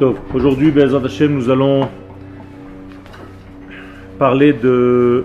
Aujourd'hui, 0.00 0.72
Hashem, 0.80 1.34
nous 1.34 1.50
allons 1.50 1.88
parler 4.18 4.52
de 4.52 5.24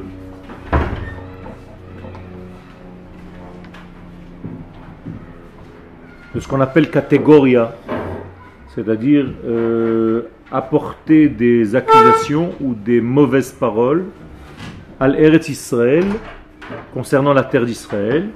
de 6.36 6.40
ce 6.40 6.48
qu'on 6.48 6.62
appelle 6.62 6.92
catégoria, 6.92 7.76
c'est-à-dire 8.76 9.26
euh, 9.46 10.24
apporter 10.52 11.30
des 11.30 11.76
accusations 11.76 12.52
ou 12.62 12.76
des 12.76 13.02
mauvaises 13.02 13.54
paroles 13.54 14.06
à 15.00 15.08
l'Eretz 15.08 15.50
Israël 15.50 16.06
concernant 16.94 17.34
la 17.34 17.44
terre 17.44 17.66
d'Israël, 17.66 18.30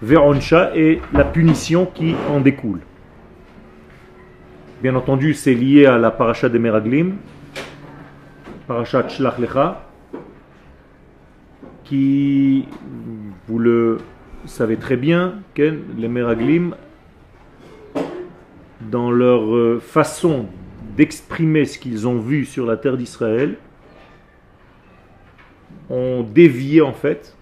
Veroncha 0.00 0.70
et 0.74 1.00
la 1.12 1.24
punition 1.24 1.84
qui 1.84 2.14
en 2.30 2.40
découle. 2.40 2.80
Bien 4.82 4.94
entendu, 4.94 5.32
c'est 5.32 5.54
lié 5.54 5.86
à 5.86 5.96
la 5.96 6.10
paracha 6.10 6.50
des 6.50 6.58
Meraglim, 6.58 7.16
paracha 8.66 9.08
Shlach 9.08 9.38
Lecha, 9.38 9.86
qui, 11.82 12.68
vous 13.48 13.58
le 13.58 13.96
savez 14.44 14.76
très 14.76 14.98
bien, 14.98 15.36
les 15.56 16.08
Meraglim, 16.08 16.74
dans 18.82 19.10
leur 19.10 19.56
euh, 19.56 19.80
façon 19.80 20.44
d'exprimer 20.94 21.64
ce 21.64 21.78
qu'ils 21.78 22.06
ont 22.06 22.18
vu 22.18 22.44
sur 22.44 22.66
la 22.66 22.76
terre 22.76 22.98
d'Israël, 22.98 23.56
ont 25.88 26.22
dévié 26.22 26.82
en 26.82 26.92
fait 26.92 27.34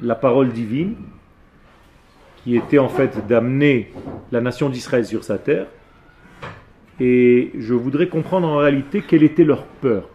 la 0.00 0.14
parole 0.14 0.52
divine, 0.52 0.94
qui 2.44 2.56
était 2.56 2.78
en 2.78 2.88
fait 2.88 3.26
d'amener 3.26 3.92
la 4.30 4.40
nation 4.40 4.68
d'Israël 4.68 5.04
sur 5.04 5.24
sa 5.24 5.36
terre, 5.36 5.66
et 7.00 7.50
je 7.58 7.74
voudrais 7.74 8.08
comprendre 8.08 8.48
en 8.48 8.56
réalité 8.56 9.02
quelle 9.06 9.22
était 9.22 9.44
leur 9.44 9.64
peur. 9.64 10.08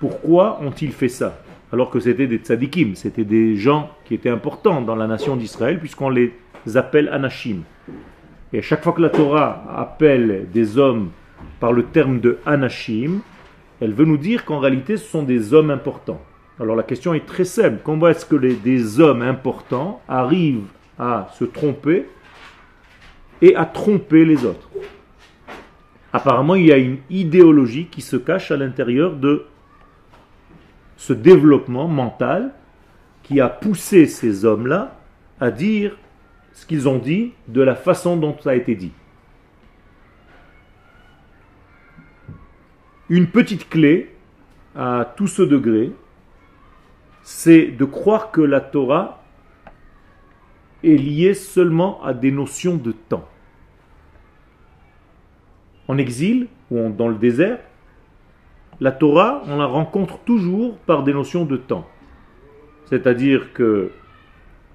Pourquoi 0.00 0.60
ont-ils 0.62 0.92
fait 0.92 1.08
ça 1.08 1.38
Alors 1.72 1.90
que 1.90 2.00
c'était 2.00 2.26
des 2.26 2.38
tzadikim, 2.38 2.94
c'était 2.94 3.24
des 3.24 3.56
gens 3.56 3.90
qui 4.04 4.14
étaient 4.14 4.28
importants 4.28 4.82
dans 4.82 4.96
la 4.96 5.06
nation 5.06 5.36
d'Israël, 5.36 5.78
puisqu'on 5.78 6.10
les 6.10 6.32
appelle 6.74 7.08
anashim. 7.08 7.62
Et 8.52 8.62
chaque 8.62 8.82
fois 8.82 8.92
que 8.92 9.02
la 9.02 9.10
Torah 9.10 9.64
appelle 9.76 10.48
des 10.52 10.78
hommes 10.78 11.10
par 11.60 11.72
le 11.72 11.84
terme 11.84 12.20
de 12.20 12.38
anashim, 12.46 13.20
elle 13.80 13.92
veut 13.92 14.04
nous 14.04 14.18
dire 14.18 14.44
qu'en 14.44 14.58
réalité 14.58 14.96
ce 14.96 15.06
sont 15.06 15.22
des 15.22 15.54
hommes 15.54 15.70
importants. 15.70 16.20
Alors 16.58 16.76
la 16.76 16.82
question 16.82 17.14
est 17.14 17.26
très 17.26 17.44
simple. 17.44 17.80
Comment 17.84 18.08
est-ce 18.08 18.24
que 18.24 18.36
des 18.36 19.00
hommes 19.00 19.22
importants 19.22 20.00
arrivent 20.08 20.68
à 20.98 21.28
se 21.38 21.44
tromper 21.44 22.06
et 23.42 23.54
à 23.54 23.66
tromper 23.66 24.24
les 24.24 24.44
autres? 24.44 24.70
Apparemment, 26.16 26.54
il 26.54 26.64
y 26.64 26.72
a 26.72 26.78
une 26.78 26.96
idéologie 27.10 27.88
qui 27.88 28.00
se 28.00 28.16
cache 28.16 28.50
à 28.50 28.56
l'intérieur 28.56 29.16
de 29.16 29.44
ce 30.96 31.12
développement 31.12 31.88
mental 31.88 32.54
qui 33.22 33.38
a 33.38 33.50
poussé 33.50 34.06
ces 34.06 34.46
hommes-là 34.46 34.98
à 35.40 35.50
dire 35.50 35.94
ce 36.54 36.64
qu'ils 36.64 36.88
ont 36.88 36.96
dit 36.96 37.34
de 37.48 37.60
la 37.60 37.74
façon 37.74 38.16
dont 38.16 38.34
ça 38.40 38.52
a 38.52 38.54
été 38.54 38.74
dit. 38.74 38.92
Une 43.10 43.26
petite 43.26 43.68
clé 43.68 44.14
à 44.74 45.12
tout 45.18 45.26
ce 45.26 45.42
degré, 45.42 45.92
c'est 47.24 47.66
de 47.66 47.84
croire 47.84 48.30
que 48.30 48.40
la 48.40 48.62
Torah 48.62 49.22
est 50.82 50.96
liée 50.96 51.34
seulement 51.34 52.02
à 52.02 52.14
des 52.14 52.30
notions 52.30 52.76
de 52.76 52.92
temps 52.92 53.28
en 55.88 55.98
exil 55.98 56.48
ou 56.70 56.88
dans 56.90 57.08
le 57.08 57.16
désert, 57.16 57.58
la 58.80 58.92
Torah, 58.92 59.42
on 59.46 59.56
la 59.56 59.66
rencontre 59.66 60.18
toujours 60.18 60.76
par 60.78 61.02
des 61.02 61.14
notions 61.14 61.44
de 61.44 61.56
temps. 61.56 61.88
C'est-à-dire 62.86 63.52
que 63.52 63.90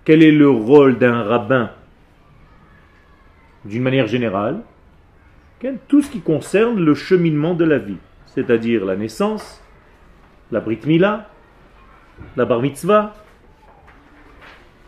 quel 0.04 0.24
est 0.24 0.32
le 0.32 0.50
rôle 0.50 0.98
d'un 0.98 1.24
rabbin 1.24 1.72
d'une 3.66 3.84
manière 3.84 4.08
générale? 4.08 4.62
Tout 5.88 6.02
ce 6.02 6.10
qui 6.10 6.22
concerne 6.22 6.84
le 6.84 6.96
cheminement 6.96 7.54
de 7.54 7.66
la 7.66 7.78
vie, 7.78 8.00
c'est-à-dire 8.26 8.84
la 8.84 8.96
naissance, 8.96 9.64
la 10.52 10.60
brit 10.60 10.80
mila, 10.86 11.30
la 12.36 12.46
bar 12.46 12.62
mitzvah, 12.62 13.14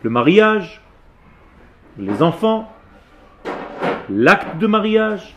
le 0.02 0.10
mariage, 0.10 0.82
les 1.96 2.22
enfants, 2.22 2.72
l'acte 4.10 4.58
de 4.58 4.66
mariage, 4.66 5.36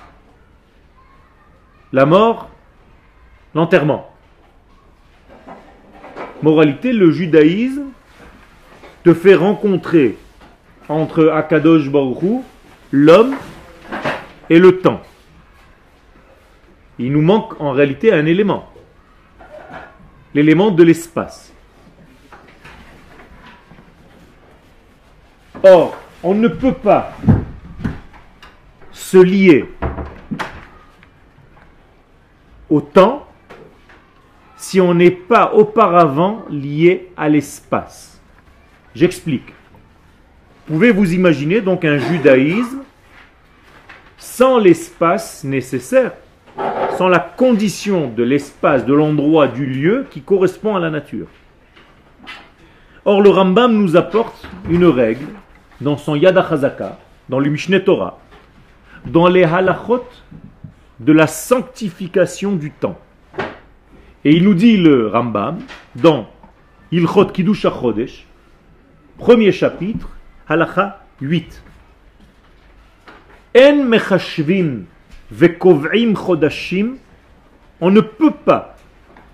la 1.94 2.06
mort, 2.06 2.50
l'enterrement. 3.56 4.12
Moralité, 6.42 6.94
le 6.94 7.12
judaïsme 7.12 7.86
te 9.04 9.14
fait 9.14 9.36
rencontrer 9.36 10.18
entre 10.90 11.30
Akadosh 11.30 11.90
Baruch 11.90 12.44
l'homme 12.92 13.36
et 14.50 14.60
le 14.60 14.80
temps. 14.80 15.02
Il 17.00 17.12
nous 17.12 17.22
manque 17.22 17.60
en 17.62 17.72
réalité 17.72 18.12
un 18.12 18.26
élément, 18.26 18.72
l'élément 20.34 20.72
de 20.72 20.84
l'espace. 20.84 21.54
Or, 25.64 25.96
on 26.24 26.34
ne 26.34 26.48
peut 26.48 26.74
pas 26.74 27.18
se 28.92 29.18
lier 29.18 29.66
au 32.70 32.82
temps 32.82 33.28
si 34.58 34.82
on 34.82 34.94
n'est 34.94 35.12
pas 35.12 35.54
auparavant 35.54 36.44
lié 36.50 37.10
à 37.16 37.30
l'espace. 37.30 38.20
J'explique. 38.96 39.54
Pouvez 40.66 40.92
vous 40.92 41.14
imaginer 41.14 41.62
donc 41.62 41.86
un 41.86 41.98
judaïsme 41.98 42.82
sans 44.18 44.58
l'espace 44.58 45.44
nécessaire, 45.44 46.14
sans 46.98 47.08
la 47.08 47.20
condition 47.20 48.10
de 48.10 48.24
l'espace, 48.24 48.86
de 48.86 48.94
l'endroit, 48.94 49.48
du 49.48 49.66
lieu 49.66 50.08
qui 50.10 50.22
correspond 50.22 50.76
à 50.76 50.80
la 50.80 50.90
nature? 50.90 51.28
Or, 53.06 53.22
le 53.22 53.30
Rambam 53.30 53.74
nous 53.74 53.96
apporte 53.96 54.48
une 54.70 54.86
règle 54.86 55.28
dans 55.80 55.96
son 55.96 56.16
Yad 56.16 56.36
dans 57.30 57.40
le 57.40 57.50
Mishneh 57.50 57.84
Torah, 57.84 58.20
dans 59.06 59.28
les 59.28 59.44
halachot 59.44 60.04
de 61.00 61.14
la 61.14 61.28
sanctification 61.28 62.56
du 62.56 62.72
temps. 62.72 63.00
Et 64.26 64.36
il 64.36 64.44
nous 64.44 64.54
dit 64.54 64.78
le 64.78 65.08
Rambam 65.08 65.60
dans 65.96 66.28
Ilchot 66.92 67.28
Kiddush 67.28 67.66
premier 69.18 69.52
chapitre, 69.52 70.10
halacha 70.48 71.04
8. 71.22 71.64
En 73.58 73.84
mechashvin 73.84 74.84
vekov'im 75.32 76.16
chodashim, 76.16 76.98
on 77.82 77.92
ne 77.92 78.02
peut 78.02 78.32
pas 78.32 78.76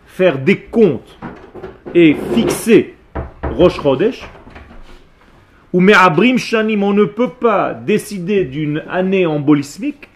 faire 0.06 0.40
des 0.40 0.59
comptes 0.59 1.18
et 1.96 2.16
fixer 2.34 2.96
Rosh 3.44 3.81
Chodesh, 3.81 4.23
ou 5.72 5.79
me'abrim 5.79 6.38
shanim, 6.38 6.84
on 6.84 6.94
ne 6.94 7.06
peut 7.06 7.29
pas 7.29 7.73
décider 7.73 8.46
d'une 8.46 8.84
année 8.90 9.25
embolismique, 9.25 10.09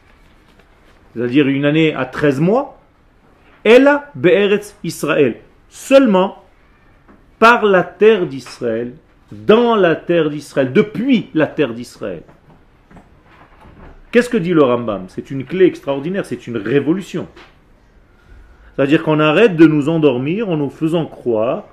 c'est-à-dire 1.18 1.48
une 1.48 1.66
année 1.66 1.96
à 1.96 2.06
13 2.06 2.40
mois, 2.40 2.80
Ella 3.64 4.12
Be'eretz 4.14 4.76
Israël. 4.84 5.38
Seulement 5.68 6.44
par 7.40 7.66
la 7.66 7.82
terre 7.82 8.28
d'Israël, 8.28 8.94
dans 9.32 9.76
la 9.76 9.96
terre 9.96 10.30
d'Israël, 10.30 10.72
depuis 10.72 11.30
la 11.34 11.48
terre 11.48 11.74
d'Israël. 11.74 12.22
Qu'est-ce 14.12 14.30
que 14.30 14.38
dit 14.38 14.54
le 14.54 14.62
Rambam? 14.62 15.06
C'est 15.08 15.32
une 15.32 15.44
clé 15.44 15.66
extraordinaire, 15.66 16.24
c'est 16.24 16.46
une 16.46 16.58
révolution. 16.58 17.28
C'est-à-dire 18.76 19.02
qu'on 19.02 19.20
arrête 19.20 19.56
de 19.56 19.66
nous 19.66 19.90
endormir 19.90 20.50
en 20.50 20.58
nous 20.58 20.70
faisant 20.70 21.08
croire 21.08 21.64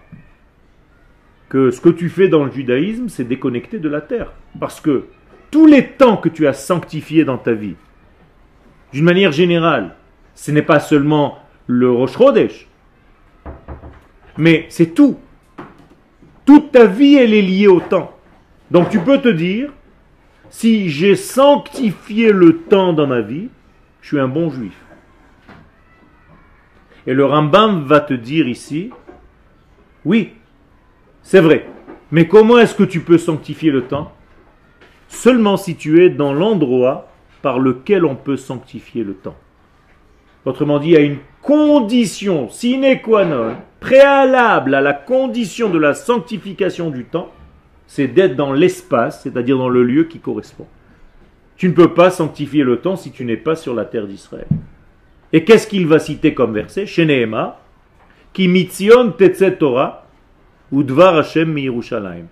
que 1.51 1.71
ce 1.71 1.83
que 1.83 1.91
tu 1.91 2.09
fais 2.09 2.29
dans 2.29 2.45
le 2.45 2.51
judaïsme, 2.51 3.11
c'est 3.11 3.25
déconnecté 3.25 3.79
de 3.79 3.91
la 3.91 4.01
terre. 4.01 4.33
Parce 4.59 4.81
que 4.81 5.05
tous 5.51 5.67
les 5.67 5.87
temps 5.87 6.17
que 6.17 6.31
tu 6.31 6.47
as 6.47 6.55
sanctifiés 6.55 7.25
dans 7.25 7.39
ta 7.39 7.53
vie, 7.53 7.77
d'une 8.95 9.05
manière 9.05 9.33
générale, 9.33 9.97
ce 10.37 10.53
n'est 10.53 10.63
pas 10.63 10.79
seulement 10.79 11.41
le 11.67 11.91
Rosh 11.91 12.17
mais 14.37 14.67
c'est 14.69 14.95
tout. 14.95 15.19
Toute 16.47 16.71
ta 16.71 16.87
vie, 16.87 17.17
elle 17.17 17.35
est 17.35 17.43
liée 17.43 17.67
au 17.67 17.81
temps. 17.81 18.17
Donc 18.71 18.91
tu 18.91 19.01
peux 19.01 19.19
te 19.19 19.29
dire, 19.29 19.73
si 20.49 20.91
j'ai 20.91 21.17
sanctifié 21.17 22.31
le 22.31 22.59
temps 22.59 22.93
dans 22.93 23.09
ma 23.09 23.21
vie, 23.21 23.49
je 24.01 24.07
suis 24.07 24.21
un 24.21 24.29
bon 24.29 24.49
juif. 24.49 24.77
Et 27.09 27.15
le 27.15 27.27
Rambam 27.27 27.83
va 27.83 27.99
te 27.99 28.15
dire 28.15 28.47
ici, 28.47 28.91
oui, 30.05 30.35
c'est 31.21 31.41
vrai. 31.41 31.67
Mais 32.13 32.29
comment 32.29 32.59
est-ce 32.59 32.77
que 32.77 32.85
tu 32.85 33.01
peux 33.01 33.19
sanctifier 33.19 33.73
le 33.73 33.83
temps? 33.83 34.13
Seulement 35.09 35.57
si 35.57 35.75
tu 35.75 36.05
es 36.05 36.11
dans 36.11 36.33
l'endroit 36.33 37.09
par 37.45 37.59
lequel 37.59 38.07
on 38.07 38.17
peut 38.17 38.39
sanctifier 38.39 39.05
le 39.05 39.13
temps. 39.13 39.37
Autrement 40.47 40.79
dit, 40.79 40.89
il 40.89 40.93
y 40.93 40.97
a 40.97 41.01
une 41.01 41.19
condition 41.43 42.49
sine 42.49 43.03
qua 43.03 43.27
non, 43.27 43.55
préalable 43.81 44.75
à 44.75 44.81
la 44.81 44.95
condition 44.95 45.69
de 45.69 45.79
la 45.79 45.93
sanctification 45.93 46.89
du 46.89 47.05
temps, 47.05 47.31
c'est 47.87 48.09
d'être 48.09 48.35
dans 48.35 48.55
l'espace, 48.55 49.23
c'est-à-dire 49.23 49.59
dans 49.59 49.69
le 49.69 49.83
lieu 49.83 50.05
qui 50.05 50.21
correspond. 50.21 50.67
Tu 51.59 51.69
ne 51.69 51.75
peux 51.75 51.93
pas 51.93 52.09
sanctifier 52.09 52.65
le 52.65 52.79
temps 52.79 52.97
si 52.97 53.13
tu 53.13 53.27
n'es 53.27 53.37
pas 53.37 53.57
sur 53.57 53.75
la 53.75 53.85
terre 53.85 54.07
d'Israël. 54.07 54.49
Et 55.35 55.45
qu'est-ce 55.45 55.67
qu'il 55.67 55.87
va 55.87 55.99
citer 55.99 56.33
comme 56.33 56.55
verset? 56.55 56.87
Chez 56.87 57.05
Nehema, 57.05 57.61
qui 58.33 58.49
mitzion 58.49 59.13
Torah, 59.59 60.07
ou 60.73 60.83
dvar 60.83 61.19
Hashem 61.19 61.55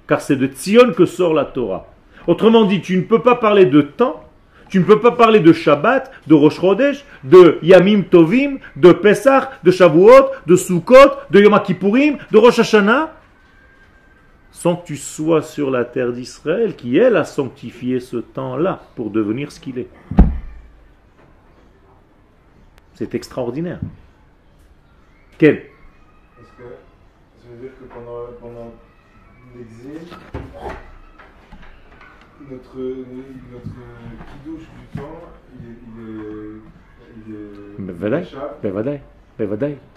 Car 0.08 0.23
c'est 0.23 0.37
de 0.37 0.47
Tzion 0.47 0.93
que 0.97 1.05
sort 1.05 1.35
la 1.35 1.44
Torah. 1.44 1.87
Autrement 2.26 2.65
dit, 2.65 2.81
tu 2.81 2.97
ne 2.97 3.03
peux 3.03 3.20
pas 3.20 3.35
parler 3.35 3.67
de 3.67 3.82
temps 3.82 4.25
tu 4.72 4.80
ne 4.80 4.84
peux 4.84 5.00
pas 5.00 5.12
parler 5.12 5.40
de 5.40 5.52
Shabbat, 5.52 6.10
de 6.26 6.32
Rosh 6.32 6.58
Chodesh, 6.58 7.04
de 7.24 7.58
Yamim 7.60 8.04
Tovim, 8.04 8.56
de 8.74 8.92
Pesach, 8.92 9.62
de 9.62 9.70
Shavuot, 9.70 10.30
de 10.46 10.56
Sukkot, 10.56 11.28
de 11.28 11.40
Yom 11.40 11.60
Kippourim, 11.62 12.16
de 12.30 12.38
Rosh 12.38 12.60
Hashanah, 12.60 13.12
sans 14.50 14.76
que 14.76 14.86
tu 14.86 14.96
sois 14.96 15.42
sur 15.42 15.70
la 15.70 15.84
terre 15.84 16.10
d'Israël 16.10 16.74
qui, 16.74 16.96
elle, 16.96 17.19
a 17.19 17.24
sanctifié 17.24 18.00
ce 18.00 18.16
temps-là 18.16 18.80
pour 18.96 19.10
devenir 19.10 19.52
ce 19.52 19.60
qu'il 19.60 19.78
est. 19.78 19.90
C'est 22.94 23.14
extraordinaire. 23.14 23.80
Quel? 25.36 25.66
Parce 26.34 26.48
que 26.56 26.62
ça 27.42 27.48
veut 27.50 27.60
dire 27.60 27.72
que 27.78 27.84
pendant 28.40 28.72
l'exil, 29.54 30.00
notre, 32.50 32.79
notre 33.53 33.77
kidouche 34.33 34.69
du 34.79 34.99
temps, 34.99 35.21
il 35.61 35.69
est. 35.69 35.79
Il 37.27 37.35
est, 37.35 37.39
il 38.62 38.69
est 38.69 39.03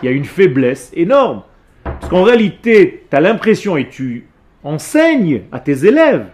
il 0.02 0.06
y 0.06 0.08
a 0.08 0.12
une 0.12 0.26
faiblesse 0.26 0.92
énorme. 0.96 1.44
Parce 1.84 2.10
qu'en 2.10 2.24
réalité, 2.24 3.06
tu 3.10 3.16
as 3.16 3.22
l'impression 3.22 3.78
et 3.78 3.90
tu 3.90 4.28
enseignes 4.64 5.44
à 5.52 5.60
tes 5.60 5.86
élèves 5.86 6.28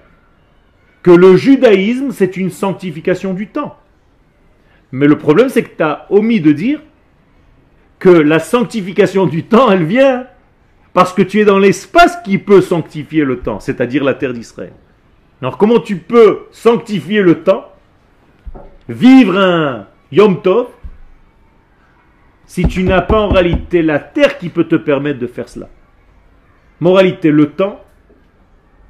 que 1.03 1.11
le 1.11 1.35
judaïsme, 1.35 2.11
c'est 2.11 2.37
une 2.37 2.51
sanctification 2.51 3.33
du 3.33 3.47
temps. 3.47 3.77
Mais 4.91 5.07
le 5.07 5.17
problème, 5.17 5.49
c'est 5.49 5.63
que 5.63 5.75
tu 5.75 5.83
as 5.83 6.05
omis 6.09 6.41
de 6.41 6.51
dire 6.51 6.81
que 7.99 8.09
la 8.09 8.39
sanctification 8.39 9.25
du 9.25 9.43
temps, 9.43 9.71
elle 9.71 9.83
vient 9.83 10.27
parce 10.93 11.13
que 11.13 11.21
tu 11.21 11.39
es 11.39 11.45
dans 11.45 11.59
l'espace 11.59 12.17
qui 12.23 12.37
peut 12.37 12.61
sanctifier 12.61 13.23
le 13.23 13.39
temps, 13.39 13.59
c'est-à-dire 13.59 14.03
la 14.03 14.13
terre 14.13 14.33
d'Israël. 14.33 14.73
Alors 15.41 15.57
comment 15.57 15.79
tu 15.79 15.97
peux 15.97 16.41
sanctifier 16.51 17.21
le 17.21 17.43
temps, 17.43 17.71
vivre 18.87 19.37
un 19.37 19.87
Yom 20.11 20.41
Tov, 20.41 20.67
si 22.45 22.67
tu 22.67 22.83
n'as 22.83 23.01
pas 23.01 23.19
en 23.19 23.29
réalité 23.29 23.81
la 23.81 23.99
terre 23.99 24.37
qui 24.37 24.49
peut 24.49 24.65
te 24.65 24.75
permettre 24.75 25.19
de 25.19 25.27
faire 25.27 25.49
cela? 25.49 25.69
Moralité, 26.79 27.31
le 27.31 27.51
temps, 27.51 27.83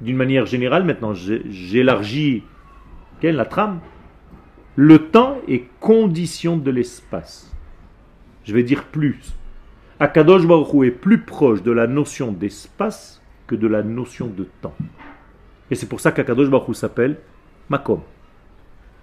d'une 0.00 0.16
manière 0.16 0.46
générale, 0.46 0.84
maintenant 0.84 1.14
j'élargis 1.14 2.44
la 3.30 3.44
trame, 3.44 3.80
le 4.74 4.98
temps 4.98 5.38
est 5.46 5.64
condition 5.78 6.56
de 6.56 6.70
l'espace. 6.70 7.54
Je 8.44 8.52
vais 8.52 8.64
dire 8.64 8.84
plus. 8.84 9.34
Akadosh 10.00 10.46
Baruch 10.46 10.84
est 10.84 10.90
plus 10.90 11.20
proche 11.20 11.62
de 11.62 11.70
la 11.70 11.86
notion 11.86 12.32
d'espace 12.32 13.22
que 13.46 13.54
de 13.54 13.68
la 13.68 13.82
notion 13.82 14.26
de 14.26 14.48
temps. 14.60 14.74
Et 15.72 15.74
c'est 15.74 15.86
pour 15.86 16.00
ça 16.00 16.12
qu'Akadosh 16.12 16.50
Baruch 16.50 16.74
s'appelle 16.74 17.16
Makom. 17.70 18.02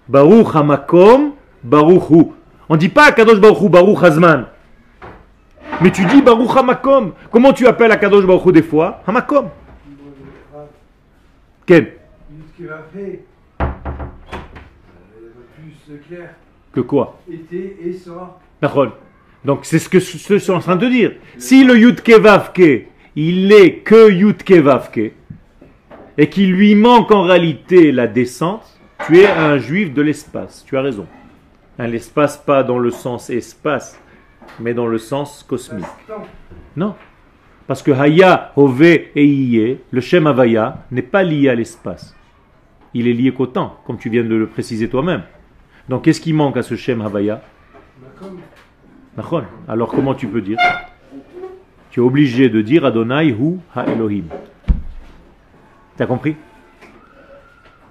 Baruch 0.08 0.54
HaMakom, 0.54 1.32
Baruch. 1.64 2.28
On 2.68 2.74
ne 2.74 2.78
dit 2.78 2.88
pas 2.88 3.06
Akadosh 3.06 3.40
Baruch 3.40 3.60
Hu, 3.60 3.68
Baruch 3.68 4.00
Hazman. 4.00 4.46
Mais 5.80 5.90
tu 5.90 6.04
dis 6.04 6.22
Baruch 6.22 6.56
HaMakom. 6.56 7.14
Comment 7.32 7.52
tu 7.52 7.66
appelles 7.66 7.90
Akadosh 7.90 8.24
Baruch 8.24 8.46
Hu 8.46 8.52
des 8.52 8.62
fois? 8.62 9.02
HaMakom. 9.04 9.48
Quel? 11.66 11.94
Que 16.72 16.82
quoi? 16.82 17.18
Été 17.28 17.78
et 17.84 17.92
sort. 17.94 18.38
Donc 19.44 19.64
c'est 19.64 19.80
ce 19.80 19.88
que 19.88 19.98
je 19.98 20.36
suis 20.38 20.52
en 20.52 20.60
train 20.60 20.76
de 20.76 20.86
dire. 20.86 21.14
Si 21.36 21.64
le 21.64 21.76
Yud 21.76 22.00
Kevavke, 22.00 22.86
il 23.16 23.52
est 23.52 23.78
que 23.78 24.08
Yud 24.12 24.44
Kevavke, 24.44 25.14
et 26.20 26.28
qu'il 26.28 26.52
lui 26.52 26.74
manque 26.74 27.12
en 27.12 27.22
réalité 27.22 27.92
la 27.92 28.06
descente, 28.06 28.78
tu 29.06 29.20
es 29.20 29.26
un 29.26 29.56
juif 29.56 29.94
de 29.94 30.02
l'espace. 30.02 30.66
Tu 30.66 30.76
as 30.76 30.82
raison. 30.82 31.06
l'espace 31.78 32.36
pas 32.36 32.62
dans 32.62 32.78
le 32.78 32.90
sens 32.90 33.30
espace, 33.30 33.98
mais 34.58 34.74
dans 34.74 34.86
le 34.86 34.98
sens 34.98 35.42
cosmique. 35.42 35.86
Non. 36.76 36.94
Parce 37.66 37.82
que 37.82 37.90
Haya, 37.90 38.52
Hove 38.54 38.82
et 38.82 39.10
Iye, 39.16 39.78
le 39.90 40.00
Shem 40.02 40.26
Havaya, 40.26 40.84
n'est 40.90 41.00
pas 41.00 41.22
lié 41.22 41.48
à 41.48 41.54
l'espace. 41.54 42.14
Il 42.92 43.08
est 43.08 43.14
lié 43.14 43.32
qu'au 43.32 43.46
temps, 43.46 43.80
comme 43.86 43.96
tu 43.96 44.10
viens 44.10 44.22
de 44.22 44.34
le 44.34 44.46
préciser 44.46 44.90
toi-même. 44.90 45.22
Donc 45.88 46.04
qu'est-ce 46.04 46.20
qui 46.20 46.34
manque 46.34 46.58
à 46.58 46.62
ce 46.62 46.76
Shem 46.76 47.00
Havaya? 47.00 47.40
Alors 49.66 49.88
comment 49.88 50.14
tu 50.14 50.26
peux 50.26 50.42
dire? 50.42 50.58
Tu 51.90 52.00
es 52.00 52.02
obligé 52.02 52.50
de 52.50 52.60
dire 52.60 52.84
Adonai 52.84 53.28
Hu 53.28 53.56
Ha 53.74 53.86
Elohim. 53.86 54.24
T'as 56.00 56.06
compris? 56.06 56.34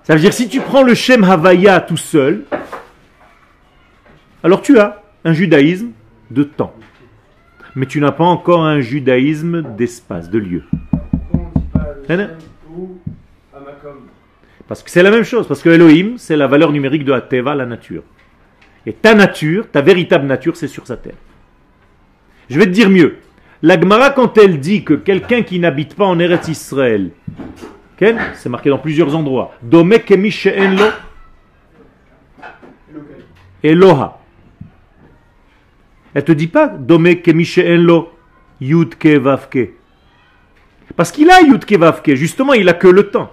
Ça 0.01 0.15
veut 0.15 0.19
dire 0.19 0.33
si 0.33 0.49
tu 0.49 0.61
prends 0.61 0.81
le 0.81 0.95
Shem 0.95 1.23
Havaya 1.23 1.79
tout 1.79 1.95
seul, 1.95 2.43
alors 4.43 4.63
tu 4.63 4.79
as 4.79 5.03
un 5.25 5.31
judaïsme 5.31 5.91
de 6.31 6.41
temps. 6.41 6.73
Mais 7.75 7.85
tu 7.85 8.01
n'as 8.01 8.11
pas 8.11 8.23
encore 8.23 8.65
un 8.65 8.79
judaïsme 8.79 9.61
d'espace, 9.75 10.31
de 10.31 10.39
lieu. 10.39 10.63
Parce 14.67 14.81
que 14.81 14.89
c'est 14.89 15.03
la 15.03 15.11
même 15.11 15.23
chose, 15.23 15.47
parce 15.47 15.61
que 15.61 15.69
Elohim, 15.69 16.15
c'est 16.17 16.35
la 16.35 16.47
valeur 16.47 16.71
numérique 16.71 17.05
de 17.05 17.13
Ateva, 17.13 17.53
la 17.53 17.67
nature. 17.67 18.01
Et 18.87 18.93
ta 18.93 19.13
nature, 19.13 19.69
ta 19.71 19.81
véritable 19.81 20.25
nature, 20.25 20.57
c'est 20.57 20.67
sur 20.67 20.87
sa 20.87 20.97
terre. 20.97 21.13
Je 22.49 22.57
vais 22.57 22.65
te 22.65 22.71
dire 22.71 22.89
mieux. 22.89 23.17
La 23.61 23.79
Gemara, 23.79 24.09
quand 24.09 24.35
elle 24.39 24.59
dit 24.59 24.83
que 24.83 24.95
quelqu'un 24.95 25.43
qui 25.43 25.59
n'habite 25.59 25.93
pas 25.93 26.05
en 26.05 26.17
Eretz 26.17 26.47
Israël, 26.47 27.11
c'est 28.33 28.49
marqué 28.49 28.69
dans 28.69 28.77
plusieurs 28.77 29.15
endroits. 29.15 29.51
Domek 29.61 30.11
enlo 30.11 30.85
Eloha. 33.63 34.19
Elle 36.13 36.23
te 36.23 36.31
dit 36.31 36.47
pas 36.47 36.67
Domek 36.67 37.27
enlo 37.27 38.11
Yudke 38.61 39.05
Vavke. 39.05 39.71
Parce 40.95 41.11
qu'il 41.11 41.29
a 41.29 41.41
Yudke 41.41 41.73
Vavke, 41.73 42.15
justement, 42.15 42.53
il 42.53 42.67
a 42.69 42.73
que 42.73 42.87
le 42.87 43.09
temps. 43.09 43.31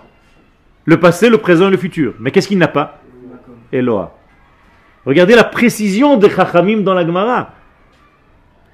Le 0.85 1.01
passé, 1.01 1.29
le 1.31 1.39
présent 1.39 1.69
et 1.69 1.71
le 1.71 1.77
futur. 1.77 2.15
Mais 2.21 2.31
qu'est-ce 2.31 2.49
qu'il 2.49 2.59
n'a 2.59 2.69
pas? 2.69 3.01
Eloha. 3.73 4.15
Regardez 5.05 5.35
la 5.35 5.45
précision 5.45 6.17
des 6.17 6.31
Chachamim 6.31 6.79
dans 6.79 6.95
la 6.95 7.07
Gemara. 7.07 7.53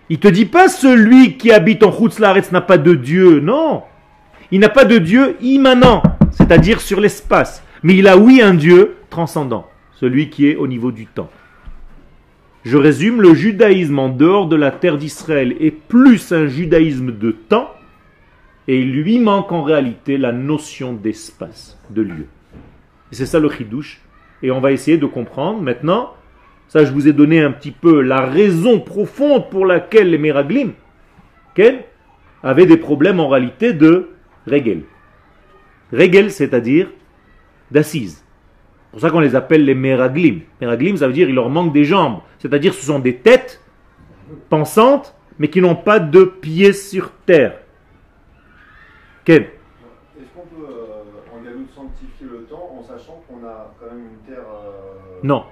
Il 0.09 0.19
te 0.19 0.29
dit 0.29 0.47
pas 0.47 0.69
celui 0.69 1.37
qui 1.37 1.53
habite 1.53 1.83
en 1.83 1.93
Chutzlaretz 1.93 2.51
n'a 2.53 2.61
pas 2.61 2.79
de 2.79 2.95
Dieu. 2.95 3.41
Non. 3.41 3.83
Il 4.53 4.61
n'a 4.61 4.69
pas 4.69 4.85
de 4.85 4.99
Dieu 4.99 5.37
immanent, 5.41 6.03
c'est-à-dire 6.31 6.83
sur 6.83 7.01
l'espace. 7.01 7.65
Mais 7.83 7.97
il 7.97 8.07
a 8.07 8.19
oui 8.19 8.43
un 8.43 8.53
Dieu 8.53 8.97
transcendant, 9.09 9.67
celui 9.95 10.29
qui 10.29 10.47
est 10.47 10.57
au 10.57 10.69
niveau 10.69 10.93
du 10.93 11.07
temps. 11.07 11.31
Je 12.63 12.77
résume, 12.77 13.23
le 13.23 13.35
judaïsme 13.35 13.99
en 13.99 14.11
dehors 14.11 14.47
de 14.47 14.55
la 14.55 14.71
terre 14.71 14.99
d'Israël 14.99 15.57
est 15.59 15.71
plus 15.71 16.33
un 16.33 16.47
judaïsme 16.47 17.11
de 17.11 17.33
temps, 17.33 17.71
et 18.69 18.79
il 18.79 18.93
lui 18.93 19.19
manque 19.19 19.51
en 19.51 19.63
réalité 19.63 20.19
la 20.19 20.33
notion 20.33 20.93
d'espace, 20.93 21.81
de 21.91 22.03
lieu. 22.03 22.27
C'est 23.11 23.27
ça 23.27 23.41
le 23.41 23.51
chidouche. 23.51 24.01
Et 24.43 24.51
on 24.51 24.61
va 24.61 24.73
essayer 24.73 24.99
de 24.99 25.07
comprendre 25.07 25.63
maintenant. 25.63 26.13
Ça, 26.69 26.85
je 26.85 26.93
vous 26.93 27.09
ai 27.09 27.13
donné 27.13 27.41
un 27.41 27.53
petit 27.53 27.71
peu 27.71 28.03
la 28.03 28.21
raison 28.27 28.81
profonde 28.81 29.49
pour 29.51 29.65
laquelle 29.65 30.11
les 30.11 30.19
Meraglim 30.19 30.73
avaient 32.43 32.67
des 32.67 32.77
problèmes 32.77 33.19
en 33.19 33.29
réalité 33.29 33.73
de 33.73 34.12
Regel. 34.47 34.83
Regel, 35.93 36.31
c'est-à-dire 36.31 36.91
d'assises. 37.71 38.25
C'est 38.85 38.91
pour 38.91 39.01
ça 39.01 39.11
qu'on 39.11 39.21
les 39.21 39.35
appelle 39.35 39.65
les 39.65 39.75
meraglim. 39.75 40.41
Meraglim, 40.61 40.97
ça 40.97 41.07
veut 41.07 41.13
dire 41.13 41.29
il 41.29 41.35
leur 41.35 41.49
manque 41.49 41.73
des 41.73 41.85
jambes. 41.85 42.21
C'est-à-dire 42.39 42.75
ce 42.75 42.85
sont 42.85 42.99
des 42.99 43.17
têtes 43.17 43.61
pensantes, 44.49 45.15
mais 45.39 45.49
qui 45.49 45.61
n'ont 45.61 45.77
pas 45.77 45.99
de 45.99 46.25
pieds 46.25 46.73
sur 46.73 47.11
terre. 47.27 47.59
Ken 49.25 49.43
Est-ce 49.43 50.29
qu'on 50.35 50.47
peut 50.47 50.67
euh, 50.69 51.37
en 51.37 51.43
Galoute 51.43 51.71
sanctifier 51.75 52.27
le 52.31 52.43
temps 52.45 52.77
en 52.79 52.83
sachant 52.83 53.23
qu'on 53.29 53.47
a 53.47 53.73
quand 53.79 53.87
même 53.87 54.07
une 54.07 54.35
terre. 54.35 54.45
Euh, 54.45 55.21
non. 55.23 55.45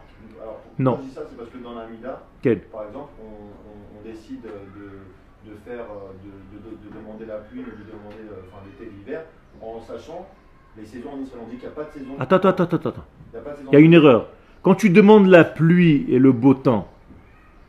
Alors, 0.43 0.61
non. 0.79 0.99
Je 1.03 1.09
dis 1.09 1.15
ça, 1.15 1.23
c'est 1.29 1.37
parce 1.37 1.51
que 1.51 1.59
dans 1.59 1.75
la 1.75 1.87
Mida, 1.87 2.23
par 2.73 2.87
exemple, 2.87 3.11
on, 3.23 3.51
décide 4.03 4.43
de, 4.43 5.53
faire, 5.65 5.85
euh, 5.85 6.10
demander 7.21 7.27
la 7.27 7.39
pluie, 7.39 7.61
de 7.61 7.91
demander 7.91 8.17
enfin, 8.49 8.63
l'été, 8.65 8.91
l'hiver, 8.91 9.23
en 9.61 9.81
sachant 9.81 10.29
les 10.77 10.85
saisons 10.85 11.11
en 11.15 11.23
Israël. 11.23 11.43
On 11.45 11.49
dit 11.49 11.57
qu'il 11.57 11.69
n'y 11.69 11.73
a 11.73 11.77
pas 11.77 11.85
de 11.85 11.93
saison. 11.93 12.17
Attends, 12.19 12.37
attends, 12.37 12.65
attends, 12.65 12.89
attends. 12.89 13.05
Il 13.71 13.75
y 13.75 13.77
a, 13.77 13.81
une 13.81 13.95
erreur. 13.95 14.29
Quand 14.63 14.75
tu 14.75 14.91
demandes 14.91 15.27
la 15.27 15.45
pluie 15.45 16.07
et 16.09 16.19
le 16.19 16.33
beau 16.33 16.55
temps, 16.55 16.89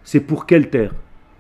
C'est 0.04 0.20
pour 0.20 0.46
quelle 0.46 0.70
terre? 0.70 0.94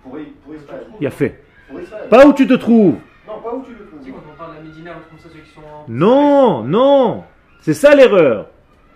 Pour, 0.03 0.17
pour 0.43 0.55
Israël. 0.55 0.87
Il 0.99 1.07
a 1.07 1.11
fait. 1.11 1.43
Pour 1.69 1.79
Israël. 1.79 2.09
Pas 2.09 2.27
où 2.27 2.33
tu 2.33 2.47
te 2.47 2.53
trouves. 2.53 2.95
Non, 3.27 3.41
pas 3.41 3.55
où 3.55 3.63
tu 3.63 3.71
le 3.71 3.87
trouves. 3.87 3.99
Tu 4.01 4.05
sais, 4.05 4.11
quand 4.11 4.23
on 4.31 4.37
parle 4.37 4.51
de 4.51 4.57
la 4.57 4.69
Médina, 4.69 4.91
ou 4.91 5.09
comme 5.09 5.19
ça, 5.19 5.29
ceux 5.33 5.39
qui 5.39 5.49
sont 5.49 5.61
en. 5.61 5.85
Non, 5.87 6.63
non. 6.63 7.23
C'est 7.61 7.73
ça 7.73 7.95
l'erreur. 7.95 8.47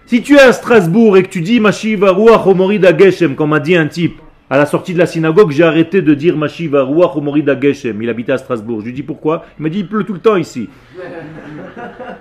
Si 0.06 0.22
tu 0.22 0.36
es 0.36 0.40
à 0.40 0.54
Strasbourg 0.54 1.18
et 1.18 1.24
que 1.24 1.30
tu 1.30 1.42
dis 1.42 1.60
Mashiva 1.60 2.12
Ruach 2.12 2.46
Omorida 2.46 2.96
Geshem, 2.96 3.36
comme 3.36 3.54
a 3.54 3.60
dit 3.60 3.76
un 3.76 3.88
type 3.88 4.22
à 4.50 4.58
la 4.58 4.66
sortie 4.66 4.94
de 4.94 5.00
la 5.00 5.06
synagogue, 5.08 5.52
j'ai 5.52 5.64
arrêté 5.64 6.02
de 6.02 6.14
dire 6.14 6.38
Mashiva 6.38 6.84
Ruach 6.84 7.16
Omorida 7.16 7.60
Geshem. 7.60 8.02
Il 8.02 8.10
habitait 8.10 8.34
à 8.34 8.38
Strasbourg. 8.38 8.82
Je 8.82 8.86
lui 8.86 8.94
dis 8.94 9.04
pourquoi? 9.04 9.46
Il 9.60 9.64
m'a 9.64 9.70
dit 9.70 9.80
il 9.80 9.88
pleut 9.88 10.04
tout 10.04 10.14
le 10.14 10.20
temps 10.20 10.36
ici. 10.36 10.70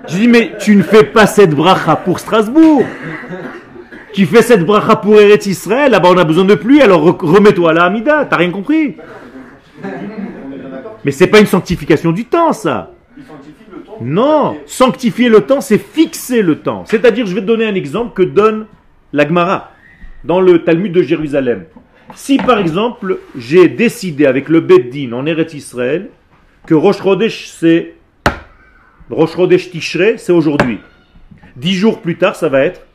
Je 0.08 0.14
lui 0.14 0.22
dis 0.22 0.28
mais 0.28 0.52
tu 0.58 0.74
ne 0.74 0.82
fais 0.82 1.04
pas 1.04 1.26
cette 1.26 1.50
bracha 1.50 1.96
pour 1.96 2.18
Strasbourg. 2.18 2.84
Tu 4.14 4.26
fais 4.26 4.42
cette 4.42 4.64
bracha 4.64 4.96
pour 4.96 5.20
Eretz 5.20 5.46
Israël. 5.46 5.90
Là-bas 5.90 6.10
on 6.12 6.18
a 6.18 6.24
besoin 6.24 6.44
de 6.44 6.54
pluie. 6.54 6.80
Alors 6.80 7.04
re- 7.06 7.26
remets-toi 7.26 7.70
à 7.70 7.72
la 7.74 7.84
Hamida. 7.84 8.24
T'as 8.24 8.36
rien 8.36 8.50
compris? 8.50 8.96
Mais 11.04 11.10
c'est 11.10 11.26
pas 11.26 11.40
une 11.40 11.46
sanctification 11.46 12.12
du 12.12 12.24
temps 12.24 12.52
ça. 12.52 12.92
Non, 14.00 14.56
sanctifier 14.66 15.28
le 15.28 15.42
temps, 15.42 15.60
c'est 15.60 15.78
fixer 15.78 16.42
le 16.42 16.56
temps. 16.56 16.84
C'est-à-dire, 16.84 17.26
je 17.26 17.34
vais 17.34 17.42
te 17.42 17.46
donner 17.46 17.64
un 17.64 17.76
exemple 17.76 18.12
que 18.12 18.22
donne 18.26 18.66
la 19.12 19.24
Gemara 19.26 19.70
dans 20.24 20.40
le 20.40 20.64
Talmud 20.64 20.92
de 20.92 21.02
Jérusalem. 21.02 21.64
Si 22.14 22.36
par 22.36 22.58
exemple, 22.58 23.18
j'ai 23.36 23.68
décidé 23.68 24.26
avec 24.26 24.48
le 24.48 24.60
Beddin 24.60 25.12
en 25.12 25.26
Eretz 25.26 25.54
Israël 25.54 26.10
que 26.66 26.74
Rosh 26.74 26.98
c'est 27.58 27.94
Rosh 29.10 29.34
Chodesh 29.34 29.70
c'est 30.16 30.32
aujourd'hui. 30.32 30.78
Dix 31.56 31.74
jours 31.74 32.00
plus 32.00 32.16
tard, 32.16 32.36
ça 32.36 32.48
va 32.48 32.60
être 32.60 32.86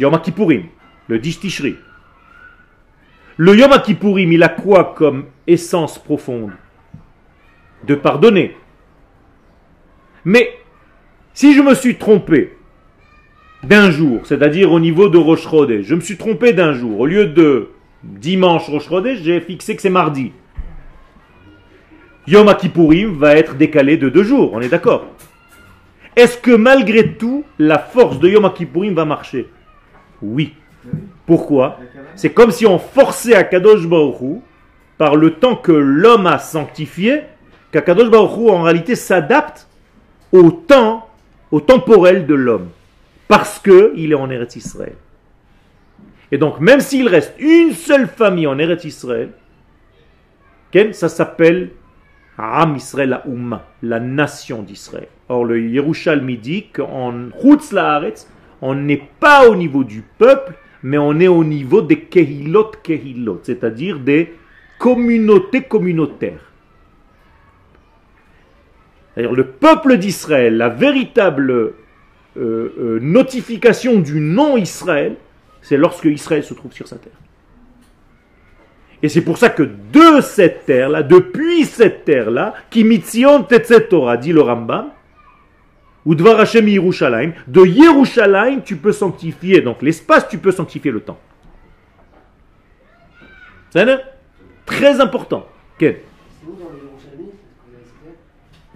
Yom 0.00 0.18
Kippourim, 0.20 0.64
le 1.08 1.18
10 1.18 1.40
Tishri. 1.40 1.76
Le 3.36 3.56
Yom 3.56 3.70
Kippourim, 3.84 4.32
il 4.32 4.42
a 4.42 4.48
quoi 4.48 4.94
comme 4.96 5.26
essence 5.46 5.98
profonde 5.98 6.52
De 7.84 7.94
pardonner? 7.94 8.56
Mais 10.24 10.50
si 11.34 11.54
je 11.54 11.60
me 11.60 11.74
suis 11.74 11.96
trompé 11.96 12.56
d'un 13.62 13.90
jour, 13.90 14.20
c'est-à-dire 14.24 14.72
au 14.72 14.80
niveau 14.80 15.08
de 15.08 15.18
Rosh 15.18 15.46
je 15.82 15.94
me 15.94 16.00
suis 16.00 16.16
trompé 16.16 16.52
d'un 16.52 16.72
jour, 16.72 17.00
au 17.00 17.06
lieu 17.06 17.26
de 17.26 17.70
dimanche 18.02 18.68
Rosh 18.68 18.88
j'ai 19.22 19.40
fixé 19.40 19.76
que 19.76 19.82
c'est 19.82 19.90
mardi. 19.90 20.32
Yom 22.26 22.54
Kippourim 22.54 23.14
va 23.18 23.36
être 23.36 23.56
décalé 23.56 23.96
de 23.96 24.08
deux 24.08 24.22
jours, 24.22 24.52
on 24.52 24.60
est 24.60 24.68
d'accord 24.68 25.06
Est-ce 26.14 26.38
que 26.38 26.52
malgré 26.52 27.14
tout, 27.14 27.44
la 27.58 27.78
force 27.78 28.20
de 28.20 28.28
Yom 28.28 28.52
Kippourim 28.52 28.94
va 28.94 29.04
marcher? 29.04 29.48
Oui. 30.20 30.54
Pourquoi? 31.26 31.78
C'est 32.14 32.30
comme 32.30 32.50
si 32.50 32.66
on 32.66 32.78
forçait 32.78 33.34
à 33.34 33.44
Kadosh 33.44 33.88
par 34.98 35.16
le 35.16 35.34
temps 35.34 35.56
que 35.56 35.72
l'homme 35.72 36.26
a 36.26 36.38
sanctifié, 36.38 37.22
qu'Akadosh 37.72 38.10
Baruch 38.10 38.36
Hu 38.36 38.50
en 38.50 38.62
réalité 38.62 38.94
s'adapte 38.94 39.68
au 40.30 40.50
temps, 40.50 41.08
au 41.50 41.60
temporel 41.60 42.26
de 42.26 42.34
l'homme. 42.34 42.68
Parce 43.28 43.58
que 43.58 43.92
il 43.96 44.12
est 44.12 44.16
en 44.16 44.30
Eretz 44.30 44.56
Israël. 44.56 44.94
Et 46.32 46.38
donc, 46.38 46.60
même 46.60 46.80
s'il 46.80 47.08
reste 47.08 47.34
une 47.38 47.72
seule 47.72 48.08
famille 48.08 48.46
en 48.46 48.58
Eretz 48.58 48.84
Israël, 48.84 49.28
ça 50.92 51.10
s'appelle 51.10 51.70
Am 52.38 52.74
Israël 52.74 53.10
la 53.10 53.22
la 53.82 54.00
nation 54.00 54.62
d'Israël. 54.62 55.08
Or, 55.28 55.44
le 55.44 55.60
Yerushalmi 55.60 56.38
dit 56.38 56.68
qu'en 56.72 57.28
Chutz 57.40 57.72
Laaretz, 57.72 58.26
on 58.62 58.74
n'est 58.74 59.02
pas 59.20 59.46
au 59.46 59.54
niveau 59.54 59.84
du 59.84 60.02
peuple, 60.18 60.54
mais 60.82 60.96
on 60.96 61.20
est 61.20 61.28
au 61.28 61.44
niveau 61.44 61.82
des 61.82 62.00
Kehilot 62.00 62.72
Kehilot, 62.82 63.40
c'est-à-dire 63.42 64.00
des 64.00 64.32
communautés 64.78 65.62
communautaires. 65.62 66.50
C'est-à-dire 69.14 69.34
le 69.34 69.46
peuple 69.46 69.98
d'Israël, 69.98 70.56
la 70.56 70.70
véritable 70.70 71.50
euh, 71.50 71.74
euh, 72.38 72.98
notification 73.02 74.00
du 74.00 74.18
nom 74.20 74.56
Israël, 74.56 75.16
c'est 75.62 75.76
lorsque 75.76 76.04
Israël 76.04 76.44
se 76.44 76.52
trouve 76.52 76.72
sur 76.72 76.86
sa 76.86 76.96
terre. 76.96 77.12
Et 79.02 79.08
c'est 79.08 79.22
pour 79.22 79.38
ça 79.38 79.48
que 79.48 79.62
de 79.62 80.20
cette 80.20 80.66
terre-là, 80.66 81.02
depuis 81.02 81.64
cette 81.64 82.04
terre-là, 82.04 82.54
qui 82.70 82.84
mitzion 82.84 83.46
Torah, 83.88 84.16
dit 84.16 84.32
le 84.32 84.42
Rambam, 84.42 84.90
ou 86.04 86.14
Dvar 86.14 86.38
Hashem 86.40 86.68
Yerushalayim, 86.68 87.32
de 87.46 87.64
Yerushalayim, 87.64 88.60
tu 88.60 88.76
peux 88.76 88.92
sanctifier, 88.92 89.60
donc 89.60 89.82
l'espace, 89.82 90.28
tu 90.28 90.38
peux 90.38 90.52
sanctifier 90.52 90.90
le 90.90 91.00
temps. 91.00 91.18
C'est 93.70 93.86
très 94.66 95.00
important. 95.00 95.46
Quel 95.78 96.00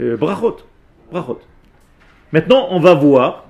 euh, 0.01 0.17
brachot. 0.17 0.59
Brachot. 1.11 1.41
Maintenant, 2.33 2.69
on 2.71 2.81
va 2.81 2.95
voir 2.95 3.47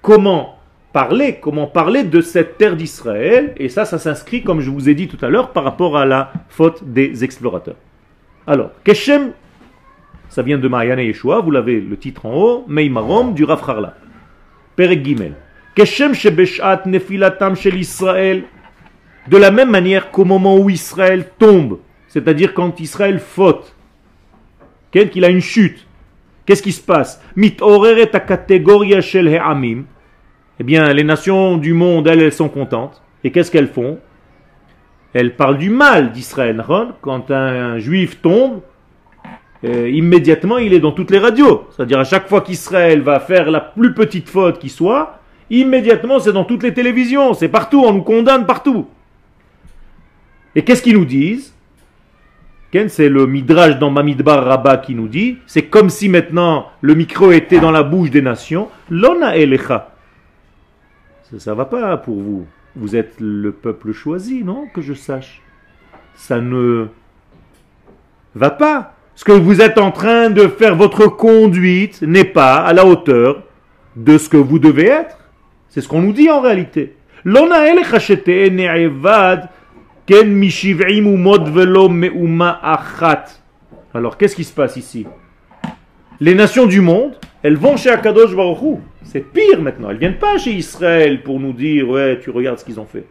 comment 0.00 0.55
parler, 0.96 1.36
comment 1.42 1.66
parler 1.66 2.04
de 2.04 2.22
cette 2.22 2.56
terre 2.56 2.74
d'Israël, 2.74 3.52
et 3.58 3.68
ça, 3.68 3.84
ça 3.84 3.98
s'inscrit, 3.98 4.42
comme 4.42 4.60
je 4.62 4.70
vous 4.70 4.88
ai 4.88 4.94
dit 4.94 5.08
tout 5.08 5.22
à 5.22 5.28
l'heure, 5.28 5.50
par 5.52 5.62
rapport 5.62 5.98
à 5.98 6.06
la 6.06 6.32
faute 6.48 6.84
des 6.84 7.22
explorateurs. 7.22 7.76
Alors, 8.46 8.70
Keshem, 8.82 9.32
ça 10.30 10.40
vient 10.40 10.56
de 10.56 10.66
Marianne 10.68 11.00
Yeshua, 11.00 11.40
vous 11.40 11.50
l'avez 11.50 11.82
le 11.82 11.98
titre 11.98 12.24
en 12.24 12.32
haut, 12.32 12.64
Meimarom 12.66 13.34
du 13.34 13.44
Rav 13.44 13.62
Harla. 13.68 13.94
Perek 14.74 15.04
Gimel. 15.04 15.34
Keshem 15.74 16.14
shebeshat 16.14 16.86
nefilatam 16.86 17.56
shel 17.56 17.76
Israël. 17.76 18.44
De 19.28 19.36
la 19.36 19.50
même 19.50 19.70
manière 19.70 20.10
qu'au 20.10 20.24
moment 20.24 20.56
où 20.56 20.70
Israël 20.70 21.26
tombe, 21.38 21.78
c'est-à-dire 22.08 22.54
quand 22.54 22.80
Israël 22.80 23.18
faute, 23.18 23.76
qu'il 24.92 25.26
a 25.26 25.28
une 25.28 25.42
chute. 25.42 25.86
Qu'est-ce 26.46 26.62
qui 26.62 26.72
se 26.72 26.80
passe? 26.80 27.20
Mit 27.36 27.58
oreret 27.60 28.12
a 28.14 29.00
shel 29.02 29.28
he'amim. 29.28 29.84
Eh 30.58 30.64
bien, 30.64 30.92
les 30.92 31.04
nations 31.04 31.56
du 31.58 31.72
monde, 31.72 32.06
elles, 32.08 32.22
elles 32.22 32.32
sont 32.32 32.48
contentes. 32.48 33.02
Et 33.24 33.30
qu'est-ce 33.30 33.50
qu'elles 33.50 33.68
font? 33.68 33.98
Elles 35.12 35.36
parlent 35.36 35.58
du 35.58 35.70
mal 35.70 36.12
d'Israël. 36.12 36.62
Quand 37.00 37.30
un 37.30 37.78
juif 37.78 38.20
tombe, 38.20 38.60
euh, 39.64 39.88
immédiatement, 39.88 40.58
il 40.58 40.72
est 40.72 40.80
dans 40.80 40.92
toutes 40.92 41.10
les 41.10 41.18
radios. 41.18 41.66
C'est-à-dire, 41.70 41.98
à 41.98 42.04
chaque 42.04 42.28
fois 42.28 42.40
qu'Israël 42.40 43.00
va 43.00 43.20
faire 43.20 43.50
la 43.50 43.60
plus 43.60 43.94
petite 43.94 44.28
faute 44.28 44.58
qui 44.58 44.68
soit, 44.68 45.18
immédiatement, 45.50 46.20
c'est 46.20 46.32
dans 46.32 46.44
toutes 46.44 46.62
les 46.62 46.74
télévisions. 46.74 47.34
C'est 47.34 47.48
partout. 47.48 47.82
On 47.84 47.92
nous 47.92 48.02
condamne 48.02 48.46
partout. 48.46 48.86
Et 50.54 50.62
qu'est-ce 50.62 50.82
qu'ils 50.82 50.96
nous 50.96 51.04
disent? 51.04 51.54
Ken, 52.70 52.88
c'est 52.88 53.08
le 53.08 53.26
Midrash 53.26 53.78
dans 53.78 53.90
Mamidbar 53.90 54.44
Rabbah 54.44 54.78
qui 54.78 54.94
nous 54.94 55.06
dit, 55.06 55.38
c'est 55.46 55.66
comme 55.66 55.88
si 55.88 56.08
maintenant 56.08 56.66
le 56.80 56.94
micro 56.94 57.30
était 57.30 57.60
dans 57.60 57.70
la 57.70 57.82
bouche 57.82 58.10
des 58.10 58.22
nations. 58.22 58.68
Lona 58.90 59.36
elecha. 59.36 59.95
Ça, 61.30 61.38
ça 61.40 61.54
va 61.54 61.64
pas 61.64 61.96
pour 61.96 62.20
vous. 62.20 62.46
Vous 62.76 62.94
êtes 62.94 63.14
le 63.20 63.52
peuple 63.52 63.92
choisi, 63.92 64.44
non 64.44 64.66
Que 64.72 64.82
je 64.82 64.92
sache? 64.92 65.42
Ça 66.14 66.40
ne 66.40 66.86
va 68.34 68.50
pas. 68.50 68.94
Ce 69.14 69.24
que 69.24 69.32
vous 69.32 69.60
êtes 69.60 69.78
en 69.78 69.92
train 69.92 70.30
de 70.30 70.46
faire, 70.46 70.76
votre 70.76 71.06
conduite 71.06 72.02
n'est 72.02 72.24
pas 72.24 72.56
à 72.56 72.72
la 72.72 72.84
hauteur 72.84 73.42
de 73.96 74.18
ce 74.18 74.28
que 74.28 74.36
vous 74.36 74.58
devez 74.58 74.86
être. 74.86 75.16
C'est 75.68 75.80
ce 75.80 75.88
qu'on 75.88 76.02
nous 76.02 76.12
dit 76.12 76.30
en 76.30 76.40
réalité. 76.40 76.96
Alors, 83.94 84.16
qu'est-ce 84.16 84.36
qui 84.36 84.44
se 84.44 84.54
passe 84.54 84.76
ici? 84.76 85.06
Les 86.20 86.34
nations 86.34 86.66
du 86.66 86.80
monde, 86.80 87.16
elles 87.46 87.54
vont 87.54 87.76
chez 87.76 87.90
Akadosh 87.90 88.34
Baruch 88.34 88.60
Hu. 88.60 88.78
C'est 89.04 89.20
pire 89.20 89.60
maintenant. 89.60 89.90
Elles 89.90 89.98
viennent 89.98 90.18
pas 90.18 90.36
chez 90.36 90.50
Israël 90.50 91.22
pour 91.22 91.38
nous 91.38 91.52
dire, 91.52 91.88
ouais, 91.88 92.18
tu 92.18 92.30
regardes 92.30 92.58
ce 92.58 92.64
qu'ils 92.64 92.80
ont 92.80 92.86
fait. 92.86 93.04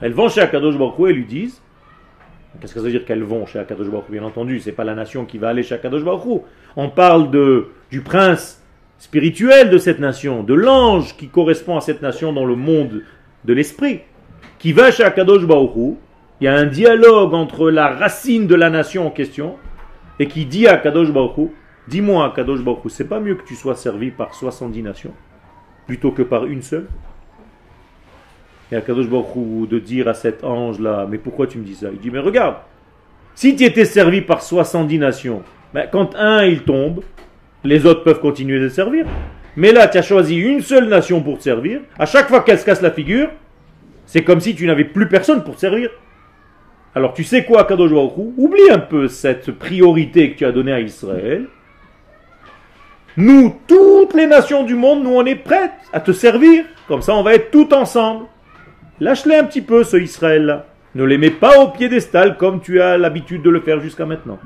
Elles 0.00 0.14
vont 0.14 0.30
chez 0.30 0.40
Akadosh 0.40 0.78
Baruch 0.78 0.98
Hu 0.98 1.10
et 1.10 1.12
lui 1.12 1.26
disent, 1.26 1.60
qu'est-ce 2.58 2.72
que 2.72 2.80
ça 2.80 2.86
veut 2.86 2.90
dire 2.90 3.04
qu'elles 3.04 3.22
vont 3.22 3.44
chez 3.44 3.58
Akadosh 3.58 3.88
Baruch 3.88 4.08
Hu? 4.08 4.12
Bien 4.12 4.22
entendu, 4.22 4.60
c'est 4.60 4.72
pas 4.72 4.84
la 4.84 4.94
nation 4.94 5.26
qui 5.26 5.36
va 5.36 5.50
aller 5.50 5.62
chez 5.62 5.74
Akadosh 5.74 6.02
Baruch 6.02 6.24
Hu. 6.24 6.38
On 6.74 6.88
parle 6.88 7.30
de, 7.30 7.68
du 7.90 8.00
prince 8.00 8.64
spirituel 8.96 9.68
de 9.68 9.76
cette 9.76 9.98
nation, 9.98 10.42
de 10.42 10.54
l'ange 10.54 11.18
qui 11.18 11.28
correspond 11.28 11.76
à 11.76 11.82
cette 11.82 12.00
nation 12.00 12.32
dans 12.32 12.46
le 12.46 12.56
monde 12.56 13.02
de 13.44 13.52
l'esprit, 13.52 14.00
qui 14.58 14.72
va 14.72 14.90
chez 14.90 15.04
Akadosh 15.04 15.44
Baruch 15.44 15.76
Hu. 15.76 15.96
Il 16.40 16.44
y 16.44 16.48
a 16.48 16.54
un 16.54 16.64
dialogue 16.64 17.34
entre 17.34 17.70
la 17.70 17.88
racine 17.88 18.46
de 18.46 18.54
la 18.54 18.70
nation 18.70 19.06
en 19.06 19.10
question 19.10 19.56
et 20.18 20.28
qui 20.28 20.46
dit 20.46 20.66
à 20.66 20.76
Akadosh 20.76 21.10
Baruch 21.10 21.36
Hu, 21.36 21.50
dis-moi 21.88 22.26
Akadosh 22.26 22.62
Baruch 22.62 22.80
c'est 22.88 23.08
pas 23.08 23.20
mieux 23.20 23.34
que 23.34 23.44
tu 23.44 23.54
sois 23.54 23.74
servi 23.74 24.10
par 24.10 24.34
70 24.34 24.82
nations 24.82 25.12
plutôt 25.86 26.12
que 26.12 26.22
par 26.22 26.46
une 26.46 26.62
seule? 26.62 26.86
Et 28.70 28.76
Akadosh 28.76 29.08
Baruch 29.08 29.34
Hu 29.34 29.66
de 29.66 29.78
dire 29.78 30.06
à 30.08 30.14
cet 30.14 30.44
ange-là, 30.44 31.06
mais 31.10 31.18
pourquoi 31.18 31.46
tu 31.46 31.58
me 31.58 31.64
dis 31.64 31.74
ça? 31.74 31.88
Il 31.92 31.98
dit, 31.98 32.10
mais 32.10 32.20
regarde, 32.20 32.56
si 33.34 33.56
tu 33.56 33.64
étais 33.64 33.84
servi 33.84 34.20
par 34.20 34.42
70 34.42 34.98
nations, 34.98 35.42
ben, 35.74 35.88
quand 35.90 36.14
un 36.14 36.44
il 36.44 36.62
tombe, 36.62 37.02
les 37.64 37.86
autres 37.86 38.04
peuvent 38.04 38.20
continuer 38.20 38.60
de 38.60 38.68
servir. 38.68 39.06
Mais 39.56 39.72
là, 39.72 39.88
tu 39.88 39.98
as 39.98 40.02
choisi 40.02 40.36
une 40.36 40.60
seule 40.60 40.88
nation 40.88 41.20
pour 41.22 41.38
te 41.38 41.42
servir. 41.42 41.80
À 41.98 42.06
chaque 42.06 42.28
fois 42.28 42.40
qu'elle 42.42 42.58
se 42.58 42.64
casse 42.64 42.82
la 42.82 42.92
figure, 42.92 43.28
C'est 44.06 44.24
comme 44.24 44.40
si 44.40 44.56
tu 44.56 44.66
n'avais 44.66 44.86
plus 44.86 45.08
personne 45.08 45.44
pour 45.44 45.54
te 45.54 45.60
servir. 45.60 45.88
Alors 46.96 47.14
tu 47.14 47.22
sais 47.22 47.44
quoi, 47.44 47.62
Kadosh 47.62 47.92
Baruch 47.92 48.12
Oublie 48.16 48.68
un 48.68 48.80
peu 48.80 49.06
cette 49.06 49.52
priorité 49.52 50.32
que 50.32 50.38
tu 50.38 50.44
as 50.44 50.50
donnée 50.50 50.72
à 50.72 50.80
Israël. 50.80 51.46
Nous, 53.16 53.56
toutes 53.66 54.14
les 54.14 54.26
nations 54.26 54.64
du 54.64 54.74
monde, 54.74 55.02
nous, 55.02 55.14
on 55.14 55.24
est 55.26 55.34
prêtes 55.34 55.72
à 55.92 56.00
te 56.00 56.12
servir. 56.12 56.64
Comme 56.88 57.02
ça, 57.02 57.14
on 57.14 57.22
va 57.22 57.34
être 57.34 57.50
tout 57.50 57.72
ensemble. 57.74 58.26
Lâche-les 59.00 59.36
un 59.36 59.44
petit 59.44 59.62
peu, 59.62 59.84
ce 59.84 59.96
Israël. 59.96 60.46
-là. 60.46 60.64
Ne 60.94 61.04
les 61.04 61.18
mets 61.18 61.30
pas 61.30 61.60
au 61.60 61.68
piédestal 61.68 62.36
comme 62.36 62.60
tu 62.60 62.80
as 62.80 62.98
l'habitude 62.98 63.42
de 63.42 63.50
le 63.50 63.60
faire 63.60 63.80
jusqu'à 63.80 64.06
maintenant. 64.06 64.38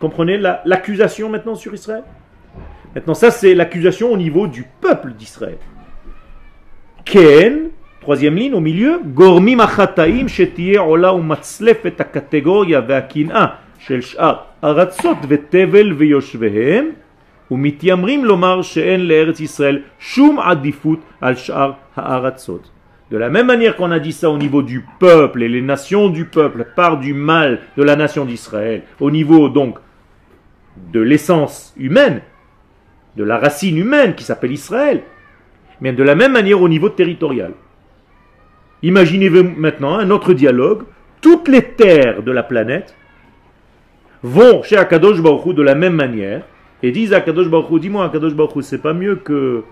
Comprenez 0.00 0.38
l'accusation 0.64 1.28
maintenant 1.28 1.54
sur 1.54 1.74
Israël? 1.74 2.02
Maintenant, 2.94 3.14
ça, 3.14 3.30
c'est 3.30 3.54
l'accusation 3.54 4.12
au 4.12 4.16
niveau 4.16 4.46
du 4.46 4.64
peuple 4.80 5.12
d'Israël. 5.12 5.58
Ken, 7.04 7.70
troisième 8.00 8.36
ligne 8.36 8.54
au 8.54 8.60
milieu, 8.60 9.00
Gormim 9.04 9.60
achataim 9.60 10.28
shetiye 10.28 10.78
ola 10.78 11.14
shel 13.78 14.00
aratzot 14.62 15.16
vetevel 15.28 15.92
ומתיימרים 17.51 18.25
לומר 18.25 18.61
שאין 18.61 19.07
לארץ 19.07 19.39
ישראל 19.39 19.79
שום 19.99 20.39
עדיפות 20.39 20.99
על 21.21 21.35
שאר 21.35 21.71
הארצות. 21.95 22.69
De 23.11 23.17
la 23.17 23.29
même 23.29 23.47
manière 23.47 23.75
qu'on 23.75 23.89
a 23.89 23.97
dit 23.97 24.11
ça 24.11 24.29
au 24.29 24.37
niveau 24.37 24.61
du 24.61 24.85
peuple 24.99 25.41
et 25.41 25.49
les 25.49 25.63
nations 25.63 26.09
du 26.09 26.25
peuple 26.25 26.67
partent 26.75 26.99
du 26.99 27.15
mal 27.15 27.59
de 27.75 27.81
la 27.81 27.95
nation 27.95 28.23
d'Israël, 28.23 28.83
au 28.99 29.09
niveau 29.09 29.49
donc 29.49 29.79
de 30.93 30.99
l'essence 30.99 31.73
humaine, 31.75 32.21
de 33.17 33.23
la 33.23 33.39
racine 33.39 33.77
humaine 33.77 34.13
qui 34.13 34.23
s'appelle 34.23 34.51
Israël, 34.51 35.01
mais 35.81 35.91
de 35.91 36.03
la 36.03 36.13
même 36.13 36.33
manière 36.33 36.61
au 36.61 36.69
niveau 36.69 36.89
territorial. 36.89 37.53
Imaginez-vous 38.83 39.55
maintenant 39.57 39.97
un 39.97 40.11
autre 40.11 40.33
dialogue. 40.33 40.83
Toutes 41.19 41.47
les 41.47 41.63
terres 41.63 42.21
de 42.23 42.31
la 42.31 42.43
planète 42.43 42.95
vont 44.23 44.63
chez 44.63 44.77
Akadosh 44.77 45.21
Baruch 45.21 45.55
de 45.55 45.63
la 45.63 45.75
même 45.75 45.95
manière 45.95 46.43
et 46.82 46.92
disent 46.92 47.12
à 47.12 47.18
Akadosh 47.18 47.48
Baruch 47.48 47.80
dis-moi 47.80 48.04
Akadosh 48.04 48.34
Baruch 48.34 48.62
c'est 48.62 48.82
pas 48.82 48.92
mieux 48.92 49.16
que 49.16 49.64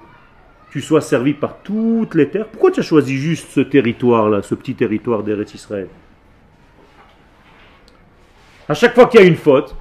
tu 0.73 0.80
sois 0.80 1.02
servi 1.02 1.35
par 1.35 1.59
toutes 1.62 2.14
les 2.14 2.30
terres? 2.30 2.47
Pourquoi 2.47 2.71
tu 2.71 2.80
as 2.80 2.82
choisi 2.82 3.18
juste 3.18 3.50
ce 3.50 3.61
territoire-là, 3.61 4.40
ce 4.40 4.54
petit 4.54 4.75
territoire 4.75 5.23
d'Eretz 5.23 5.52
Israël? 5.54 5.88
À 8.68 8.75
chaque 8.75 8.94
fois 8.94 9.06
qu'il 9.06 9.21
y 9.21 9.23
a 9.23 9.26
une 9.26 9.37
faute, 9.37 9.76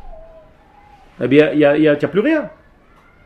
eh 1.21 1.27
bien, 1.29 1.51
il 1.51 1.59
n'y 1.59 1.87
a, 1.87 1.93
a, 1.93 1.95
plus 1.95 2.19
rien. 2.19 2.49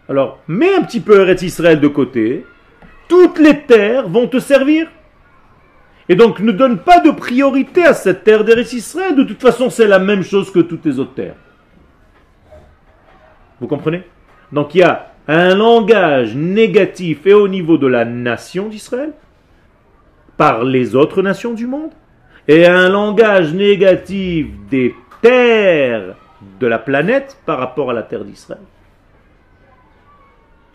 Alors, 0.08 0.40
mets 0.48 0.76
un 0.76 0.84
petit 0.84 1.00
peu 1.00 1.22
Eretz 1.22 1.42
Israël 1.42 1.80
de 1.80 1.88
côté, 1.88 2.46
toutes 3.08 3.40
les 3.40 3.62
terres 3.62 4.08
vont 4.08 4.28
te 4.28 4.38
servir. 4.38 4.88
Et 6.08 6.16
donc 6.16 6.40
ne 6.40 6.52
donne 6.52 6.78
pas 6.78 7.00
de 7.00 7.10
priorité 7.10 7.84
à 7.84 7.96
cette 7.96 8.24
terre 8.24 8.44
d'Eretz 8.44 8.74
Israël. 8.74 9.16
De 9.16 9.24
toute 9.24 9.42
façon, 9.42 9.72
c'est 9.72 9.88
la 9.88 9.98
même 9.98 10.22
chose 10.22 10.52
que 10.52 10.60
toutes 10.60 10.86
les 10.86 11.00
autres 11.00 11.16
terres. 11.16 11.38
Vous 13.60 13.68
comprenez? 13.68 14.04
Donc 14.52 14.76
il 14.76 14.80
y 14.80 14.84
a 14.84 15.12
un 15.28 15.56
langage 15.56 16.36
négatif 16.36 17.26
et 17.26 17.34
au 17.34 17.48
niveau 17.48 17.78
de 17.78 17.88
la 17.88 18.06
nation 18.06 18.70
d'Israël 18.70 19.14
par 20.38 20.64
les 20.64 20.96
autres 20.96 21.22
nations 21.22 21.54
du 21.54 21.66
monde 21.66 21.92
et 22.48 22.68
un 22.68 22.90
langage 22.90 23.54
négatif 23.54 24.48
des 24.70 24.94
terres 25.22 26.16
de 26.60 26.68
la 26.68 26.78
planète 26.78 27.38
par 27.46 27.58
rapport 27.58 27.90
à 27.90 27.94
la 27.94 28.04
terre 28.04 28.24
d'Israël. 28.24 28.62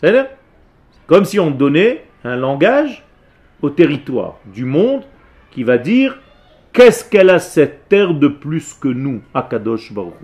C'est 0.00 0.30
comme 1.06 1.24
si 1.24 1.38
on 1.38 1.50
donnait 1.50 2.04
un 2.24 2.36
langage 2.36 3.04
au 3.62 3.70
territoire 3.70 4.38
du 4.46 4.64
monde 4.64 5.02
qui 5.50 5.62
va 5.62 5.78
dire 5.78 6.18
qu'est-ce 6.72 7.04
qu'elle 7.04 7.30
a 7.30 7.38
cette 7.38 7.88
terre 7.88 8.14
de 8.14 8.28
plus 8.28 8.74
que 8.74 8.88
nous, 8.88 9.20
Akadosh 9.34 9.92
Baruch. 9.92 10.14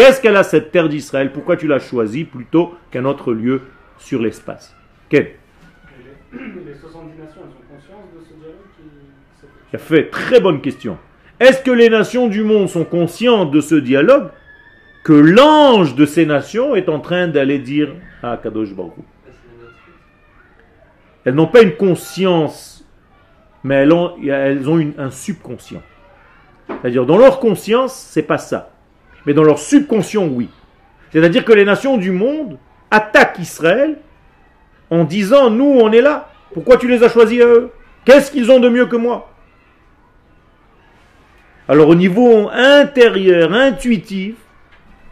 Qu'est-ce 0.00 0.22
qu'elle 0.22 0.36
a 0.36 0.44
cette 0.44 0.72
terre 0.72 0.88
d'Israël? 0.88 1.30
Pourquoi 1.30 1.58
tu 1.58 1.66
l'as 1.66 1.78
choisie 1.78 2.24
plutôt 2.24 2.74
qu'un 2.90 3.04
autre 3.04 3.34
lieu 3.34 3.60
sur 3.98 4.22
l'espace? 4.22 4.74
Quel 5.10 5.32
Les 6.32 6.74
70 6.74 7.18
nations, 7.18 7.42
elles 7.44 7.52
sont 7.52 7.68
conscientes 7.68 8.08
de 8.16 8.24
ce 8.24 8.32
dialogue 8.32 8.56
qui... 9.68 9.76
a 9.76 9.78
fait, 9.78 10.08
très 10.08 10.40
bonne 10.40 10.62
question. 10.62 10.96
Est-ce 11.38 11.62
que 11.62 11.70
les 11.70 11.90
nations 11.90 12.28
du 12.28 12.42
monde 12.42 12.70
sont 12.70 12.86
conscientes 12.86 13.50
de 13.50 13.60
ce 13.60 13.74
dialogue 13.74 14.30
que 15.04 15.12
l'ange 15.12 15.94
de 15.94 16.06
ces 16.06 16.24
nations 16.24 16.74
est 16.74 16.88
en 16.88 17.00
train 17.00 17.28
d'aller 17.28 17.58
dire 17.58 17.94
à 18.22 18.38
Kadosh 18.38 18.72
Baruch 18.74 18.94
Elles 21.26 21.34
n'ont 21.34 21.46
pas 21.46 21.60
une 21.60 21.76
conscience, 21.76 22.88
mais 23.62 23.74
elles 23.74 23.92
ont, 23.92 24.16
elles 24.26 24.66
ont 24.66 24.94
un 24.96 25.10
subconscient. 25.10 25.82
C'est-à-dire, 26.68 27.04
dans 27.04 27.18
leur 27.18 27.38
conscience, 27.38 27.94
c'est 27.94 28.22
pas 28.22 28.38
ça. 28.38 28.70
Mais 29.26 29.34
dans 29.34 29.42
leur 29.42 29.58
subconscient, 29.58 30.26
oui. 30.26 30.48
C'est-à-dire 31.12 31.44
que 31.44 31.52
les 31.52 31.64
nations 31.64 31.96
du 31.96 32.12
monde 32.12 32.58
attaquent 32.90 33.38
Israël 33.38 33.98
en 34.90 35.04
disant, 35.04 35.50
nous, 35.50 35.64
on 35.64 35.90
est 35.92 36.00
là. 36.00 36.30
Pourquoi 36.52 36.76
tu 36.76 36.88
les 36.88 37.02
as 37.02 37.08
choisis 37.08 37.40
à 37.42 37.46
eux? 37.46 37.70
Qu'est-ce 38.04 38.30
qu'ils 38.30 38.50
ont 38.50 38.60
de 38.60 38.68
mieux 38.68 38.86
que 38.86 38.96
moi? 38.96 39.30
Alors 41.68 41.88
au 41.88 41.94
niveau 41.94 42.48
intérieur, 42.52 43.52
intuitif, 43.52 44.34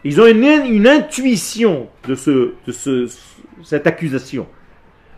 ils 0.03 0.19
ont 0.19 0.27
une, 0.27 0.87
intuition 0.87 1.87
de, 2.07 2.15
ce, 2.15 2.53
de 2.67 2.71
ce, 2.71 3.07
cette 3.63 3.87
accusation. 3.87 4.47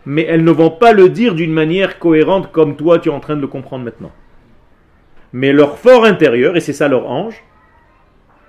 Mais 0.06 0.22
elles 0.22 0.44
ne 0.44 0.50
vont 0.50 0.70
pas 0.70 0.92
le 0.92 1.08
dire 1.08 1.34
d'une 1.34 1.52
manière 1.52 1.98
cohérente 1.98 2.52
comme 2.52 2.76
toi 2.76 2.98
tu 2.98 3.08
es 3.08 3.12
en 3.12 3.20
train 3.20 3.36
de 3.36 3.40
le 3.40 3.48
comprendre 3.48 3.84
maintenant. 3.84 4.12
Mais 5.32 5.52
leur 5.52 5.78
fort 5.78 6.04
intérieur, 6.04 6.56
et 6.56 6.60
c'est 6.60 6.72
ça 6.72 6.88
leur 6.88 7.08
ange, 7.08 7.42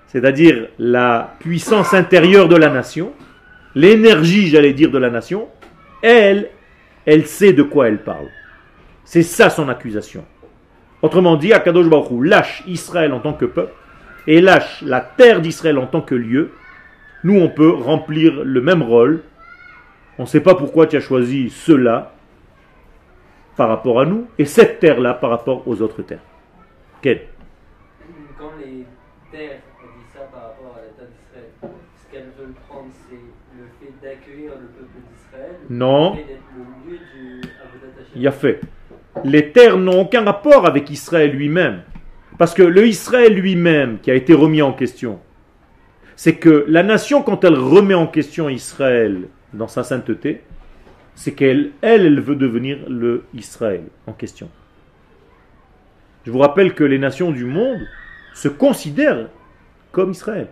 c'est-à-dire 0.07 0.67
la 0.77 1.35
puissance 1.39 1.93
intérieure 1.93 2.47
de 2.47 2.55
la 2.55 2.69
nation, 2.69 3.13
l'énergie, 3.75 4.47
j'allais 4.47 4.73
dire, 4.73 4.91
de 4.91 4.97
la 4.97 5.09
nation, 5.09 5.47
elle, 6.01 6.49
elle 7.05 7.25
sait 7.25 7.53
de 7.53 7.63
quoi 7.63 7.87
elle 7.87 8.03
parle. 8.03 8.27
C'est 9.05 9.23
ça 9.23 9.49
son 9.49 9.69
accusation. 9.69 10.25
Autrement 11.01 11.35
dit, 11.35 11.51
Akadosh 11.51 11.89
Baruch 11.89 12.23
lâche 12.23 12.63
Israël 12.67 13.11
en 13.13 13.19
tant 13.19 13.33
que 13.33 13.45
peuple 13.45 13.73
et 14.27 14.39
lâche 14.39 14.81
la 14.81 15.01
terre 15.01 15.41
d'Israël 15.41 15.77
en 15.77 15.87
tant 15.87 16.01
que 16.01 16.15
lieu. 16.15 16.51
Nous, 17.23 17.39
on 17.39 17.49
peut 17.49 17.69
remplir 17.69 18.43
le 18.43 18.61
même 18.61 18.81
rôle. 18.81 19.23
On 20.17 20.23
ne 20.23 20.27
sait 20.27 20.41
pas 20.41 20.55
pourquoi 20.55 20.87
tu 20.87 20.95
as 20.95 21.01
choisi 21.01 21.49
cela 21.49 22.13
par 23.55 23.69
rapport 23.69 23.99
à 23.99 24.05
nous 24.05 24.27
et 24.37 24.45
cette 24.45 24.79
terre-là 24.79 25.13
par 25.13 25.29
rapport 25.29 25.67
aux 25.67 25.81
autres 25.81 26.01
terres. 26.01 26.23
Quelle 27.01 27.27
Quand 28.37 28.51
les 28.59 28.85
terres 29.31 29.59
Non. 35.69 36.17
Il 38.15 38.27
a 38.27 38.31
fait. 38.31 38.61
Les 39.23 39.51
terres 39.51 39.77
n'ont 39.77 40.01
aucun 40.01 40.23
rapport 40.23 40.65
avec 40.65 40.89
Israël 40.89 41.31
lui-même. 41.31 41.81
Parce 42.37 42.53
que 42.53 42.63
le 42.63 42.87
Israël 42.87 43.33
lui-même 43.33 43.99
qui 43.99 44.11
a 44.11 44.15
été 44.15 44.33
remis 44.33 44.61
en 44.61 44.73
question, 44.73 45.19
c'est 46.15 46.35
que 46.35 46.65
la 46.67 46.83
nation, 46.83 47.21
quand 47.21 47.43
elle 47.43 47.55
remet 47.55 47.93
en 47.93 48.07
question 48.07 48.49
Israël 48.49 49.27
dans 49.53 49.67
sa 49.67 49.83
sainteté, 49.83 50.41
c'est 51.15 51.33
qu'elle, 51.33 51.71
elle, 51.81 52.05
elle 52.05 52.19
veut 52.19 52.35
devenir 52.35 52.77
le 52.89 53.23
Israël 53.33 53.83
en 54.07 54.13
question. 54.13 54.49
Je 56.25 56.31
vous 56.31 56.39
rappelle 56.39 56.73
que 56.73 56.83
les 56.83 56.97
nations 56.97 57.31
du 57.31 57.45
monde 57.45 57.81
se 58.33 58.47
considèrent 58.47 59.29
comme 59.91 60.11
Israël. 60.11 60.47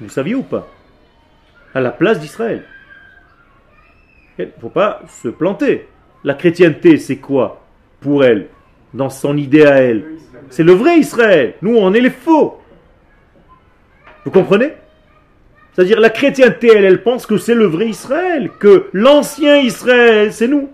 Vous 0.00 0.08
saviez 0.08 0.34
ou 0.34 0.42
pas? 0.42 0.66
À 1.74 1.80
la 1.80 1.90
place 1.90 2.18
d'Israël. 2.18 2.64
Il 4.38 4.46
ne 4.46 4.50
faut 4.60 4.70
pas 4.70 5.02
se 5.08 5.28
planter. 5.28 5.88
La 6.24 6.34
chrétienté, 6.34 6.96
c'est 6.96 7.16
quoi 7.16 7.62
pour 8.00 8.24
elle 8.24 8.48
Dans 8.94 9.10
son 9.10 9.36
idée 9.36 9.64
à 9.64 9.76
elle? 9.76 10.04
C'est 10.48 10.64
le 10.64 10.72
vrai 10.72 10.98
Israël. 10.98 11.54
Nous, 11.62 11.76
on 11.76 11.94
est 11.94 12.00
les 12.00 12.10
faux. 12.10 12.60
Vous 14.24 14.30
comprenez? 14.30 14.72
C'est-à-dire 15.72 16.00
la 16.00 16.10
chrétienté, 16.10 16.68
elle, 16.74 16.84
elle 16.84 17.02
pense 17.02 17.26
que 17.26 17.36
c'est 17.36 17.54
le 17.54 17.66
vrai 17.66 17.88
Israël, 17.88 18.50
que 18.58 18.88
l'ancien 18.92 19.58
Israël, 19.58 20.32
c'est 20.32 20.48
nous. 20.48 20.68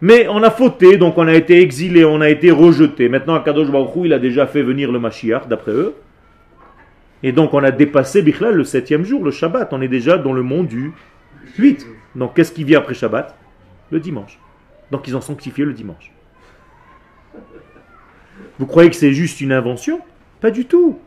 Mais 0.00 0.26
on 0.28 0.42
a 0.42 0.50
fauté, 0.50 0.96
donc 0.96 1.16
on 1.16 1.28
a 1.28 1.34
été 1.34 1.60
exilé, 1.60 2.04
on 2.04 2.20
a 2.20 2.28
été 2.28 2.50
rejeté. 2.50 3.08
Maintenant, 3.08 3.34
Akadosh 3.34 3.70
Baruch 3.70 3.92
il 4.04 4.12
a 4.12 4.18
déjà 4.18 4.46
fait 4.46 4.62
venir 4.62 4.90
le 4.90 4.98
Mashiach, 4.98 5.46
d'après 5.46 5.70
eux. 5.70 5.94
Et 7.22 7.32
donc 7.32 7.54
on 7.54 7.62
a 7.62 7.70
dépassé 7.70 8.22
Bichlal 8.22 8.54
le 8.54 8.64
septième 8.64 9.04
jour, 9.04 9.22
le 9.24 9.30
Shabbat. 9.30 9.72
On 9.72 9.80
est 9.80 9.88
déjà 9.88 10.18
dans 10.18 10.32
le 10.32 10.42
monde 10.42 10.66
du 10.66 10.92
8. 11.58 11.86
Donc 12.16 12.34
qu'est-ce 12.34 12.52
qui 12.52 12.64
vient 12.64 12.78
après 12.78 12.94
Shabbat? 12.94 13.36
Le 13.90 14.00
dimanche. 14.00 14.38
Donc 14.90 15.06
ils 15.08 15.16
ont 15.16 15.20
sanctifié 15.20 15.64
le 15.64 15.72
dimanche. 15.72 16.12
Vous 18.58 18.66
croyez 18.66 18.90
que 18.90 18.96
c'est 18.96 19.12
juste 19.12 19.40
une 19.40 19.52
invention? 19.52 20.00
Pas 20.40 20.50
du 20.50 20.66
tout. 20.66 20.98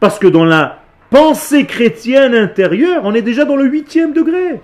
Parce 0.00 0.18
que 0.18 0.26
dans 0.26 0.44
la 0.44 0.82
pensée 1.10 1.66
chrétienne 1.66 2.34
intérieure, 2.34 3.02
on 3.04 3.14
est 3.14 3.22
déjà 3.22 3.44
dans 3.44 3.56
le 3.56 3.64
huitième 3.64 4.12
degré. 4.12 4.60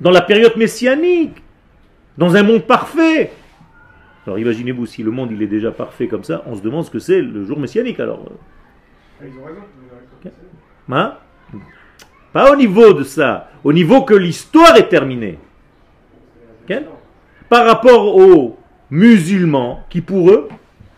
Dans 0.00 0.10
la 0.10 0.20
période 0.20 0.56
messianique. 0.56 1.42
Dans 2.16 2.34
un 2.36 2.42
monde 2.42 2.64
parfait. 2.64 3.30
Alors 4.26 4.38
imaginez-vous, 4.38 4.86
si 4.86 5.02
le 5.02 5.10
monde 5.10 5.30
il 5.32 5.42
est 5.42 5.46
déjà 5.46 5.70
parfait 5.70 6.08
comme 6.08 6.24
ça, 6.24 6.42
on 6.46 6.56
se 6.56 6.62
demande 6.62 6.84
ce 6.84 6.90
que 6.90 6.98
c'est 6.98 7.22
le 7.22 7.44
jour 7.44 7.58
messianique 7.58 8.00
alors. 8.00 8.24
Ah, 9.20 9.24
ils 9.24 9.38
ont 9.38 9.44
raison. 9.44 9.60
Hein? 10.90 11.14
Pas 12.32 12.52
au 12.52 12.56
niveau 12.56 12.92
de 12.92 13.04
ça, 13.04 13.50
au 13.64 13.72
niveau 13.72 14.02
que 14.02 14.14
l'histoire 14.14 14.76
est 14.76 14.88
terminée. 14.88 15.38
Par 17.48 17.66
rapport 17.66 18.14
aux 18.16 18.58
musulmans, 18.90 19.84
qui 19.88 20.00
pour 20.00 20.30
eux, 20.30 20.48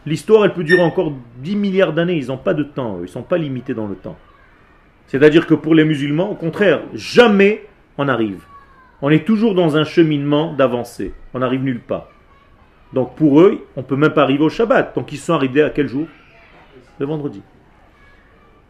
l'histoire 0.07 0.45
elle 0.45 0.53
peut 0.53 0.65
durer 0.65 0.83
encore 0.83 1.13
10 1.39 1.57
milliards 1.57 1.93
d'années, 1.93 2.17
ils 2.17 2.27
n'ont 2.27 2.37
pas 2.37 2.55
de 2.55 2.65
temps, 2.65 2.97
ils 2.99 3.03
ne 3.03 3.07
sont 3.07 3.23
pas 3.23 3.39
limités 3.39 3.75
dans 3.75 3.87
le 3.87 3.95
temps. 3.95 4.17
C'est-à-dire 5.07 5.47
que 5.47 5.55
pour 5.55 5.75
les 5.75 5.85
musulmans, 5.85 6.31
au 6.31 6.35
contraire, 6.35 6.83
jamais 6.95 7.67
on 7.99 8.09
arrive. 8.09 8.43
On 9.03 9.11
est 9.11 9.25
toujours 9.25 9.55
dans 9.55 9.77
un 9.77 9.85
cheminement 9.85 10.53
d'avancée. 10.53 11.15
On 11.35 11.39
n'arrive 11.39 11.63
nulle 11.63 11.81
part. 11.81 12.09
Donc 12.93 13.17
pour 13.17 13.41
eux, 13.41 13.67
on 13.77 13.81
ne 13.81 13.87
peut 13.87 13.97
même 13.97 14.13
pas 14.13 14.23
arriver 14.23 14.45
au 14.45 14.51
Shabbat. 14.51 14.95
Donc 14.95 15.13
ils 15.13 15.19
sont 15.19 15.33
arrivés 15.33 15.63
à 15.63 15.71
quel 15.71 15.89
jour? 15.89 16.07
Le 16.99 17.07
vendredi. 17.07 17.43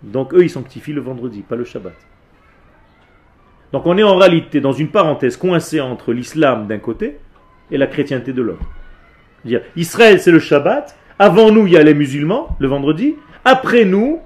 Donc 0.03 0.35
eux, 0.35 0.43
ils 0.43 0.51
sanctifient 0.51 0.93
le 0.93 1.01
vendredi, 1.01 1.43
pas 1.43 1.57
le 1.57 1.65
Shabbat. 1.65 1.95
Donc 3.73 3.87
on 3.87 3.97
est 3.97 4.03
en 4.03 4.17
réalité 4.17 4.61
dans 4.61 4.73
une 4.73 4.89
parenthèse 4.89 5.37
coincée 5.37 5.81
entre 5.81 6.13
l'islam 6.13 6.67
d'un 6.67 6.79
côté 6.79 7.19
et 7.71 7.79
la 7.79 7.87
chrétienté 7.87 8.33
de 8.33 8.43
l'autre. 8.43 8.65
C'est-à-dire, 9.43 9.63
Israël, 9.77 10.21
c'est 10.21 10.33
le 10.33 10.39
Shabbat. 10.39 10.97
Avant 11.19 11.51
nous, 11.51 11.67
il 11.67 11.75
y 11.75 11.77
a 11.77 11.83
les 11.83 11.95
musulmans, 11.95 12.57
le 12.59 12.69
vendredi. 12.69 13.17
Après 13.45 13.85
nous, 13.85 14.21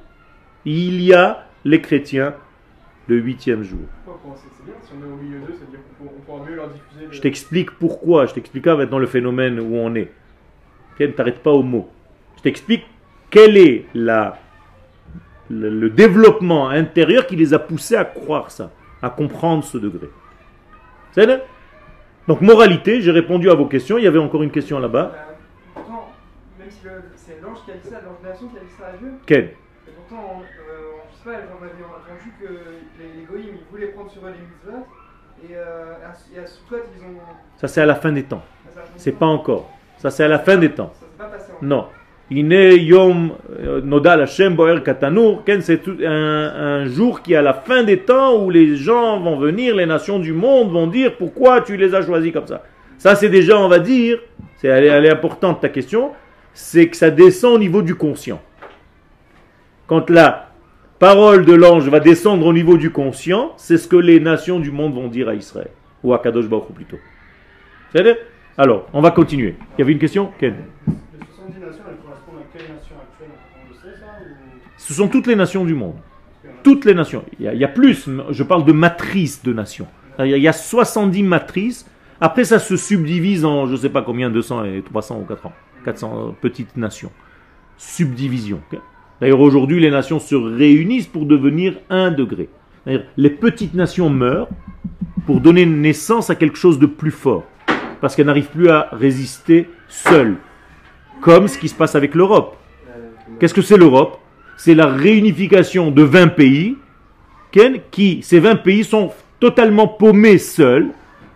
il 0.64 1.02
y 1.02 1.12
a 1.12 1.46
les 1.64 1.80
chrétiens, 1.80 2.34
le 3.06 3.18
huitième 3.18 3.62
jour. 3.62 3.80
Je 7.10 7.20
t'explique 7.20 7.70
pourquoi, 7.72 8.26
je 8.26 8.34
t'expliquerai 8.34 8.76
maintenant 8.76 8.98
le 8.98 9.06
phénomène 9.06 9.60
où 9.60 9.76
on 9.76 9.94
est. 9.94 10.10
Ne 10.98 11.06
t'arrête 11.08 11.42
pas 11.42 11.50
au 11.50 11.62
mot. 11.62 11.90
Je 12.37 12.42
t'explique 12.42 12.84
quel 13.30 13.56
est 13.56 13.87
la, 13.94 14.38
le, 15.50 15.68
le 15.68 15.90
développement 15.90 16.68
intérieur 16.68 17.26
qui 17.26 17.37
les 17.37 17.54
a 17.54 17.59
poussés 17.59 17.96
à 17.96 18.04
croire 18.04 18.50
ça, 18.50 18.70
à 19.02 19.11
comprendre 19.11 19.64
ce 19.64 19.78
degré. 19.78 20.09
C'est 21.12 21.26
Donc 22.26 22.40
moralité, 22.40 23.00
j'ai 23.00 23.12
répondu 23.12 23.50
à 23.50 23.54
vos 23.54 23.66
questions. 23.66 23.98
Il 23.98 24.04
y 24.04 24.09
avait 24.09 24.18
encore 24.18 24.42
une 24.42 24.50
question 24.50 24.78
là-bas. 24.78 25.12
Bah, 25.12 25.35
Pourtant, 25.74 26.12
même 26.59 26.70
si 26.70 26.78
c'est 27.16 27.40
l'ange 27.40 27.59
qui 27.64 27.70
a 27.70 27.74
dit 27.74 27.88
ça, 27.88 28.00
l'ange 28.04 28.20
de 28.22 28.28
nation 28.28 28.48
qui 28.48 28.57
a 28.57 28.61
dit 28.61 28.74
ça 28.78 28.87
à 28.87 28.96
Dieu, 28.96 29.12
Quel? 29.26 29.44
Et 29.44 29.90
pourtant, 29.94 30.24
on, 30.37 30.40
euh, 30.40 30.44
je 31.12 31.16
sais 31.18 31.37
pas, 31.37 31.42
j'en 31.42 31.64
avais 31.64 31.85
entendu 31.85 32.33
que 32.40 32.48
les, 32.98 33.20
les 33.20 33.26
goïms, 33.26 33.57
ils 33.61 33.70
voulaient 33.70 33.92
prendre 33.92 34.11
sur 34.11 34.26
eux 34.26 34.30
les 34.33 34.38
mitzvot, 34.38 34.87
et, 35.42 35.57
euh, 35.57 35.94
et 36.35 36.38
à, 36.38 36.46
Soukot, 36.46 36.76
ils 36.96 37.02
ont... 37.04 37.20
Ça 37.57 37.68
c'est 37.68 37.80
à 37.83 37.87
la 37.87 37.94
fin 37.94 38.11
des 38.12 38.24
temps. 38.24 38.42
C'est 38.96 39.12
pas 39.12 39.26
encore. 39.26 39.70
Ça 39.98 40.11
c'est 40.11 40.24
à 40.24 40.28
la 40.28 40.38
fin 40.38 40.57
des 40.57 40.70
temps. 40.72 40.92
Ça 40.94 41.07
pas 41.16 41.30
passé 41.30 41.52
encore. 41.52 41.62
Non. 41.62 41.87
Yom 42.30 43.32
euh, 43.60 43.80
nodal 43.82 44.22
Hashem 44.22 44.54
boer 44.54 44.82
katanur. 44.82 45.44
Ken, 45.44 45.60
C'est 45.60 45.82
un, 46.04 46.87
jour 46.87 47.22
qui 47.22 47.34
est 47.34 47.37
à 47.37 47.42
la 47.42 47.54
fin 47.54 47.82
des 47.82 47.98
temps 47.98 48.42
où 48.42 48.50
les 48.50 48.76
gens 48.76 49.20
vont 49.20 49.37
venir, 49.37 49.76
les 49.76 49.87
nations 49.87 50.18
du 50.18 50.32
monde 50.32 50.72
vont 50.72 50.87
dire 50.87 51.16
pourquoi 51.16 51.60
tu 51.60 51.76
les 51.76 51.94
as 51.94 52.02
choisis 52.02 52.32
comme 52.32 52.46
ça? 52.46 52.62
Ça 52.98 53.14
c'est 53.14 53.28
déjà, 53.28 53.58
on 53.58 53.68
va 53.68 53.78
dire, 53.78 54.18
c'est 54.56 54.68
elle, 54.68 54.84
elle 54.84 55.06
est 55.06 55.10
importante 55.10 55.60
ta 55.60 55.68
question, 55.68 56.12
c'est 56.54 56.88
que 56.88 56.96
ça 56.96 57.10
descend 57.10 57.54
au 57.54 57.58
niveau 57.58 57.82
du 57.82 57.94
conscient. 57.94 58.40
Quand 59.87 60.08
la 60.08 60.50
parole 60.98 61.44
de 61.44 61.52
l'ange 61.52 61.88
va 61.88 62.00
descendre 62.00 62.46
au 62.46 62.52
niveau 62.52 62.78
du 62.78 62.90
conscient, 62.90 63.52
c'est 63.56 63.76
ce 63.76 63.87
que 63.87 63.96
les 63.96 64.20
nations 64.20 64.60
du 64.60 64.70
monde 64.70 64.94
vont 64.94 65.08
dire 65.08 65.28
à 65.28 65.34
Israël 65.34 65.68
ou 66.02 66.14
à 66.14 66.18
Kadosh 66.18 66.46
Baruch 66.46 66.72
plutôt. 66.74 66.98
C'est-à-dire 67.92 68.16
Alors, 68.56 68.87
on 68.92 69.00
va 69.00 69.10
continuer. 69.10 69.56
Il 69.76 69.80
y 69.80 69.82
avait 69.82 69.92
une 69.92 69.98
question? 69.98 70.30
Ken 70.38 70.54
Les 70.87 70.94
70 71.37 71.60
nations, 71.60 71.84
elles 71.88 71.96
On 72.54 73.68
le 73.68 73.74
sait 73.74 73.98
ça 73.98 74.06
ou... 74.20 74.34
Ce 74.76 74.94
sont 74.94 75.08
toutes 75.08 75.26
les 75.26 75.36
nations 75.36 75.64
du 75.64 75.74
monde. 75.74 75.96
Toutes 76.62 76.84
les 76.84 76.94
nations. 76.94 77.24
Il 77.38 77.44
y, 77.46 77.48
a, 77.48 77.54
il 77.54 77.60
y 77.60 77.64
a 77.64 77.68
plus, 77.68 78.08
je 78.30 78.42
parle 78.42 78.64
de 78.64 78.72
matrices 78.72 79.42
de 79.42 79.52
nations. 79.52 79.86
Il 80.18 80.26
y 80.26 80.34
a- 80.34 80.36
il 80.36 80.42
y 80.42 80.48
a 80.48 80.52
70 80.52 81.22
matrices. 81.22 81.86
Après, 82.20 82.44
ça 82.44 82.58
se 82.58 82.76
subdivise 82.76 83.44
en, 83.44 83.66
je 83.66 83.72
ne 83.72 83.76
sais 83.76 83.88
pas 83.88 84.02
combien, 84.02 84.30
200 84.30 84.64
et 84.66 84.82
300 84.82 85.20
ou 85.20 85.24
400, 85.24 85.52
400 85.84 86.34
petites 86.40 86.76
nations. 86.76 87.10
Subdivision. 87.76 88.60
D'ailleurs, 89.20 89.40
aujourd'hui, 89.40 89.80
les 89.80 89.90
nations 89.90 90.18
se 90.20 90.34
réunissent 90.34 91.06
pour 91.06 91.26
devenir 91.26 91.76
un 91.90 92.10
degré. 92.10 92.48
Les 93.16 93.30
petites 93.30 93.74
nations 93.74 94.10
meurent 94.10 94.48
pour 95.26 95.40
donner 95.40 95.64
naissance 95.66 96.30
à 96.30 96.34
quelque 96.34 96.56
chose 96.58 96.78
de 96.78 96.86
plus 96.86 97.10
fort. 97.10 97.44
Parce 98.00 98.14
qu'elles 98.14 98.26
n'arrivent 98.26 98.50
plus 98.50 98.68
à 98.68 98.88
résister 98.92 99.68
seules. 99.88 100.36
Comme 101.24 101.48
ce 101.48 101.56
qui 101.56 101.68
se 101.68 101.74
passe 101.74 101.94
avec 101.94 102.14
l'Europe. 102.14 102.54
Qu'est-ce 103.40 103.54
que 103.54 103.62
c'est 103.62 103.78
l'Europe? 103.78 104.18
C'est 104.58 104.74
la 104.74 104.88
réunification 104.88 105.90
de 105.90 106.02
20 106.02 106.28
pays, 106.28 106.76
qui, 107.90 108.20
ces 108.22 108.40
20 108.40 108.56
pays, 108.56 108.84
sont 108.84 109.10
totalement 109.40 109.88
paumés 109.88 110.37
seuls. 110.37 110.90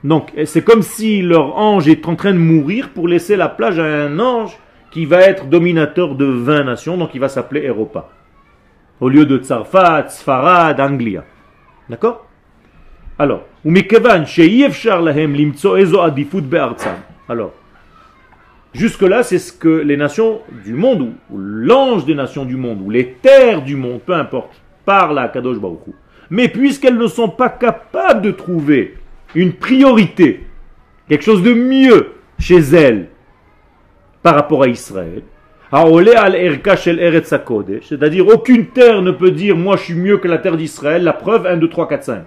Donc, 0.04 0.30
c'est 0.44 0.62
comme 0.62 0.82
si 0.82 1.22
leur 1.22 1.56
ange 1.56 1.88
est 1.88 2.06
en 2.06 2.16
train 2.16 2.34
de 2.34 2.38
mourir 2.38 2.90
pour 2.90 3.08
laisser 3.08 3.34
la 3.34 3.48
plage 3.48 3.78
à 3.78 3.84
un 3.84 4.18
ange 4.18 4.58
qui 4.90 5.06
va 5.06 5.22
être 5.22 5.46
dominateur 5.46 6.16
de 6.16 6.26
20 6.26 6.64
nations, 6.64 6.98
donc 6.98 7.14
il 7.14 7.20
va 7.20 7.30
s'appeler 7.30 7.66
Europa. 7.66 8.10
Au 9.00 9.08
lieu 9.08 9.24
de 9.24 9.38
Tsarfat, 9.38 10.10
Sfarad, 10.10 10.78
Anglia. 10.82 11.24
D'accord? 11.88 12.26
Alors, 13.18 13.40
Alors, 17.26 17.52
Jusque-là, 18.78 19.24
c'est 19.24 19.40
ce 19.40 19.52
que 19.52 19.68
les 19.68 19.96
nations 19.96 20.40
du 20.64 20.72
monde, 20.72 21.12
ou, 21.30 21.36
l'ange 21.36 22.04
des 22.06 22.14
nations 22.14 22.44
du 22.44 22.54
monde, 22.56 22.80
ou 22.80 22.90
les 22.90 23.14
terres 23.20 23.62
du 23.62 23.74
monde, 23.74 24.00
peu 24.06 24.14
importe, 24.14 24.52
parlent 24.84 25.18
à 25.18 25.26
Kadosh 25.26 25.58
Baruch 25.58 25.80
Hu. 25.88 25.90
Mais 26.30 26.48
puisqu'elles 26.48 26.96
ne 26.96 27.08
sont 27.08 27.28
pas 27.28 27.48
capables 27.48 28.22
de 28.22 28.30
trouver 28.30 28.94
une 29.34 29.54
priorité, 29.54 30.46
quelque 31.08 31.24
chose 31.24 31.42
de 31.42 31.54
mieux 31.54 32.12
chez 32.38 32.58
elles 32.58 33.08
par 34.22 34.36
rapport 34.36 34.62
à 34.62 34.68
Israël, 34.68 35.24
c'est-à-dire 37.82 38.28
aucune 38.28 38.66
terre 38.66 39.02
ne 39.02 39.10
peut 39.10 39.32
dire 39.32 39.56
moi 39.56 39.76
je 39.76 39.82
suis 39.82 39.94
mieux 39.94 40.18
que 40.18 40.28
la 40.28 40.38
terre 40.38 40.56
d'Israël, 40.56 41.02
la 41.02 41.12
preuve 41.12 41.46
1, 41.46 41.56
2, 41.56 41.68
3, 41.68 41.88
4, 41.88 42.04
5. 42.04 42.24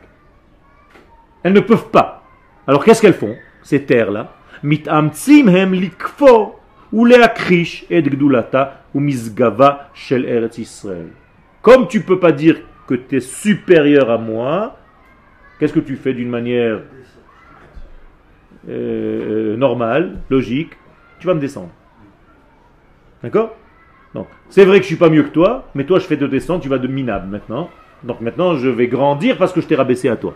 Elles 1.43 1.53
ne 1.53 1.61
peuvent 1.61 1.89
pas. 1.89 2.23
Alors 2.67 2.83
qu'est-ce 2.83 3.01
qu'elles 3.01 3.13
font, 3.13 3.35
ces 3.63 3.83
terres-là? 3.83 4.35
מתאמצים 4.62 5.48
הם 5.48 5.74
לקפוא 5.74 6.52
ולהכחיש 6.92 7.84
את 7.98 8.08
גדולתה 8.08 8.64
ומסגבה 8.94 9.70
של 9.94 10.24
ארץ 10.28 10.58
ישראל. 10.58 11.08
Comme 11.62 11.88
tu 11.88 12.00
peux 12.00 12.20
pas 12.20 12.32
dire 12.32 12.56
que 12.86 12.94
tu 12.94 13.16
es 13.16 13.20
supérieur 13.20 14.10
à 14.10 14.18
moi, 14.18 14.76
qu'est-ce 15.58 15.72
que 15.72 15.80
tu 15.80 15.96
fais 15.96 16.14
d'une 16.14 16.30
manière 16.30 16.80
euh, 18.68 19.56
normale, 19.56 20.18
logique 20.30 20.72
Tu 21.18 21.26
vas 21.26 21.34
me 21.34 21.40
descendre. 21.40 21.70
D'accord 23.22 23.56
Donc, 24.14 24.28
c'est 24.48 24.64
vrai 24.64 24.78
que 24.78 24.84
je 24.84 24.88
suis 24.88 24.96
pas 25.04 25.10
mieux 25.10 25.24
que 25.24 25.34
toi, 25.40 25.68
mais 25.74 25.84
toi 25.84 25.98
je 25.98 26.06
fais 26.06 26.16
te 26.16 26.24
descendre, 26.24 26.62
tu 26.62 26.68
vas 26.68 26.78
de 26.78 26.86
minable 26.86 27.28
maintenant. 27.28 27.68
Donc 28.04 28.20
maintenant 28.20 28.56
je 28.56 28.68
vais 28.68 28.86
grandir 28.86 29.36
parce 29.36 29.52
que 29.52 29.60
je 29.60 29.66
t'ai 29.66 29.74
rabaissé 29.74 30.08
à 30.08 30.16
toi. 30.16 30.34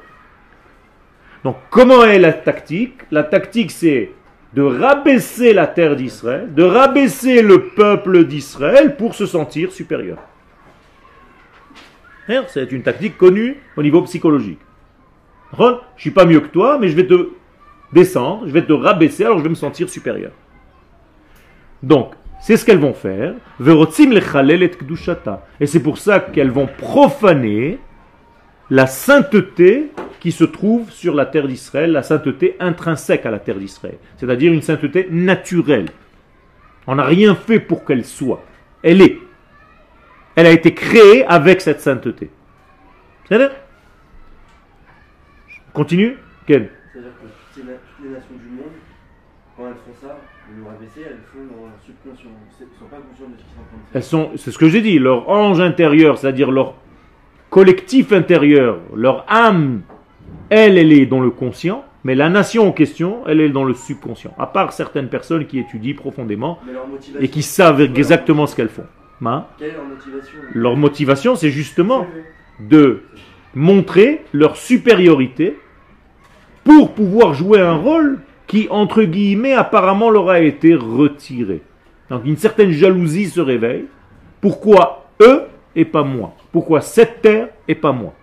Donc, 1.46 1.58
comment 1.70 2.04
est 2.04 2.18
la 2.18 2.34
tactique? 2.34 2.96
La 3.12 3.24
tactique, 3.24 3.70
c'est 3.70 4.10
de 4.56 4.64
rabaisser 4.64 5.54
la 5.54 5.68
terre 5.68 5.96
d'Israël, 5.96 6.52
de 6.52 6.64
rabaisser 6.64 7.44
le 7.44 7.68
peuple 7.68 8.24
d'Israël 8.24 8.96
pour 8.98 9.14
se 9.14 9.28
sentir 9.28 9.72
supérieur. 9.72 10.18
C'est 12.48 12.72
une 12.72 12.82
tactique 12.82 13.16
connue 13.16 13.58
au 13.78 13.84
niveau 13.84 14.02
psychologique. 14.02 14.58
Je 15.56 15.78
suis 15.98 16.10
pas 16.10 16.26
mieux 16.26 16.40
que 16.40 16.48
toi, 16.48 16.80
mais 16.82 16.88
je 16.88 16.96
vais 16.96 17.06
te 17.06 17.30
descendre, 17.94 18.48
je 18.48 18.52
vais 18.52 18.66
te 18.66 18.74
rabaisser, 18.74 19.24
alors 19.24 19.38
je 19.38 19.44
vais 19.44 19.50
me 19.50 19.54
sentir 19.54 19.88
supérieur. 19.88 20.32
Donc, 21.84 22.14
c'est 22.42 22.58
ce 22.58 22.66
qu'elles 22.66 22.80
vont 22.80 22.96
faire. 22.96 23.36
Et 25.60 25.68
c'est 25.68 25.84
pour 25.84 26.00
ça 26.00 26.20
qu'elles 26.20 26.50
vont 26.50 26.68
profaner 26.76 27.78
la 28.70 28.88
sainteté 28.88 29.92
qui 30.20 30.32
se 30.32 30.44
trouve 30.44 30.92
sur 30.92 31.14
la 31.14 31.26
terre 31.26 31.48
d'Israël, 31.48 31.92
la 31.92 32.04
sainteté 32.04 32.56
intrinsèque 32.60 33.26
à 33.26 33.32
la 33.32 33.40
terre 33.40 33.58
d'Israël, 33.58 33.98
c'est-à-dire 34.18 34.52
une 34.52 34.62
sainteté 34.62 35.08
naturelle. 35.12 35.90
On 36.88 36.96
n'a 36.96 37.04
rien 37.04 37.36
fait 37.36 37.60
pour 37.60 37.86
qu'elle 37.86 38.06
soit. 38.06 38.44
Elle 38.84 39.02
est. 39.02 39.20
Elle 40.36 40.48
a 40.48 40.52
été 40.52 40.74
créée 40.74 41.26
avec 41.26 41.62
cette 41.62 41.82
sainteté. 41.82 42.30
C'est 43.28 43.38
vrai 43.38 43.52
Continue 45.74 46.18
Ken 46.46 46.68
C'est-à-dire 46.94 47.12
que 47.22 47.28
toutes 47.54 47.66
les, 47.66 48.10
nations 48.10 48.36
du 48.36 48.50
monde, 48.50 48.72
quand 49.58 49.68
elles 49.68 49.74
font 49.74 50.08
ça, 50.08 50.18
le 50.50 50.64
elles 50.98 51.12
le 51.12 51.18
font 51.34 51.56
dans 51.56 51.66
leur 51.66 51.74
subconscient. 51.84 52.30
Elles 52.60 52.68
ne 52.68 52.80
sont 52.80 52.86
pas 52.86 52.98
conscientes 52.98 53.32
de 53.32 53.38
ce 53.38 53.44
qu'ils 53.44 53.56
sont 53.56 53.62
en 53.62 53.66
train 53.66 53.78
de 53.78 53.84
faire. 53.84 53.96
Elles 53.96 54.04
sont, 54.04 54.32
c'est 54.38 54.52
ce 54.52 54.58
que 54.58 54.70
j'ai 54.70 54.82
dit, 54.82 55.00
leur 55.00 55.28
ange 55.30 55.60
intérieur, 55.60 56.18
c'est-à-dire 56.18 56.52
leur 56.52 56.76
collectif 57.50 58.12
intérieur, 58.12 58.80
leur 58.96 59.26
âme, 59.28 59.82
elle, 60.50 60.78
elle 60.78 60.92
est 60.94 61.06
dans 61.06 61.22
le 61.22 61.30
conscient, 61.30 61.86
Mais 62.04 62.14
la 62.14 62.30
nation 62.30 62.68
en 62.68 62.72
question, 62.72 63.24
elle 63.26 63.42
est 63.42 63.50
dans 63.50 63.64
le 63.64 63.74
subconscient. 63.74 64.32
À 64.38 64.46
part 64.46 64.74
certaines 64.74 65.10
personnes 65.10 65.48
qui 65.48 65.58
étudient 65.58 65.96
profondément 65.96 66.60
et 67.20 67.30
qui 67.30 67.42
savent 67.42 67.82
exactement 67.82 68.46
ce 68.46 68.56
qu'elles 68.56 68.70
font. 68.70 68.86
Hein 69.26 69.46
Quelle 69.58 69.70
est 69.70 69.74
leur 69.74 69.86
motivation 69.86 70.40
Leur 70.54 70.78
motivation, 70.78 71.36
c'est 71.36 71.50
justement 71.50 72.06
de 72.60 73.02
montrer 73.56 74.24
leur 74.34 74.56
supériorité 74.56 75.58
pour 76.64 76.94
pouvoir 76.94 77.34
jouer 77.34 77.60
un 77.60 77.76
rôle 77.76 78.20
qui, 78.46 78.68
entre 78.70 79.04
guillemets, 79.04 79.54
apparemment 79.54 80.12
leur 80.12 80.30
a 80.30 80.42
été 80.42 80.76
retiré. 80.76 81.62
Donc 82.10 82.22
une 82.26 82.38
certaine 82.38 82.72
jalousie 82.72 83.28
se 83.28 83.42
réveille. 83.42 83.86
Pourquoi 84.42 85.08
eux 85.22 85.44
et 85.76 85.86
pas 85.86 86.04
moi 86.04 86.34
Pourquoi 86.52 86.82
cette 86.82 87.22
terre 87.22 87.50
et 87.68 87.76
pas 87.76 87.92
moi? 87.92 88.14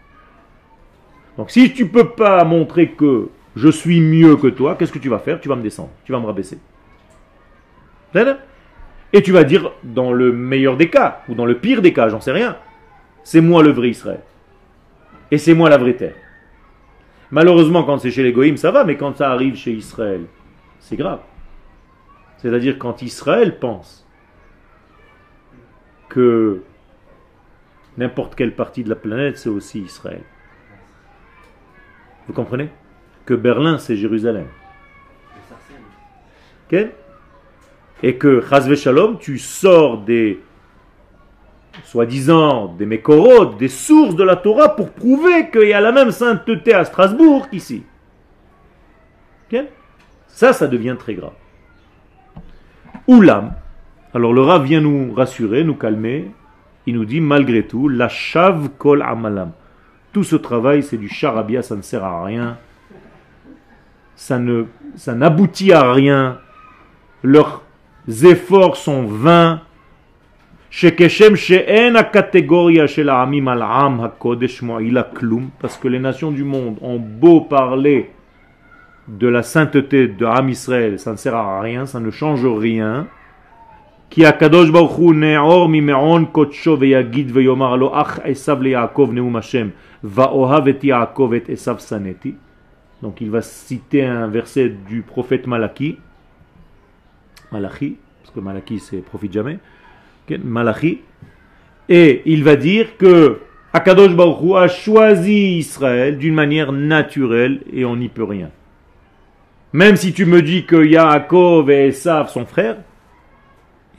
Donc 1.36 1.50
si 1.50 1.72
tu 1.72 1.86
peux 1.88 2.10
pas 2.10 2.44
montrer 2.44 2.90
que 2.90 3.28
je 3.56 3.68
suis 3.68 4.00
mieux 4.00 4.36
que 4.36 4.48
toi, 4.48 4.76
qu'est-ce 4.76 4.92
que 4.92 4.98
tu 4.98 5.08
vas 5.08 5.18
faire? 5.18 5.40
Tu 5.40 5.48
vas 5.48 5.56
me 5.56 5.62
descendre, 5.62 5.90
tu 6.04 6.12
vas 6.12 6.20
me 6.20 6.26
rabaisser. 6.26 6.58
Et 9.12 9.22
tu 9.22 9.32
vas 9.32 9.44
dire, 9.44 9.72
dans 9.82 10.12
le 10.12 10.32
meilleur 10.32 10.76
des 10.76 10.88
cas, 10.88 11.22
ou 11.28 11.34
dans 11.34 11.46
le 11.46 11.58
pire 11.58 11.82
des 11.82 11.92
cas, 11.92 12.08
j'en 12.08 12.20
sais 12.20 12.32
rien, 12.32 12.56
c'est 13.24 13.40
moi 13.40 13.62
le 13.62 13.70
vrai 13.70 13.90
Israël. 13.90 14.20
Et 15.30 15.38
c'est 15.38 15.54
moi 15.54 15.68
la 15.70 15.78
vraie 15.78 15.94
terre. 15.94 16.14
Malheureusement, 17.30 17.84
quand 17.84 17.98
c'est 17.98 18.10
chez 18.10 18.22
les 18.22 18.32
Goïms, 18.32 18.58
ça 18.58 18.70
va, 18.70 18.84
mais 18.84 18.96
quand 18.96 19.16
ça 19.16 19.30
arrive 19.30 19.56
chez 19.56 19.72
Israël, 19.72 20.24
c'est 20.80 20.96
grave. 20.96 21.20
C'est-à-dire 22.38 22.78
quand 22.78 23.02
Israël 23.02 23.58
pense 23.58 24.06
que 26.08 26.62
n'importe 27.96 28.34
quelle 28.34 28.54
partie 28.54 28.84
de 28.84 28.88
la 28.88 28.96
planète, 28.96 29.38
c'est 29.38 29.48
aussi 29.48 29.80
Israël. 29.80 30.22
Vous 32.26 32.32
comprenez? 32.32 32.70
Que 33.24 33.34
Berlin, 33.34 33.78
c'est 33.78 33.96
Jérusalem. 33.96 34.46
Et 38.02 38.16
que, 38.16 38.40
Chazve 38.40 38.74
Shalom, 38.74 39.18
tu 39.18 39.38
sors 39.38 39.98
des, 39.98 40.40
soi-disant, 41.84 42.68
des 42.68 42.86
Mekorot, 42.86 43.46
des 43.56 43.68
sources 43.68 44.16
de 44.16 44.24
la 44.24 44.36
Torah 44.36 44.74
pour 44.74 44.90
prouver 44.90 45.50
qu'il 45.50 45.68
y 45.68 45.72
a 45.72 45.80
la 45.80 45.92
même 45.92 46.10
sainteté 46.10 46.72
à 46.74 46.84
Strasbourg 46.84 47.48
qu'ici. 47.50 47.84
Ça, 50.28 50.54
ça 50.54 50.66
devient 50.66 50.96
très 50.98 51.14
grave. 51.14 51.34
Oulam. 53.06 53.54
Alors 54.14 54.32
le 54.32 54.40
Rav 54.40 54.64
vient 54.64 54.80
nous 54.80 55.12
rassurer, 55.12 55.62
nous 55.62 55.74
calmer. 55.74 56.30
Il 56.86 56.94
nous 56.94 57.04
dit, 57.04 57.20
malgré 57.20 57.64
tout, 57.66 57.88
la 57.88 58.08
shav 58.08 58.70
kol 58.78 59.02
amalam. 59.02 59.52
Tout 60.12 60.24
ce 60.24 60.36
travail, 60.36 60.82
c'est 60.82 60.96
du 60.96 61.08
charabia, 61.08 61.62
ça 61.62 61.76
ne 61.76 61.82
sert 61.82 62.04
à 62.04 62.24
rien. 62.24 62.58
Ça 64.14 64.38
ne, 64.38 64.64
ça 64.96 65.14
n'aboutit 65.14 65.72
à 65.72 65.92
rien. 65.92 66.38
Leurs 67.22 67.62
efforts 68.24 68.76
sont 68.76 69.04
vains. 69.04 69.62
Parce 75.60 75.76
que 75.76 75.88
les 75.88 75.98
nations 75.98 76.30
du 76.30 76.44
monde 76.44 76.78
ont 76.80 76.98
beau 76.98 77.40
parler 77.42 78.10
de 79.08 79.28
la 79.28 79.42
sainteté 79.42 80.08
de 80.08 80.24
Ham 80.24 80.48
Israël, 80.48 80.98
ça 80.98 81.12
ne 81.12 81.16
sert 81.16 81.34
à 81.34 81.60
rien, 81.60 81.86
ça 81.86 82.00
ne 82.00 82.10
change 82.10 82.46
rien. 82.46 83.06
Donc 93.02 93.20
il 93.20 93.30
va 93.30 93.42
citer 93.42 94.04
un 94.04 94.28
verset 94.28 94.68
du 94.88 95.02
prophète 95.02 95.46
Malachi. 95.46 95.98
Malachi, 97.50 97.96
parce 98.22 98.34
que 98.34 98.40
Malachi 98.40 98.78
c'est 98.78 98.98
profite 98.98 99.32
jamais. 99.32 99.58
Ok, 100.28 100.38
Malachi. 100.44 101.00
Et 101.88 102.22
il 102.26 102.44
va 102.44 102.56
dire 102.56 102.96
que 102.96 103.40
Akadosh 103.72 104.14
Baruch 104.14 104.42
Hu 104.42 104.56
a 104.56 104.68
choisi 104.68 105.58
Israël 105.58 106.18
d'une 106.18 106.34
manière 106.34 106.72
naturelle 106.72 107.62
et 107.72 107.84
on 107.84 107.96
n'y 107.96 108.08
peut 108.08 108.24
rien. 108.24 108.50
Même 109.72 109.96
si 109.96 110.12
tu 110.12 110.26
me 110.26 110.42
dis 110.42 110.66
que 110.66 110.84
Yaakov 110.84 111.70
et 111.70 111.88
Esav 111.88 112.28
sont 112.28 112.44
frères, 112.44 112.76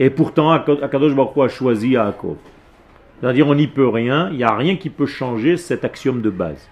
et 0.04 0.10
pourtant 0.10 0.52
Akadosh 0.52 1.16
Baruch 1.16 1.38
a 1.38 1.48
choisi 1.48 1.92
Yaakov. 1.92 2.36
C'est-à-dire 3.20 3.48
on 3.48 3.56
n'y 3.56 3.68
peut 3.68 3.88
rien, 3.88 4.30
il 4.32 4.38
n'y 4.38 4.44
a 4.44 4.54
rien 4.54 4.76
qui 4.76 4.90
peut 4.90 5.06
changer 5.06 5.56
cet 5.56 5.86
axiome 5.86 6.22
de 6.22 6.30
base. 6.30 6.68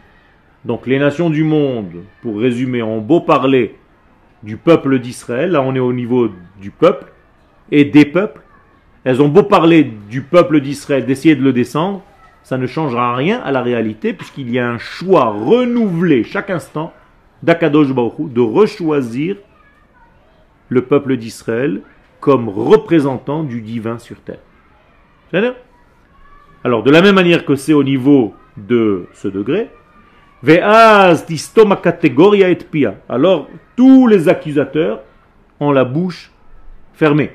Donc 0.65 0.85
les 0.85 0.99
nations 0.99 1.29
du 1.29 1.45
monde, 1.45 2.03
pour 2.21 2.37
résumer, 2.37 2.81
ont 2.83 2.99
beau 2.99 3.21
parler 3.21 3.77
du 4.43 4.57
peuple 4.57 4.99
d'Israël, 4.99 5.51
là 5.51 5.61
on 5.61 5.73
est 5.75 5.79
au 5.79 5.93
niveau 5.93 6.29
du 6.59 6.71
peuple 6.71 7.05
et 7.71 7.85
des 7.85 8.03
peuples, 8.03 8.41
elles 9.05 9.21
ont 9.21 9.29
beau 9.29 9.43
parler 9.43 9.89
du 10.09 10.21
peuple 10.23 10.59
d'Israël, 10.59 11.05
d'essayer 11.05 11.37
de 11.37 11.41
le 11.41 11.53
descendre, 11.53 12.03
ça 12.43 12.57
ne 12.57 12.67
changera 12.67 13.15
rien 13.15 13.39
à 13.39 13.53
la 13.53 13.61
réalité 13.61 14.11
puisqu'il 14.11 14.51
y 14.51 14.59
a 14.59 14.69
un 14.69 14.77
choix 14.77 15.29
renouvelé 15.29 16.25
chaque 16.25 16.49
instant 16.49 16.91
d'Akadosh 17.43 17.93
Baruch 17.93 18.33
de 18.33 18.41
rechoisir 18.41 19.37
le 20.67 20.81
peuple 20.81 21.15
d'Israël 21.15 21.81
comme 22.21 22.47
représentant 22.47 23.43
du 23.43 23.61
divin 23.61 23.99
sur 23.99 24.21
terre. 24.21 24.39
C'est-à-dire 25.29 25.55
Alors 26.63 26.83
de 26.83 26.91
la 26.91 27.01
même 27.01 27.15
manière 27.15 27.43
que 27.43 27.55
c'est 27.55 27.73
au 27.73 27.83
niveau 27.83 28.33
de 28.55 29.07
ce 29.13 29.27
degré, 29.27 29.69
Ve'az 30.43 31.25
tistoma 31.25 31.75
categoria 31.75 32.49
et 32.49 32.55
pia. 32.55 32.95
Alors, 33.07 33.47
tous 33.75 34.07
les 34.07 34.27
accusateurs 34.27 35.01
ont 35.59 35.71
la 35.71 35.83
bouche 35.83 36.31
fermée. 36.93 37.31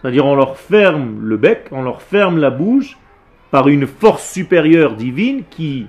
C'est-à-dire, 0.00 0.26
on 0.26 0.34
leur 0.34 0.56
ferme 0.56 1.20
le 1.22 1.36
bec, 1.36 1.66
on 1.70 1.82
leur 1.82 2.02
ferme 2.02 2.38
la 2.38 2.50
bouche 2.50 2.98
par 3.50 3.68
une 3.68 3.86
force 3.86 4.28
supérieure 4.32 4.96
divine 4.96 5.42
qui 5.48 5.86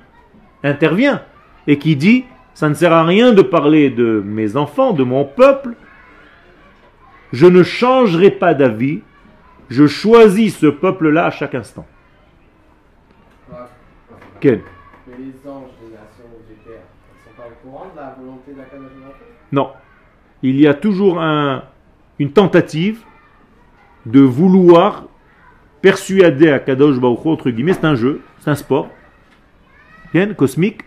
intervient 0.64 1.22
et 1.68 1.78
qui 1.78 1.96
dit, 1.96 2.26
ça 2.54 2.70
ne 2.70 2.74
sert 2.74 2.94
à 2.94 3.04
rien 3.04 3.32
de 3.32 3.42
parler 3.42 3.90
de 3.90 4.22
mes 4.24 4.56
enfants, 4.56 4.94
de 4.94 5.04
mon 5.04 5.26
peuple. 5.26 5.76
Je 7.34 7.46
ne 7.48 7.63
changerai 7.63 8.32
pas 8.32 8.54
d'avis. 8.54 9.02
Je 9.70 9.88
choisis 9.88 10.58
ce 10.58 10.67
peuple-là 10.67 11.26
à 11.28 11.32
chaque 11.32 11.56
instant. 11.56 11.86
Quel 14.39 14.62
Mais 15.08 15.13
les 15.17 15.50
anges 15.50 15.70
des 15.82 15.94
nations 15.94 16.26
ils 16.50 16.56
sont 17.24 17.36
pas 17.38 17.48
au 17.48 17.67
courant 17.67 17.86
de 17.94 18.00
la 18.00 18.15
volonté 18.20 18.52
Baruch 18.52 18.72
Hu 18.74 19.24
Non. 19.52 19.72
Il 20.41 20.60
y 20.60 20.67
a 20.67 20.74
toujours 20.74 21.22
un- 21.22 21.63
une 22.20 22.32
tentative 22.32 23.00
de 24.06 24.20
vouloir 24.22 25.06
persuader 25.82 26.52
à 26.52 26.60
Kadosh 26.60 27.00
Baruch 27.00 27.26
entre 27.26 27.50
guillemets, 27.52 27.74
c'est 27.74 27.86
un 27.86 27.96
jeu, 27.96 28.22
c'est 28.39 28.50
un 28.50 28.56
sport, 28.56 28.89
bien, 30.13 30.34
cosmique, 30.34 30.82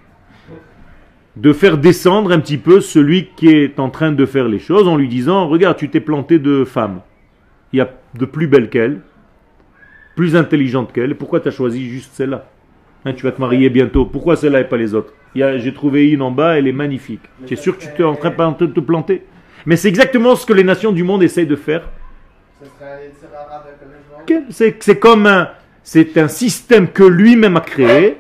de 1.36 1.52
faire 1.52 1.78
descendre 1.78 2.30
un 2.32 2.38
petit 2.38 2.58
peu 2.58 2.80
celui 2.80 3.28
qui 3.36 3.48
est 3.48 3.80
en 3.80 3.90
train 3.90 4.12
de 4.12 4.26
faire 4.26 4.46
les 4.48 4.58
choses 4.60 4.86
en 4.86 4.96
lui 4.96 5.08
disant, 5.08 5.48
regarde, 5.48 5.76
tu 5.76 5.88
t'es 5.88 6.00
planté 6.00 6.38
de 6.38 6.64
femme. 6.64 7.00
Il 7.72 7.78
y 7.78 7.82
a 7.82 7.90
de 8.14 8.24
plus 8.24 8.46
belles 8.46 8.70
qu'elle, 8.70 9.00
plus 10.14 10.36
intelligentes 10.36 10.92
qu'elle, 10.92 11.16
pourquoi 11.16 11.40
tu 11.40 11.48
as 11.48 11.50
choisi 11.50 11.88
juste 11.88 12.12
celle-là? 12.14 12.46
Hein, 13.04 13.12
Tu 13.14 13.24
vas 13.24 13.32
te 13.32 13.40
marier 13.40 13.68
bientôt, 13.68 14.04
pourquoi 14.06 14.36
celle-là 14.36 14.60
et 14.60 14.68
pas 14.68 14.76
les 14.76 14.94
autres? 14.94 15.12
J'ai 15.34 15.74
trouvé 15.74 16.10
une 16.10 16.22
en 16.22 16.30
bas, 16.30 16.56
elle 16.56 16.68
est 16.68 16.72
magnifique. 16.72 17.22
Tu 17.46 17.54
es 17.54 17.56
sûr 17.56 17.76
que 17.76 17.84
tu 17.84 18.02
es 18.02 18.04
en 18.04 18.14
train 18.14 18.30
de 18.30 18.66
te 18.66 18.80
planter? 18.80 19.24
Mais 19.66 19.76
c'est 19.76 19.88
exactement 19.88 20.36
ce 20.36 20.46
que 20.46 20.52
les 20.52 20.62
nations 20.62 20.92
du 20.92 21.02
monde 21.02 21.22
essayent 21.22 21.46
de 21.46 21.56
faire. 21.56 21.90
C'est 24.50 24.76
c'est 24.80 24.98
comme 24.98 25.26
un, 25.26 25.48
c'est 25.82 26.16
un 26.16 26.28
système 26.28 26.88
que 26.88 27.02
lui-même 27.02 27.56
a 27.56 27.60
créé 27.60 28.18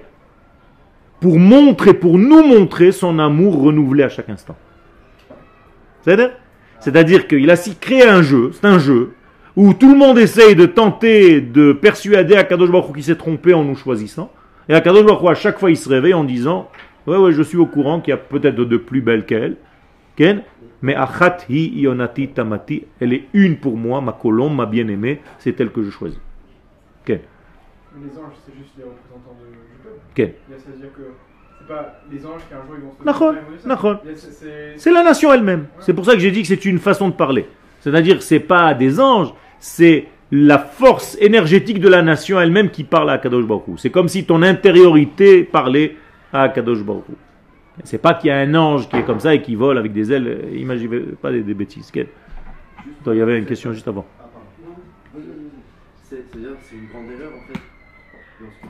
pour 1.24 1.38
montrer, 1.38 1.94
pour 1.94 2.18
nous 2.18 2.42
montrer 2.44 2.92
son 2.92 3.18
amour 3.18 3.62
renouvelé 3.62 4.02
à 4.02 4.10
chaque 4.10 4.28
instant. 4.28 4.56
C'est-à-dire? 6.02 7.26
Qu'il 7.26 7.50
a 7.50 7.56
créé 7.80 8.06
un 8.06 8.20
jeu, 8.20 8.50
c'est 8.52 8.66
un 8.66 8.78
jeu, 8.78 9.14
où 9.56 9.72
tout 9.72 9.90
le 9.90 9.96
monde 9.96 10.18
essaye 10.18 10.54
de 10.54 10.66
tenter 10.66 11.40
de 11.40 11.72
persuader 11.72 12.36
Akadosh 12.36 12.70
Baruch 12.70 12.94
qui 12.94 13.02
s'est 13.02 13.16
trompé 13.16 13.54
en 13.54 13.64
nous 13.64 13.74
choisissant. 13.74 14.30
Et 14.68 14.74
Akadosh 14.74 15.06
Baruch 15.06 15.30
à 15.30 15.34
chaque 15.34 15.58
fois, 15.58 15.70
il 15.70 15.78
se 15.78 15.88
réveille 15.88 16.12
en 16.12 16.24
disant 16.24 16.68
Ouais, 17.06 17.16
ouais, 17.16 17.32
je 17.32 17.40
suis 17.40 17.56
au 17.56 17.64
courant 17.64 18.00
qu'il 18.00 18.10
y 18.10 18.14
a 18.14 18.18
peut-être 18.18 18.56
de 18.56 18.76
plus 18.76 19.00
belles 19.00 19.24
qu'elle. 19.24 19.56
Ken 20.16 20.42
mais 20.82 20.94
achat 20.94 21.38
hi 21.48 21.72
ionati 21.80 22.28
tamati, 22.28 22.84
elle 23.00 23.14
est 23.14 23.28
une 23.32 23.56
pour 23.56 23.78
moi, 23.78 24.02
ma 24.02 24.12
colombe, 24.12 24.54
ma 24.54 24.66
bien-aimée, 24.66 25.22
c'est 25.38 25.58
elle 25.58 25.70
que 25.70 25.82
je 25.82 25.88
choisis. 25.88 26.20
Les 28.02 28.18
anges, 28.18 28.34
c'est 28.46 28.54
juste 28.56 28.72
les 28.78 28.84
représentants 28.84 29.36
de- 29.40 29.50
du 29.50 29.82
peuple. 29.82 30.00
C'est-à-dire 30.58 30.92
que 30.94 31.02
c'est 31.58 31.66
pas 31.68 32.00
les 32.10 32.26
anges 32.26 32.42
qui 32.48 32.54
un 32.54 32.66
jour 32.66 32.74
ils 32.78 32.84
vont 32.84 32.90
se 32.92 32.96
c'est- 34.16 34.30
c'est- 34.32 34.72
C'est 34.76 34.92
la 34.92 35.02
nation 35.02 35.32
elle-même. 35.32 35.66
C'est 35.80 35.94
pour 35.94 36.04
ça 36.04 36.12
que 36.14 36.18
j'ai 36.20 36.30
dit 36.30 36.42
que 36.42 36.48
c'est 36.48 36.64
une 36.64 36.78
façon 36.78 37.08
de 37.08 37.14
parler. 37.14 37.46
C'est-à-dire 37.80 38.16
que 38.18 38.24
c'est 38.24 38.40
pas 38.40 38.74
des 38.74 38.98
anges, 39.00 39.32
c'est 39.58 40.06
la 40.32 40.58
force 40.58 41.16
énergétique 41.20 41.78
de 41.80 41.88
la 41.88 42.02
nation 42.02 42.40
elle-même 42.40 42.70
qui 42.70 42.82
parle 42.84 43.10
à 43.10 43.18
Kadosh 43.18 43.44
Baruch. 43.46 43.64
C'est 43.78 43.90
comme 43.90 44.08
si 44.08 44.24
ton 44.24 44.42
intériorité 44.42 45.44
parlait 45.44 45.96
à 46.32 46.48
Kadosh 46.48 46.82
Baruch 46.82 47.04
Hu. 47.10 47.12
C'est 47.84 47.98
pas 47.98 48.14
qu'il 48.14 48.28
y 48.28 48.30
a 48.30 48.38
un 48.38 48.54
ange 48.54 48.88
qui 48.88 48.96
est 48.96 49.02
comme 49.04 49.20
ça 49.20 49.34
et 49.34 49.42
qui 49.42 49.54
vole 49.54 49.78
avec 49.78 49.92
des 49.92 50.12
ailes. 50.12 50.48
Imaginez 50.54 51.00
pas 51.20 51.30
des, 51.30 51.42
des 51.42 51.54
bêtises. 51.54 51.90
Quel- 51.92 52.06
Attends, 53.00 53.12
Il 53.12 53.18
y 53.18 53.22
avait 53.22 53.38
une 53.38 53.46
question 53.46 53.72
juste 53.72 53.88
avant. 53.88 54.06
Ah, 54.20 54.24
C'est-à-dire 56.02 56.50
que 56.50 56.62
c'est 56.62 56.76
une 56.76 56.86
grande 56.88 57.06
erreur 57.10 57.32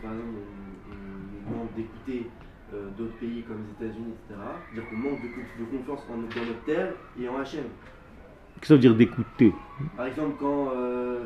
par 0.04 0.12
exemple 0.12 0.36
on, 0.36 1.48
on 1.48 1.50
demande 1.52 1.68
d'écouter 1.76 2.26
euh, 2.74 2.88
d'autres 2.98 3.16
pays 3.20 3.42
comme 3.48 3.58
les 3.64 3.86
États-Unis, 3.86 4.12
etc. 4.12 4.40
C'est-à-dire 4.70 4.90
qu'on 4.90 4.96
manque 4.96 5.20
de, 5.22 5.28
de 5.28 5.78
confiance 5.78 6.00
en, 6.10 6.16
dans 6.20 6.46
notre 6.46 6.64
terre 6.66 6.88
et 7.20 7.28
en 7.28 7.34
HM. 7.40 7.64
Qu'est-ce 7.64 8.60
que 8.60 8.66
ça 8.68 8.74
veut 8.74 8.80
dire 8.80 8.94
d'écouter? 8.94 9.52
Par 9.96 10.06
exemple, 10.06 10.34
quand 10.38 10.68
euh, 10.76 11.24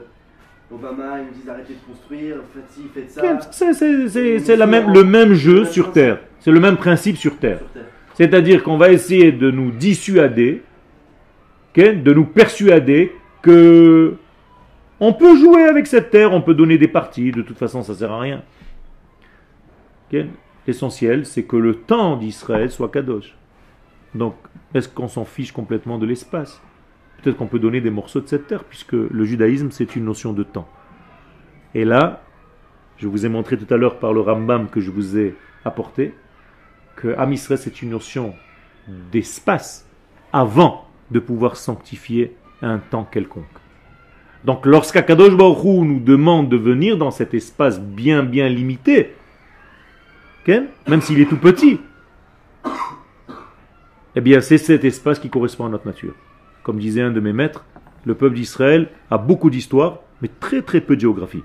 Obama 0.72 1.20
il 1.20 1.26
me 1.26 1.30
dit 1.32 1.48
arrêtez 1.50 1.74
de 1.74 1.80
construire, 1.92 2.36
faites 2.54 2.70
ci, 2.70 2.82
faites 2.94 3.10
ça. 3.10 3.22
C'est 3.50 3.72
c'est- 3.74 4.08
c'est- 4.08 4.38
c'est 4.38 4.56
la 4.56 4.66
même, 4.66 4.92
le 4.92 5.04
même 5.04 5.34
jeu 5.34 5.64
sur 5.64 5.92
Terre. 5.92 6.20
C'est 6.40 6.52
le 6.52 6.60
même 6.60 6.76
principe 6.76 7.16
sur 7.16 7.36
Terre. 7.38 7.58
Sur 7.58 7.68
terre. 7.72 7.84
C'est-à-dire 8.14 8.62
qu'on 8.64 8.76
va 8.78 8.90
essayer 8.90 9.30
de 9.32 9.50
nous 9.50 9.70
dissuader, 9.70 10.62
de 11.76 12.12
nous 12.12 12.24
persuader 12.24 13.12
que 13.40 14.14
on 14.98 15.12
peut 15.12 15.36
jouer 15.36 15.62
avec 15.62 15.86
cette 15.86 16.10
terre, 16.10 16.32
on 16.32 16.40
peut 16.42 16.54
donner 16.54 16.76
des 16.76 16.88
parties, 16.88 17.30
de 17.30 17.42
toute 17.42 17.56
façon 17.56 17.82
ça 17.84 17.94
sert 17.94 18.10
à 18.10 18.18
rien. 18.18 18.42
L'essentiel, 20.66 21.26
c'est 21.26 21.44
que 21.44 21.56
le 21.56 21.74
temps 21.74 22.16
d'Israël 22.16 22.70
soit 22.70 22.90
kadosh. 22.90 23.34
Donc, 24.14 24.34
est-ce 24.74 24.88
qu'on 24.88 25.08
s'en 25.08 25.24
fiche 25.24 25.52
complètement 25.52 25.98
de 25.98 26.06
l'espace? 26.06 26.62
Peut-être 27.22 27.36
qu'on 27.36 27.46
peut 27.46 27.58
donner 27.58 27.80
des 27.80 27.90
morceaux 27.90 28.20
de 28.20 28.28
cette 28.28 28.46
terre, 28.46 28.64
puisque 28.64 28.92
le 28.92 29.24
judaïsme, 29.24 29.70
c'est 29.70 29.96
une 29.96 30.04
notion 30.04 30.32
de 30.32 30.42
temps. 30.42 30.68
Et 31.74 31.84
là, 31.84 32.22
je 32.96 33.08
vous 33.08 33.26
ai 33.26 33.28
montré 33.28 33.56
tout 33.56 33.72
à 33.72 33.76
l'heure 33.76 33.98
par 33.98 34.12
le 34.12 34.20
Rambam 34.20 34.68
que 34.68 34.80
je 34.80 34.90
vous 34.90 35.18
ai 35.18 35.34
apporté, 35.64 36.14
que 36.96 37.14
Am 37.16 37.32
Israël, 37.32 37.60
c'est 37.62 37.82
une 37.82 37.90
notion 37.90 38.34
d'espace 39.12 39.88
avant 40.32 40.86
de 41.10 41.18
pouvoir 41.18 41.56
sanctifier 41.56 42.36
un 42.62 42.78
temps 42.78 43.04
quelconque. 43.04 43.44
Donc 44.44 44.66
lorsqu'Akadosh 44.66 45.36
Baruch 45.36 45.64
nous 45.64 46.00
demande 46.00 46.48
de 46.48 46.56
venir 46.56 46.96
dans 46.96 47.10
cet 47.10 47.34
espace 47.34 47.80
bien 47.80 48.22
bien 48.22 48.48
limité, 48.48 49.14
même 50.88 51.00
s'il 51.00 51.20
est 51.20 51.26
tout 51.26 51.36
petit, 51.36 51.80
eh 54.16 54.20
bien 54.20 54.40
c'est 54.40 54.58
cet 54.58 54.84
espace 54.84 55.18
qui 55.18 55.28
correspond 55.28 55.66
à 55.66 55.68
notre 55.68 55.86
nature. 55.86 56.14
Comme 56.62 56.78
disait 56.78 57.02
un 57.02 57.10
de 57.10 57.20
mes 57.20 57.32
maîtres, 57.32 57.64
le 58.04 58.14
peuple 58.14 58.36
d'Israël 58.36 58.88
a 59.10 59.18
beaucoup 59.18 59.50
d'histoire, 59.50 60.00
mais 60.22 60.30
très 60.40 60.62
très 60.62 60.80
peu 60.80 60.96
de 60.96 61.00
géographie. 61.00 61.42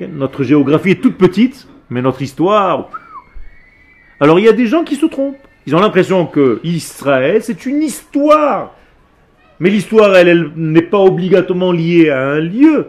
Notre 0.00 0.44
géographie 0.44 0.90
est 0.90 1.02
toute 1.02 1.18
petite, 1.18 1.66
mais 1.90 2.02
notre 2.02 2.22
histoire, 2.22 2.88
alors 4.20 4.38
il 4.38 4.44
y 4.44 4.48
a 4.48 4.52
des 4.52 4.66
gens 4.66 4.84
qui 4.84 4.96
se 4.96 5.06
trompent. 5.06 5.36
Ils 5.66 5.74
ont 5.74 5.80
l'impression 5.80 6.26
que 6.26 6.60
Israël, 6.64 7.42
c'est 7.42 7.66
une 7.66 7.82
histoire. 7.82 8.74
Mais 9.60 9.70
l'histoire, 9.70 10.16
elle, 10.16 10.28
elle 10.28 10.52
n'est 10.54 10.82
pas 10.82 10.98
obligatoirement 10.98 11.72
liée 11.72 12.10
à 12.10 12.30
un 12.30 12.40
lieu. 12.40 12.88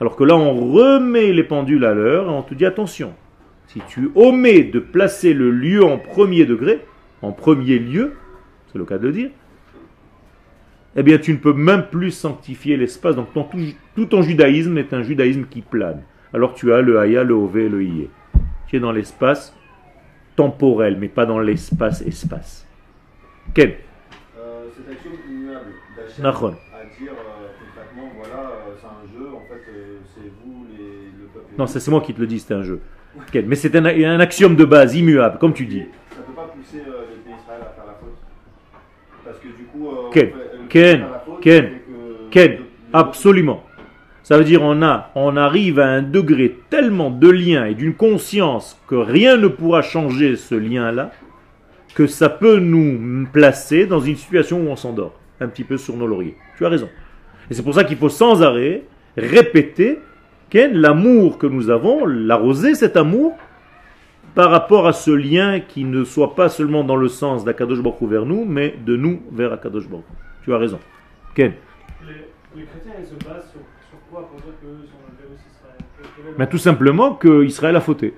Alors 0.00 0.16
que 0.16 0.24
là, 0.24 0.36
on 0.36 0.54
remet 0.72 1.32
les 1.32 1.42
pendules 1.44 1.84
à 1.84 1.92
l'heure 1.94 2.26
et 2.26 2.30
on 2.30 2.42
te 2.42 2.54
dit 2.54 2.64
attention. 2.66 3.14
Si 3.66 3.80
tu 3.88 4.10
omets 4.14 4.62
de 4.62 4.78
placer 4.78 5.34
le 5.34 5.50
lieu 5.50 5.84
en 5.84 5.98
premier 5.98 6.46
degré, 6.46 6.80
en 7.20 7.32
premier 7.32 7.78
lieu, 7.78 8.14
c'est 8.72 8.78
le 8.78 8.84
cas 8.84 8.98
de 8.98 9.06
le 9.08 9.12
dire, 9.12 9.30
eh 10.96 11.02
bien 11.02 11.18
tu 11.18 11.32
ne 11.32 11.38
peux 11.38 11.52
même 11.52 11.84
plus 11.90 12.10
sanctifier 12.12 12.76
l'espace. 12.76 13.14
Donc 13.16 13.32
ton- 13.32 13.44
tout, 13.44 13.58
tout 13.94 14.06
ton 14.06 14.22
judaïsme 14.22 14.78
est 14.78 14.92
un 14.94 15.02
judaïsme 15.02 15.44
qui 15.44 15.60
plane. 15.62 16.02
Alors 16.32 16.54
tu 16.54 16.72
as 16.72 16.80
le 16.80 16.98
Haya, 16.98 17.24
le 17.24 17.34
Ové 17.34 17.64
et 17.66 17.68
le 17.68 17.82
Ié. 17.82 18.10
Tu 18.68 18.76
es 18.76 18.80
dans 18.80 18.92
l'espace 18.92 19.54
temporel, 20.36 20.96
mais 20.98 21.08
pas 21.08 21.26
dans 21.26 21.38
l'espace-espace. 21.40 22.66
Quel 23.54 23.76
Euh, 24.38 24.64
cet 24.76 24.88
axiome 24.94 25.14
immuable 25.28 25.72
d'Hachem 25.96 26.24
à 26.24 26.30
dire 26.32 27.12
euh, 27.12 27.48
concrètement, 27.60 28.08
voilà, 28.16 28.50
euh, 28.50 28.74
c'est 28.80 28.86
un 28.86 29.18
jeu, 29.18 29.26
en 29.34 29.40
fait, 29.48 29.62
euh, 29.70 29.98
c'est 30.22 30.30
vous, 30.44 30.66
les, 30.76 30.84
le 31.20 31.26
peuple. 31.32 31.46
Non, 31.58 31.66
ça, 31.66 31.80
c'est 31.80 31.90
moi 31.90 32.00
qui 32.00 32.14
te 32.14 32.20
le 32.20 32.26
dis, 32.26 32.38
c'est 32.40 32.54
un 32.54 32.62
jeu. 32.62 32.80
Mais 33.46 33.56
c'est 33.56 33.74
un, 33.74 33.84
un 33.84 34.20
axiome 34.20 34.54
de 34.56 34.64
base, 34.64 34.94
immuable, 34.94 35.38
comme 35.38 35.52
tu 35.54 35.66
dis. 35.66 35.82
Ça 36.10 36.16
peut 36.26 36.32
pas 36.32 36.42
pousser 36.56 36.78
euh, 36.86 37.00
le 37.10 37.16
pays 37.24 37.34
Israël 37.42 37.60
à 37.62 37.74
faire 37.74 37.84
la 37.86 37.94
faute 37.94 38.16
Parce 39.24 39.38
que 39.38 39.48
du 39.48 39.64
coup. 39.64 39.88
Euh, 39.88 40.10
Ken, 40.12 40.30
on 40.32 40.36
fait- 40.36 40.68
Ken, 40.68 40.98
faire 41.00 41.10
la 41.10 41.18
faute, 41.20 41.40
Ken, 41.40 41.64
que- 41.64 42.30
Ken, 42.30 42.58
absolument. 42.92 43.64
Ça 44.22 44.36
veut 44.36 44.44
dire 44.44 44.62
on 44.62 44.82
a, 44.82 45.10
on 45.14 45.36
arrive 45.38 45.78
à 45.80 45.86
un 45.86 46.02
degré 46.02 46.58
tellement 46.68 47.10
de 47.10 47.30
lien 47.30 47.64
et 47.64 47.74
d'une 47.74 47.94
conscience 47.94 48.78
que 48.86 48.94
rien 48.94 49.38
ne 49.38 49.48
pourra 49.48 49.80
changer 49.80 50.36
ce 50.36 50.54
lien-là, 50.54 51.12
que 51.94 52.06
ça 52.06 52.28
peut 52.28 52.58
nous 52.58 53.26
placer 53.32 53.86
dans 53.86 54.00
une 54.00 54.16
situation 54.16 54.60
où 54.60 54.68
on 54.68 54.76
s'endort, 54.76 55.18
un 55.40 55.48
petit 55.48 55.64
peu 55.64 55.78
sur 55.78 55.96
nos 55.96 56.06
lauriers. 56.06 56.36
Tu 56.58 56.66
as 56.66 56.68
raison. 56.68 56.90
Et 57.50 57.54
c'est 57.54 57.62
pour 57.62 57.74
ça 57.74 57.84
qu'il 57.84 57.96
faut 57.96 58.10
sans 58.10 58.42
arrêt 58.42 58.82
répéter 59.16 59.98
l'amour 60.52 61.38
que 61.38 61.46
nous 61.46 61.70
avons, 61.70 62.06
l'arroser 62.06 62.74
cet 62.74 62.96
amour 62.96 63.36
par 64.34 64.50
rapport 64.50 64.86
à 64.86 64.92
ce 64.92 65.10
lien 65.10 65.60
qui 65.60 65.84
ne 65.84 66.04
soit 66.04 66.34
pas 66.34 66.48
seulement 66.48 66.84
dans 66.84 66.96
le 66.96 67.08
sens 67.08 67.44
d'Akadosh 67.44 67.82
Baruch 67.82 68.00
Hu 68.00 68.06
vers 68.06 68.24
nous, 68.24 68.44
mais 68.44 68.74
de 68.84 68.96
nous 68.96 69.20
vers 69.32 69.52
Akadosh 69.52 69.88
Baruch 69.88 70.04
Hu. 70.04 70.14
Tu 70.44 70.54
as 70.54 70.58
raison. 70.58 70.78
Ken. 71.34 71.52
Les, 72.06 72.60
les 72.60 72.66
chrétiens, 72.66 72.92
ils 73.00 73.06
se 73.06 73.14
basent 73.24 73.50
sur, 73.50 73.60
sur 73.88 73.98
quoi 74.10 74.28
pour 74.28 74.40
dire 74.40 74.54
qu'eux 74.60 74.86
sont 74.86 74.98
le 75.08 75.28
Véus 75.28 75.40
Israël? 75.50 76.34
Mais 76.38 76.46
tout 76.46 76.58
simplement 76.58 77.14
que 77.14 77.44
Israël 77.44 77.76
a 77.76 77.80
fauté. 77.80 78.14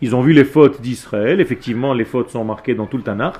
Ils 0.00 0.14
ont 0.14 0.20
vu 0.20 0.32
les 0.32 0.44
fautes 0.44 0.80
d'Israël, 0.80 1.40
effectivement 1.40 1.94
les 1.94 2.04
fautes 2.04 2.30
sont 2.30 2.44
marquées 2.44 2.74
dans 2.74 2.86
tout 2.86 2.98
le 2.98 3.02
Tanakh, 3.02 3.36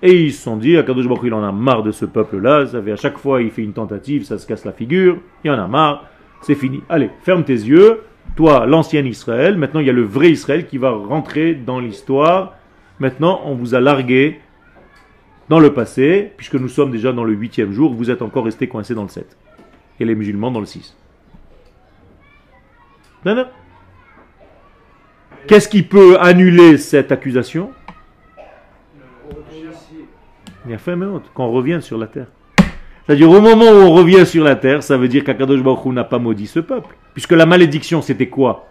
et 0.00 0.24
ils 0.24 0.32
se 0.32 0.42
sont 0.42 0.56
dit, 0.56 0.76
Akadosh 0.78 1.06
Baruch 1.06 1.22
Hu, 1.24 1.26
il 1.26 1.34
en 1.34 1.44
a 1.44 1.52
marre 1.52 1.82
de 1.82 1.90
ce 1.90 2.06
peuple-là, 2.06 2.64
à 2.74 2.96
chaque 2.96 3.18
fois 3.18 3.42
il 3.42 3.50
fait 3.50 3.62
une 3.62 3.74
tentative, 3.74 4.24
ça 4.24 4.38
se 4.38 4.46
casse 4.46 4.64
la 4.64 4.72
figure, 4.72 5.18
il 5.44 5.50
en 5.50 5.62
a 5.62 5.68
marre, 5.68 6.06
c'est 6.42 6.54
fini. 6.54 6.82
Allez, 6.88 7.10
ferme 7.22 7.44
tes 7.44 7.52
yeux, 7.52 8.02
toi 8.36 8.66
l'ancien 8.66 9.04
Israël, 9.04 9.56
maintenant 9.56 9.80
il 9.80 9.86
y 9.86 9.90
a 9.90 9.94
le 9.94 10.02
vrai 10.02 10.30
Israël 10.30 10.66
qui 10.66 10.78
va 10.78 10.90
rentrer 10.90 11.54
dans 11.54 11.80
l'histoire, 11.80 12.54
maintenant 13.00 13.40
on 13.44 13.54
vous 13.54 13.74
a 13.74 13.80
largué 13.80 14.40
dans 15.48 15.60
le 15.60 15.72
passé, 15.72 16.32
puisque 16.36 16.54
nous 16.54 16.68
sommes 16.68 16.90
déjà 16.90 17.12
dans 17.12 17.24
le 17.24 17.32
huitième 17.32 17.72
jour, 17.72 17.94
vous 17.94 18.10
êtes 18.10 18.22
encore 18.22 18.44
resté 18.44 18.68
coincé 18.68 18.94
dans 18.94 19.02
le 19.02 19.08
7, 19.08 19.36
et 19.98 20.04
les 20.04 20.14
musulmans 20.14 20.50
dans 20.50 20.60
le 20.60 20.66
6. 20.66 20.96
Non, 23.24 23.34
non. 23.34 23.46
Qu'est-ce 25.46 25.68
qui 25.68 25.82
peut 25.82 26.18
annuler 26.20 26.76
cette 26.76 27.10
accusation? 27.10 27.72
Il 30.64 30.72
y 30.72 30.74
a 30.74 30.78
fait 30.78 30.94
mais 30.96 31.06
qu'on 31.32 31.50
revienne 31.50 31.80
sur 31.80 31.96
la 31.96 32.06
terre. 32.06 32.26
C'est-à-dire 33.08 33.30
au 33.30 33.40
moment 33.40 33.64
où 33.64 33.74
on 33.86 33.94
revient 33.94 34.26
sur 34.26 34.44
la 34.44 34.54
terre, 34.54 34.82
ça 34.82 34.98
veut 34.98 35.08
dire 35.08 35.24
qu'Akadosh 35.24 35.62
Baruch 35.62 35.86
n'a 35.94 36.04
pas 36.04 36.18
maudit 36.18 36.46
ce 36.46 36.60
peuple. 36.60 36.94
Puisque 37.14 37.32
la 37.32 37.46
malédiction, 37.46 38.02
c'était 38.02 38.28
quoi? 38.28 38.68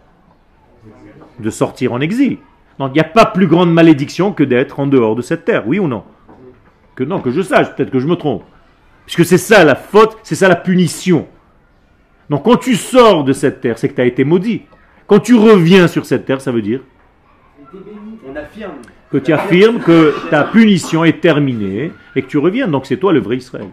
De 1.39 1.49
sortir 1.49 1.91
en 1.91 2.01
exil. 2.01 2.37
Donc 2.77 2.91
il 2.91 2.93
n'y 2.93 2.99
a 2.99 3.03
pas 3.03 3.25
plus 3.25 3.47
grande 3.47 3.73
malédiction 3.73 4.31
que 4.33 4.43
d'être 4.43 4.79
en 4.79 4.85
dehors 4.85 5.15
de 5.15 5.23
cette 5.23 5.43
terre, 5.43 5.67
oui 5.67 5.79
ou 5.79 5.87
non? 5.87 6.03
Que 6.93 7.03
non, 7.03 7.19
que 7.19 7.31
je 7.31 7.41
sache, 7.41 7.75
peut-être 7.75 7.89
que 7.89 7.97
je 7.97 8.05
me 8.05 8.15
trompe. 8.15 8.43
Puisque 9.07 9.25
c'est 9.25 9.39
ça 9.39 9.63
la 9.63 9.73
faute, 9.73 10.19
c'est 10.21 10.35
ça 10.35 10.47
la 10.47 10.55
punition. 10.55 11.27
Donc 12.29 12.43
quand 12.43 12.57
tu 12.57 12.75
sors 12.75 13.23
de 13.23 13.33
cette 13.33 13.59
terre, 13.59 13.79
c'est 13.79 13.89
que 13.89 13.95
tu 13.95 14.01
as 14.01 14.05
été 14.05 14.23
maudit. 14.23 14.61
Quand 15.07 15.19
tu 15.19 15.33
reviens 15.33 15.87
sur 15.87 16.05
cette 16.05 16.25
terre, 16.27 16.41
ça 16.41 16.51
veut 16.51 16.61
dire 16.61 16.81
On 17.73 18.35
affirme. 18.35 18.73
que 19.11 19.17
tu 19.17 19.33
affirmes 19.33 19.79
que 19.79 20.13
ta 20.29 20.43
punition 20.43 21.03
est 21.03 21.21
terminée 21.21 21.91
et 22.15 22.21
que 22.21 22.27
tu 22.27 22.37
reviens. 22.37 22.67
Donc 22.67 22.85
c'est 22.85 22.97
toi 22.97 23.11
le 23.11 23.19
vrai 23.19 23.37
Israël. 23.37 23.69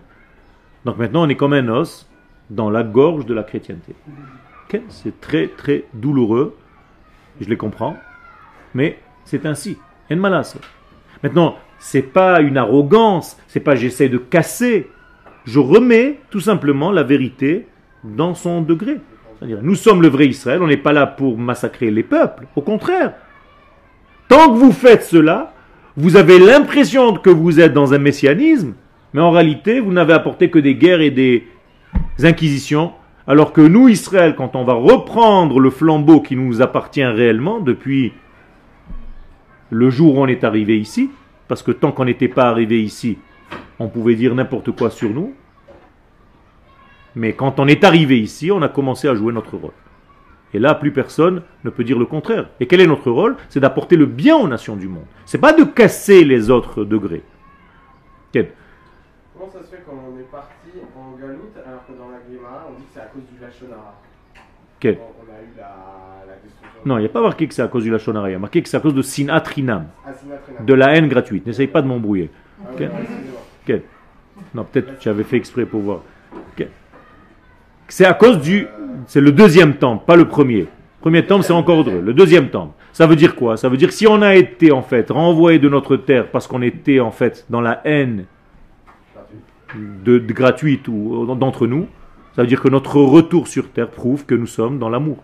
Donc 0.84 0.98
maintenant 0.98 1.24
on 1.24 1.28
est 1.28 1.36
comme 1.36 1.52
un 1.52 1.68
os 1.68 2.08
dans 2.50 2.70
la 2.70 2.82
gorge 2.82 3.26
de 3.26 3.34
la 3.34 3.42
chrétienté. 3.42 3.94
C'est 4.88 5.20
très 5.20 5.48
très 5.48 5.84
douloureux. 5.94 6.56
Je 7.40 7.48
les 7.48 7.56
comprends. 7.56 7.96
Mais 8.74 8.98
c'est 9.24 9.46
ainsi. 9.46 9.78
En 10.10 10.16
malas. 10.16 10.56
Maintenant, 11.22 11.56
c'est 11.78 12.02
pas 12.02 12.40
une 12.40 12.58
arrogance, 12.58 13.36
c'est 13.46 13.60
pas 13.60 13.76
j'essaie 13.76 14.08
de 14.08 14.18
casser. 14.18 14.90
Je 15.44 15.60
remets 15.60 16.18
tout 16.30 16.40
simplement 16.40 16.90
la 16.90 17.04
vérité 17.04 17.68
dans 18.02 18.34
son 18.34 18.62
degré. 18.62 19.00
Nous 19.42 19.76
sommes 19.76 20.02
le 20.02 20.08
vrai 20.08 20.26
Israël, 20.26 20.60
on 20.62 20.66
n'est 20.66 20.76
pas 20.76 20.92
là 20.92 21.06
pour 21.06 21.38
massacrer 21.38 21.90
les 21.90 22.02
peuples. 22.02 22.46
Au 22.56 22.62
contraire, 22.62 23.14
Tant 24.28 24.52
que 24.52 24.58
vous 24.58 24.72
faites 24.72 25.04
cela, 25.04 25.52
vous 25.96 26.16
avez 26.16 26.38
l'impression 26.38 27.14
que 27.14 27.30
vous 27.30 27.60
êtes 27.60 27.72
dans 27.72 27.94
un 27.94 27.98
messianisme, 27.98 28.74
mais 29.14 29.20
en 29.20 29.30
réalité, 29.30 29.78
vous 29.78 29.92
n'avez 29.92 30.12
apporté 30.12 30.50
que 30.50 30.58
des 30.58 30.74
guerres 30.74 31.00
et 31.00 31.12
des 31.12 31.46
inquisitions, 32.22 32.92
alors 33.28 33.52
que 33.52 33.60
nous, 33.60 33.88
Israël, 33.88 34.34
quand 34.36 34.56
on 34.56 34.64
va 34.64 34.74
reprendre 34.74 35.60
le 35.60 35.70
flambeau 35.70 36.20
qui 36.20 36.34
nous 36.36 36.60
appartient 36.60 37.04
réellement 37.04 37.60
depuis 37.60 38.12
le 39.70 39.88
jour 39.88 40.16
où 40.16 40.20
on 40.20 40.26
est 40.26 40.42
arrivé 40.42 40.78
ici, 40.78 41.10
parce 41.46 41.62
que 41.62 41.70
tant 41.70 41.92
qu'on 41.92 42.04
n'était 42.04 42.28
pas 42.28 42.48
arrivé 42.48 42.82
ici, 42.82 43.16
on 43.78 43.88
pouvait 43.88 44.16
dire 44.16 44.34
n'importe 44.34 44.72
quoi 44.72 44.90
sur 44.90 45.10
nous, 45.10 45.32
mais 47.14 47.34
quand 47.34 47.60
on 47.60 47.68
est 47.68 47.84
arrivé 47.84 48.18
ici, 48.18 48.50
on 48.50 48.62
a 48.62 48.68
commencé 48.68 49.06
à 49.06 49.14
jouer 49.14 49.32
notre 49.32 49.56
rôle. 49.56 49.70
Et 50.52 50.58
là, 50.58 50.74
plus 50.74 50.92
personne 50.92 51.42
ne 51.62 51.70
peut 51.70 51.84
dire 51.84 51.98
le 52.00 52.06
contraire. 52.06 52.48
Et 52.58 52.66
quel 52.66 52.80
est 52.80 52.86
notre 52.86 53.10
rôle? 53.12 53.36
C'est 53.48 53.60
d'apporter 53.60 53.94
le 53.94 54.06
bien 54.06 54.36
aux 54.36 54.48
nations 54.48 54.74
du 54.74 54.88
monde. 54.88 55.06
C'est 55.24 55.38
pas 55.38 55.52
de 55.52 55.62
casser 55.62 56.24
les 56.24 56.50
autres 56.50 56.84
degrés. 56.84 57.22
Comment 59.44 59.62
ça 59.62 59.68
se 59.70 59.74
fait 59.76 59.82
quand 59.84 59.92
on 59.92 60.18
est 60.18 60.30
parti 60.30 60.70
en 60.96 61.18
Galoute 61.20 61.52
alors 61.66 61.84
que 61.86 61.92
dans 61.92 62.08
la 62.08 62.18
Guémara 62.28 62.66
on 62.68 62.78
dit 62.78 62.84
que 62.84 62.90
c'est 62.94 63.00
à 63.00 63.04
cause 63.04 63.22
du 63.30 63.38
Lachonara 63.42 63.94
Quel 64.80 64.96
On 64.98 65.30
a 65.30 65.36
eu 65.36 65.52
la, 65.58 65.64
la 66.26 66.34
destruction. 66.42 66.80
Non, 66.86 66.96
il 66.98 67.00
n'y 67.00 67.06
a 67.06 67.10
pas 67.10 67.20
marqué 67.20 67.46
que 67.46 67.52
c'est 67.54 67.62
à 67.62 67.68
cause 67.68 67.82
du 67.82 67.90
Lachonara. 67.90 68.30
Il 68.30 68.32
y 68.32 68.36
a 68.36 68.38
marqué 68.38 68.62
que 68.62 68.68
c'est 68.68 68.76
à 68.76 68.80
cause 68.80 68.94
de 68.94 69.02
Sinatrinam, 69.02 69.86
Ah, 70.06 70.12
de 70.62 70.74
la 70.74 70.96
haine 70.96 71.08
gratuite. 71.08 71.46
N'essaye 71.46 71.66
pas 71.66 71.82
de 71.82 71.86
m'embrouiller. 71.88 72.30
Ah, 72.62 73.72
Non, 74.54 74.64
peut-être 74.64 74.94
que 74.96 75.00
tu 75.00 75.08
avais 75.10 75.24
fait 75.24 75.36
exprès 75.36 75.66
pour 75.66 75.80
voir. 75.80 76.00
C'est 77.88 78.06
à 78.06 78.14
cause 78.14 78.40
du. 78.40 78.66
C'est 79.06 79.20
le 79.20 79.30
deuxième 79.32 79.74
temple, 79.74 80.04
pas 80.06 80.16
le 80.16 80.26
premier. 80.26 80.66
Premier 81.02 81.26
temple, 81.26 81.44
c'est 81.44 81.52
encore 81.52 81.78
autre. 81.78 81.90
Le 81.90 82.14
deuxième 82.14 82.48
temple. 82.48 82.72
Ça 82.94 83.06
veut 83.06 83.16
dire 83.16 83.36
quoi? 83.36 83.58
Ça 83.58 83.68
veut 83.68 83.76
dire 83.76 83.88
que 83.88 83.94
si 83.94 84.06
on 84.06 84.22
a 84.22 84.34
été 84.36 84.72
en 84.72 84.80
fait 84.82 85.10
renvoyé 85.10 85.58
de 85.58 85.68
notre 85.68 85.96
terre 85.98 86.30
parce 86.30 86.46
qu'on 86.46 86.62
était 86.62 87.00
en 87.00 87.10
fait 87.10 87.44
dans 87.50 87.60
la 87.60 87.82
haine 87.84 88.24
de, 90.04 90.18
gratuite 90.18 90.88
ou 90.88 91.26
d'entre 91.34 91.66
nous, 91.66 91.86
ça 92.34 92.42
veut 92.42 92.48
dire 92.48 92.60
que 92.60 92.68
notre 92.68 92.96
retour 92.96 93.48
sur 93.48 93.70
terre 93.70 93.90
prouve 93.90 94.26
que 94.26 94.34
nous 94.34 94.46
sommes 94.46 94.78
dans 94.78 94.88
l'amour. 94.88 95.18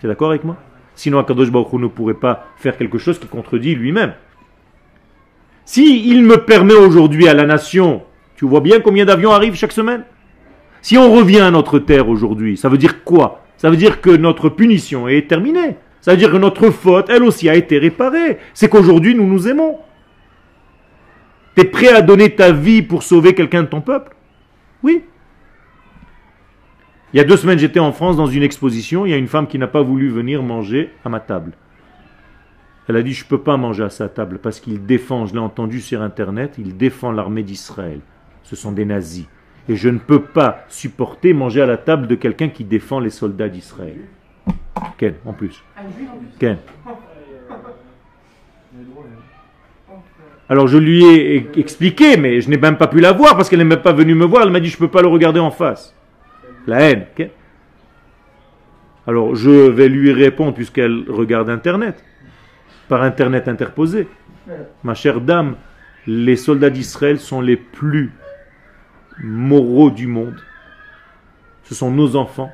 Tu 0.00 0.06
es 0.06 0.08
d'accord 0.08 0.30
avec 0.30 0.44
moi? 0.44 0.56
Sinon, 0.94 1.18
Akadosh 1.18 1.50
Baruch 1.50 1.72
ne 1.74 1.86
pourrait 1.86 2.14
pas 2.14 2.46
faire 2.56 2.76
quelque 2.76 2.98
chose 2.98 3.18
qui 3.18 3.26
contredit 3.26 3.74
lui-même. 3.74 4.12
Si 5.64 6.08
il 6.08 6.24
me 6.24 6.38
permet 6.38 6.74
aujourd'hui 6.74 7.28
à 7.28 7.34
la 7.34 7.44
nation, 7.44 8.02
tu 8.36 8.46
vois 8.46 8.60
bien 8.60 8.80
combien 8.80 9.04
d'avions 9.04 9.32
arrivent 9.32 9.54
chaque 9.54 9.72
semaine? 9.72 10.04
Si 10.82 10.96
on 10.96 11.12
revient 11.12 11.40
à 11.40 11.50
notre 11.50 11.78
terre 11.78 12.08
aujourd'hui, 12.08 12.56
ça 12.56 12.68
veut 12.68 12.78
dire 12.78 13.04
quoi? 13.04 13.44
Ça 13.56 13.70
veut 13.70 13.76
dire 13.76 14.00
que 14.00 14.10
notre 14.10 14.48
punition 14.48 15.08
est 15.08 15.28
terminée. 15.28 15.76
Ça 16.00 16.12
veut 16.12 16.16
dire 16.16 16.30
que 16.30 16.36
notre 16.36 16.70
faute, 16.70 17.10
elle 17.10 17.24
aussi, 17.24 17.48
a 17.48 17.54
été 17.54 17.78
réparée. 17.78 18.38
C'est 18.54 18.68
qu'aujourd'hui, 18.68 19.14
nous 19.14 19.26
nous 19.26 19.48
aimons. 19.48 19.78
Tu 21.58 21.64
es 21.64 21.66
prêt 21.66 21.88
à 21.88 22.02
donner 22.02 22.36
ta 22.36 22.52
vie 22.52 22.82
pour 22.82 23.02
sauver 23.02 23.34
quelqu'un 23.34 23.64
de 23.64 23.66
ton 23.66 23.80
peuple? 23.80 24.14
Oui. 24.84 25.02
Il 27.12 27.16
y 27.16 27.20
a 27.20 27.24
deux 27.24 27.36
semaines, 27.36 27.58
j'étais 27.58 27.80
en 27.80 27.90
France 27.90 28.16
dans 28.16 28.28
une 28.28 28.44
exposition. 28.44 29.04
Il 29.04 29.10
y 29.10 29.12
a 29.12 29.16
une 29.16 29.26
femme 29.26 29.48
qui 29.48 29.58
n'a 29.58 29.66
pas 29.66 29.82
voulu 29.82 30.08
venir 30.08 30.44
manger 30.44 30.92
à 31.04 31.08
ma 31.08 31.18
table. 31.18 31.54
Elle 32.86 32.94
a 32.94 33.02
dit, 33.02 33.12
je 33.12 33.24
ne 33.24 33.28
peux 33.28 33.40
pas 33.40 33.56
manger 33.56 33.82
à 33.82 33.90
sa 33.90 34.08
table 34.08 34.38
parce 34.38 34.60
qu'il 34.60 34.86
défend, 34.86 35.26
je 35.26 35.32
l'ai 35.32 35.40
entendu 35.40 35.80
sur 35.80 36.00
Internet, 36.00 36.54
il 36.58 36.76
défend 36.76 37.10
l'armée 37.10 37.42
d'Israël. 37.42 38.02
Ce 38.44 38.54
sont 38.54 38.70
des 38.70 38.84
nazis. 38.84 39.26
Et 39.68 39.74
je 39.74 39.88
ne 39.88 39.98
peux 39.98 40.22
pas 40.22 40.64
supporter 40.68 41.32
manger 41.32 41.62
à 41.62 41.66
la 41.66 41.76
table 41.76 42.06
de 42.06 42.14
quelqu'un 42.14 42.50
qui 42.50 42.62
défend 42.62 43.00
les 43.00 43.10
soldats 43.10 43.48
d'Israël. 43.48 43.98
Ken, 44.96 45.14
en 45.26 45.32
plus. 45.32 45.64
Ken. 46.38 46.58
Alors 50.48 50.66
je 50.66 50.78
lui 50.78 51.04
ai 51.04 51.40
e- 51.40 51.58
expliqué, 51.58 52.16
mais 52.16 52.40
je 52.40 52.48
n'ai 52.48 52.56
même 52.56 52.78
pas 52.78 52.86
pu 52.86 53.00
la 53.00 53.12
voir 53.12 53.36
parce 53.36 53.48
qu'elle 53.48 53.58
n'est 53.58 53.64
même 53.64 53.82
pas 53.82 53.92
venue 53.92 54.14
me 54.14 54.24
voir. 54.24 54.42
Elle 54.42 54.50
m'a 54.50 54.60
dit, 54.60 54.68
je 54.68 54.76
ne 54.76 54.80
peux 54.80 54.88
pas 54.88 55.02
le 55.02 55.08
regarder 55.08 55.40
en 55.40 55.50
face. 55.50 55.94
La 56.66 56.80
haine. 56.80 57.06
Alors 59.06 59.34
je 59.34 59.50
vais 59.50 59.88
lui 59.88 60.12
répondre 60.12 60.54
puisqu'elle 60.54 61.04
regarde 61.08 61.48
Internet 61.50 62.04
par 62.88 63.02
Internet 63.02 63.48
interposé. 63.48 64.08
Ma 64.82 64.94
chère 64.94 65.20
dame, 65.20 65.56
les 66.06 66.36
soldats 66.36 66.70
d'Israël 66.70 67.18
sont 67.18 67.40
les 67.40 67.56
plus 67.56 68.12
moraux 69.22 69.90
du 69.90 70.06
monde. 70.06 70.36
Ce 71.64 71.74
sont 71.74 71.90
nos 71.90 72.16
enfants. 72.16 72.50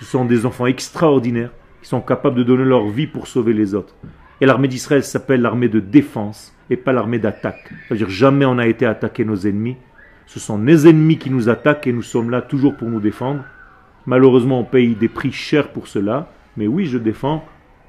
Ce 0.00 0.04
sont 0.04 0.24
des 0.24 0.44
enfants 0.44 0.66
extraordinaires 0.66 1.52
qui 1.82 1.88
sont 1.88 2.00
capables 2.00 2.36
de 2.36 2.42
donner 2.42 2.64
leur 2.64 2.88
vie 2.88 3.06
pour 3.06 3.28
sauver 3.28 3.52
les 3.52 3.74
autres. 3.74 3.94
Et 4.40 4.46
l'armée 4.46 4.68
d'Israël 4.68 5.04
s'appelle 5.04 5.40
l'armée 5.40 5.68
de 5.68 5.80
défense 5.80 6.55
et 6.70 6.76
pas 6.76 6.92
l'armée 6.92 7.18
d'attaque. 7.18 7.72
C'est-à-dire 7.86 8.10
jamais 8.10 8.44
on 8.44 8.58
a 8.58 8.66
été 8.66 8.86
attaqué 8.86 9.24
nos 9.24 9.36
ennemis. 9.36 9.76
Ce 10.26 10.40
sont 10.40 10.58
nos 10.58 10.86
ennemis 10.86 11.18
qui 11.18 11.30
nous 11.30 11.48
attaquent 11.48 11.86
et 11.86 11.92
nous 11.92 12.02
sommes 12.02 12.30
là 12.30 12.42
toujours 12.42 12.76
pour 12.76 12.88
nous 12.88 13.00
défendre. 13.00 13.44
Malheureusement, 14.06 14.60
on 14.60 14.64
paye 14.64 14.94
des 14.94 15.08
prix 15.08 15.32
chers 15.32 15.68
pour 15.68 15.88
cela. 15.88 16.28
Mais 16.56 16.66
oui, 16.66 16.86
je 16.86 16.98
défends 16.98 17.44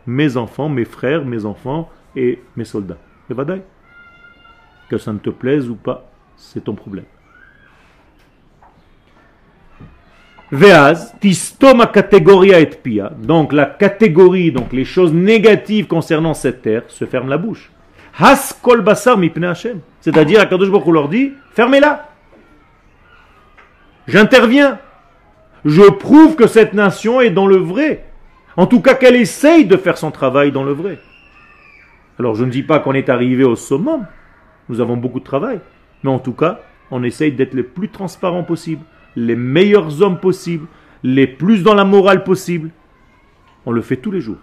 mes 0.06 0.38
enfants, 0.38 0.70
mes 0.70 0.86
frères, 0.86 1.26
mes 1.26 1.46
enfants 1.46 1.90
et 2.16 2.42
mes 2.56 2.66
soldats. 2.66 2.98
Et 3.30 3.34
badaï. 3.34 3.62
Que 4.90 4.98
ça 4.98 5.12
ne 5.12 5.20
te 5.20 5.30
plaise 5.30 5.70
ou 5.70 5.76
pas, 5.76 6.10
c'est 6.38 6.64
ton 6.64 6.74
problème. 6.74 7.06
Veaz, 10.50 11.14
tistoma 11.20 11.88
categoria 11.88 12.60
et 12.62 12.68
pia. 12.68 13.10
Donc 13.10 13.52
la 13.52 13.66
catégorie, 13.66 14.54
donc 14.54 14.72
les 14.72 14.86
choses 14.86 15.14
négatives 15.14 15.88
concernant 15.88 16.34
cette 16.34 16.62
terre, 16.62 16.84
se 16.88 17.04
ferme 17.04 17.28
la 17.28 17.38
bouche. 17.38 17.70
Has 18.20 18.54
kol 18.62 18.82
basar 18.82 19.18
Hashem. 19.18 19.80
C'est-à-dire, 20.02 20.42
Akadosh 20.42 20.72
Baruch 20.72 20.88
leur 20.94 21.08
dit, 21.08 21.34
fermez-la. 21.54 22.10
J'interviens. 24.08 24.80
Je 25.66 25.84
prouve 25.84 26.36
que 26.36 26.48
cette 26.48 26.74
nation 26.74 27.22
est 27.22 27.30
dans 27.30 27.48
le 27.48 27.58
vrai. 27.58 28.06
En 28.56 28.66
tout 28.66 28.82
cas, 28.82 28.96
qu'elle 28.96 29.16
essaye 29.16 29.66
de 29.66 29.78
faire 29.78 29.98
son 29.98 30.12
travail 30.12 30.52
dans 30.52 30.64
le 30.64 30.72
vrai. 30.72 31.00
Alors, 32.18 32.36
je 32.36 32.44
ne 32.44 32.50
dis 32.50 32.64
pas 32.64 32.80
qu'on 32.80 32.94
est 32.94 33.10
arrivé 33.10 33.44
au 33.44 33.56
summum. 33.56 34.08
Nous 34.70 34.82
avons 34.82 34.98
beaucoup 34.98 35.20
de 35.20 35.26
travail. 35.26 35.60
Mais 36.04 36.10
en 36.10 36.20
tout 36.20 36.34
cas, 36.34 36.62
on 36.90 37.04
essaye 37.04 37.32
d'être 37.32 37.54
les 37.54 37.64
plus 37.64 37.90
transparents 37.90 38.44
possible, 38.44 38.84
les 39.16 39.36
meilleurs 39.36 40.02
hommes 40.02 40.20
possibles, 40.20 40.68
les 41.04 41.28
plus 41.28 41.62
dans 41.62 41.76
la 41.76 41.86
morale 41.86 42.24
possible. 42.24 42.72
On 43.66 43.72
le 43.72 43.82
fait 43.82 43.98
tous 43.98 44.12
les 44.12 44.22
jours. 44.22 44.38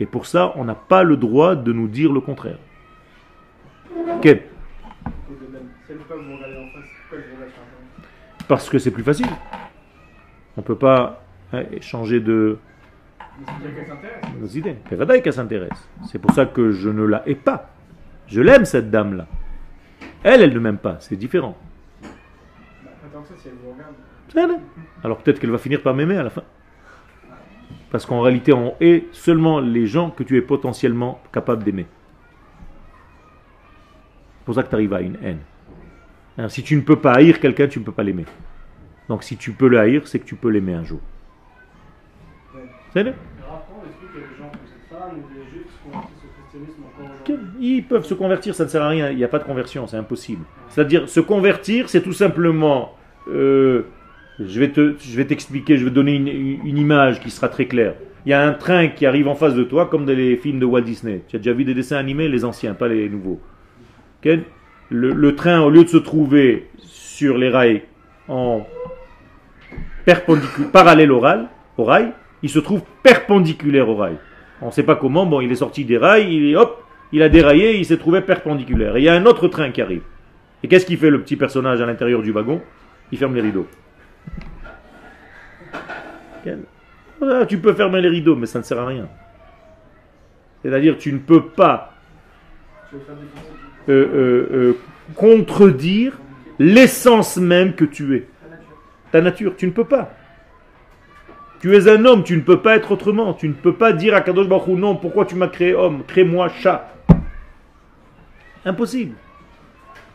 Et 0.00 0.06
pour 0.06 0.26
ça, 0.26 0.52
on 0.56 0.64
n'a 0.64 0.74
pas 0.74 1.02
le 1.02 1.18
droit 1.18 1.54
de 1.54 1.72
nous 1.72 1.86
dire 1.86 2.10
le 2.10 2.20
contraire. 2.20 2.58
Quel 4.22 4.42
Parce 8.48 8.68
que 8.68 8.78
c'est 8.78 8.90
plus 8.90 9.04
facile. 9.04 9.28
On 10.56 10.62
ne 10.62 10.66
peut 10.66 10.76
pas 10.76 11.22
hein, 11.52 11.64
changer 11.80 12.18
de 12.20 12.58
nos 14.40 14.46
idées. 14.46 14.76
Qu'elle 14.88 15.32
s'intéresse. 15.32 15.88
C'est 16.10 16.18
pour 16.18 16.32
ça 16.32 16.46
que 16.46 16.72
je 16.72 16.88
ne 16.88 17.04
la 17.04 17.22
hais 17.28 17.34
pas. 17.34 17.70
Je 18.26 18.40
l'aime, 18.40 18.64
cette 18.64 18.90
dame-là. 18.90 19.26
Elle, 20.22 20.42
elle 20.42 20.54
ne 20.54 20.58
m'aime 20.58 20.78
pas. 20.78 20.96
C'est 21.00 21.16
différent. 21.16 21.56
Bah. 24.34 24.42
Alors 25.02 25.18
peut-être 25.18 25.40
qu'elle 25.40 25.50
va 25.50 25.58
finir 25.58 25.82
par 25.82 25.94
m'aimer 25.94 26.16
à 26.16 26.22
la 26.22 26.30
fin. 26.30 26.42
Parce 27.90 28.06
qu'en 28.06 28.20
réalité, 28.20 28.52
on 28.52 28.74
hait 28.80 29.06
seulement 29.12 29.58
les 29.58 29.86
gens 29.86 30.10
que 30.10 30.22
tu 30.22 30.36
es 30.36 30.42
potentiellement 30.42 31.20
capable 31.32 31.64
d'aimer. 31.64 31.86
C'est 34.38 34.44
pour 34.44 34.54
ça 34.54 34.62
que 34.62 34.68
tu 34.68 34.74
arrives 34.74 34.94
à 34.94 35.00
une 35.00 35.18
haine. 35.22 35.40
Alors, 36.38 36.50
si 36.50 36.62
tu 36.62 36.76
ne 36.76 36.82
peux 36.82 36.96
pas 36.96 37.12
haïr 37.14 37.40
quelqu'un, 37.40 37.66
tu 37.66 37.80
ne 37.80 37.84
peux 37.84 37.92
pas 37.92 38.04
l'aimer. 38.04 38.26
Donc 39.08 39.24
si 39.24 39.36
tu 39.36 39.50
peux 39.50 39.66
le 39.66 39.78
haïr, 39.78 40.06
c'est 40.06 40.20
que 40.20 40.24
tu 40.24 40.36
peux 40.36 40.50
l'aimer 40.50 40.74
un 40.74 40.84
jour. 40.84 41.00
C'est 42.92 43.02
vrai. 43.02 43.14
Ils 47.60 47.84
peuvent 47.84 48.04
se 48.04 48.14
convertir, 48.14 48.54
ça 48.54 48.64
ne 48.64 48.68
sert 48.68 48.82
à 48.82 48.88
rien, 48.88 49.10
il 49.10 49.16
n'y 49.16 49.24
a 49.24 49.28
pas 49.28 49.38
de 49.40 49.44
conversion, 49.44 49.86
c'est 49.88 49.96
impossible. 49.96 50.44
C'est-à-dire, 50.68 51.08
se 51.08 51.20
convertir, 51.20 51.88
c'est 51.88 52.02
tout 52.02 52.12
simplement... 52.12 52.94
euh, 53.28 53.86
je 54.46 54.60
vais 54.60 54.68
te- 54.68 54.94
je 54.98 55.16
vais 55.16 55.26
t'expliquer, 55.26 55.76
je 55.76 55.84
vais 55.84 55.90
donner 55.90 56.14
une, 56.14 56.78
image 56.78 57.20
qui 57.20 57.30
sera 57.30 57.48
très 57.48 57.66
claire. 57.66 57.94
Il 58.26 58.30
y 58.30 58.32
a 58.32 58.46
un 58.46 58.52
train 58.52 58.88
qui 58.88 59.06
arrive 59.06 59.28
en 59.28 59.34
face 59.34 59.54
de 59.54 59.64
toi, 59.64 59.86
comme 59.86 60.04
dans 60.04 60.16
les 60.16 60.36
films 60.36 60.58
de 60.58 60.66
Walt 60.66 60.82
Disney. 60.82 61.22
Tu 61.28 61.36
as 61.36 61.38
déjà 61.38 61.52
vu 61.52 61.64
des 61.64 61.74
dessins 61.74 61.96
animés, 61.96 62.28
les 62.28 62.44
anciens, 62.44 62.74
pas 62.74 62.88
les 62.88 63.08
nouveaux. 63.08 63.40
Ok? 64.22 64.38
Le, 64.90 65.34
train, 65.36 65.60
au 65.60 65.70
lieu 65.70 65.84
de 65.84 65.88
se 65.88 65.96
trouver 65.96 66.66
sur 66.78 67.38
les 67.38 67.48
rails 67.48 67.82
en 68.28 68.66
parallèle 70.72 71.12
au 71.12 71.20
rail, 71.20 72.12
il 72.42 72.48
se 72.50 72.58
trouve 72.58 72.82
perpendiculaire 73.02 73.88
au 73.88 73.94
rail. 73.94 74.16
On 74.60 74.66
ne 74.66 74.72
sait 74.72 74.82
pas 74.82 74.96
comment, 74.96 75.26
bon, 75.26 75.40
il 75.40 75.50
est 75.52 75.56
sorti 75.56 75.84
des 75.84 75.96
rails, 75.96 76.34
il 76.34 76.56
hop, 76.56 76.84
il 77.12 77.22
a 77.22 77.28
déraillé, 77.28 77.78
il 77.78 77.84
s'est 77.84 77.98
trouvé 77.98 78.20
perpendiculaire. 78.20 78.96
Et 78.96 79.00
il 79.00 79.04
y 79.04 79.08
a 79.08 79.14
un 79.14 79.26
autre 79.26 79.48
train 79.48 79.70
qui 79.70 79.80
arrive. 79.80 80.02
Et 80.62 80.68
qu'est-ce 80.68 80.86
qu'il 80.86 80.98
fait 80.98 81.10
le 81.10 81.22
petit 81.22 81.36
personnage 81.36 81.80
à 81.80 81.86
l'intérieur 81.86 82.22
du 82.22 82.32
wagon? 82.32 82.60
Il 83.12 83.18
ferme 83.18 83.34
les 83.34 83.40
rideaux. 83.40 83.66
Ah, 87.22 87.44
tu 87.46 87.58
peux 87.58 87.74
fermer 87.74 88.00
les 88.00 88.08
rideaux, 88.08 88.36
mais 88.36 88.46
ça 88.46 88.58
ne 88.58 88.64
sert 88.64 88.78
à 88.78 88.86
rien. 88.86 89.08
C'est-à-dire, 90.62 90.96
tu 90.98 91.12
ne 91.12 91.18
peux 91.18 91.46
pas 91.46 91.94
euh, 92.92 92.98
euh, 93.88 94.48
euh, 94.52 94.78
contredire 95.14 96.18
l'essence 96.58 97.36
même 97.36 97.74
que 97.74 97.84
tu 97.84 98.16
es. 98.16 98.26
Ta 99.12 99.20
nature, 99.20 99.54
tu 99.56 99.66
ne 99.66 99.72
peux 99.72 99.84
pas. 99.84 100.12
Tu 101.60 101.76
es 101.76 101.88
un 101.88 102.04
homme, 102.06 102.22
tu 102.24 102.36
ne 102.36 102.42
peux 102.42 102.60
pas 102.60 102.76
être 102.76 102.92
autrement. 102.92 103.34
Tu 103.34 103.48
ne 103.48 103.52
peux 103.52 103.74
pas 103.74 103.92
dire 103.92 104.14
à 104.14 104.22
Kadosh 104.22 104.48
Baruch 104.48 104.78
non, 104.78 104.96
pourquoi 104.96 105.26
tu 105.26 105.34
m'as 105.34 105.48
créé 105.48 105.74
homme? 105.74 106.04
Crée-moi 106.06 106.48
chat. 106.48 106.94
Impossible. 108.64 109.14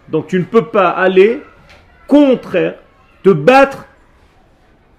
Donc 0.09 0.27
tu 0.27 0.39
ne 0.39 0.43
peux 0.43 0.65
pas 0.65 0.89
aller 0.89 1.41
contraire, 2.07 2.75
te 3.23 3.29
battre 3.29 3.87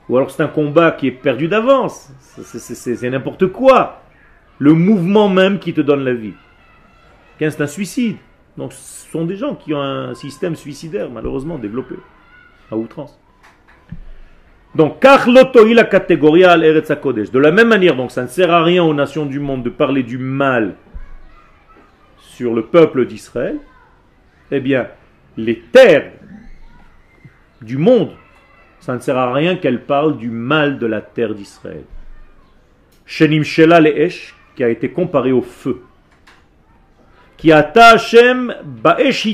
Ou 0.09 0.17
alors 0.17 0.31
c'est 0.31 0.43
un 0.43 0.49
combat 0.49 0.93
qui 0.93 1.09
est 1.09 1.13
perdu 1.13 1.49
d'avance. 1.49 2.11
C'est- 2.21 3.11
n'importe 3.11 3.49
quoi. 3.49 4.03
Le 4.59 4.73
mouvement 4.73 5.29
même 5.29 5.59
qui 5.59 5.75
te 5.75 5.81
donne 5.81 6.05
la 6.05 6.15
vie. 6.15 6.35
C'est 7.39 7.61
un 7.61 7.67
suicide. 7.67 8.17
Donc 8.57 8.73
ce 8.73 9.11
sont 9.11 9.25
des 9.25 9.37
gens 9.37 9.55
qui 9.55 9.75
ont 9.75 9.83
un 9.83 10.15
système 10.15 10.57
suicidaire 10.57 11.11
malheureusement 11.11 11.59
développé 11.59 11.97
à 12.71 12.77
outrance. 12.77 13.19
Donc, 14.75 15.03
la 15.03 15.85
catégorie. 15.85 16.43
De 16.43 17.39
la 17.39 17.51
même 17.51 17.69
manière, 17.69 17.97
donc 17.97 18.11
ça 18.11 18.23
ne 18.23 18.27
sert 18.27 18.51
à 18.51 18.63
rien 18.63 18.85
aux 18.85 18.93
nations 18.93 19.25
du 19.25 19.41
monde 19.41 19.63
de 19.63 19.71
parler 19.71 20.03
du 20.03 20.19
mal 20.19 20.75
sur 22.19 22.53
le 22.55 22.67
peuple 22.67 23.07
d'Israël. 23.07 23.57
Eh 24.51 24.61
bien, 24.61 24.89
les 25.39 25.61
terres 25.61 26.13
du 27.63 27.79
monde, 27.79 28.11
ça 28.87 28.95
ne 28.95 29.01
sert 29.01 29.19
à 29.19 29.35
rien 29.35 29.57
qu'elles 29.57 29.83
parlent 29.83 30.17
du 30.17 30.31
mal 30.31 30.79
de 30.79 30.87
la 30.87 31.01
terre 31.01 31.35
d'Israël. 31.35 31.83
Shenim 33.05 33.43
Shela 33.43 33.81
Le'esh, 33.81 34.33
qui 34.55 34.63
a 34.63 34.69
été 34.69 34.91
comparé 34.91 35.33
au 35.33 35.43
feu. 35.43 35.83
Qui 37.37 37.51
ata 37.51 37.95
Hashem 37.95 38.55
ba'esh. 38.65 39.27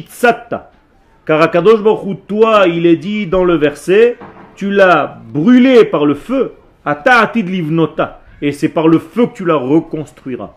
Car 1.26 1.50
Baruch 1.50 2.06
Hu, 2.06 2.16
toi, 2.26 2.64
il 2.66 2.86
est 2.86 2.96
dit 2.96 3.26
dans 3.26 3.44
le 3.44 3.56
verset, 3.56 4.16
tu 4.56 4.70
l'as 4.70 5.20
brûlé 5.22 5.84
par 5.84 6.06
le 6.06 6.14
feu, 6.14 6.54
ata 6.82 7.18
atid 7.18 7.46
livnota. 7.46 8.22
Et 8.40 8.52
c'est 8.52 8.70
par 8.70 8.88
le 8.88 8.98
feu 8.98 9.26
que 9.26 9.34
tu 9.34 9.44
la 9.44 9.56
reconstruiras. 9.56 10.54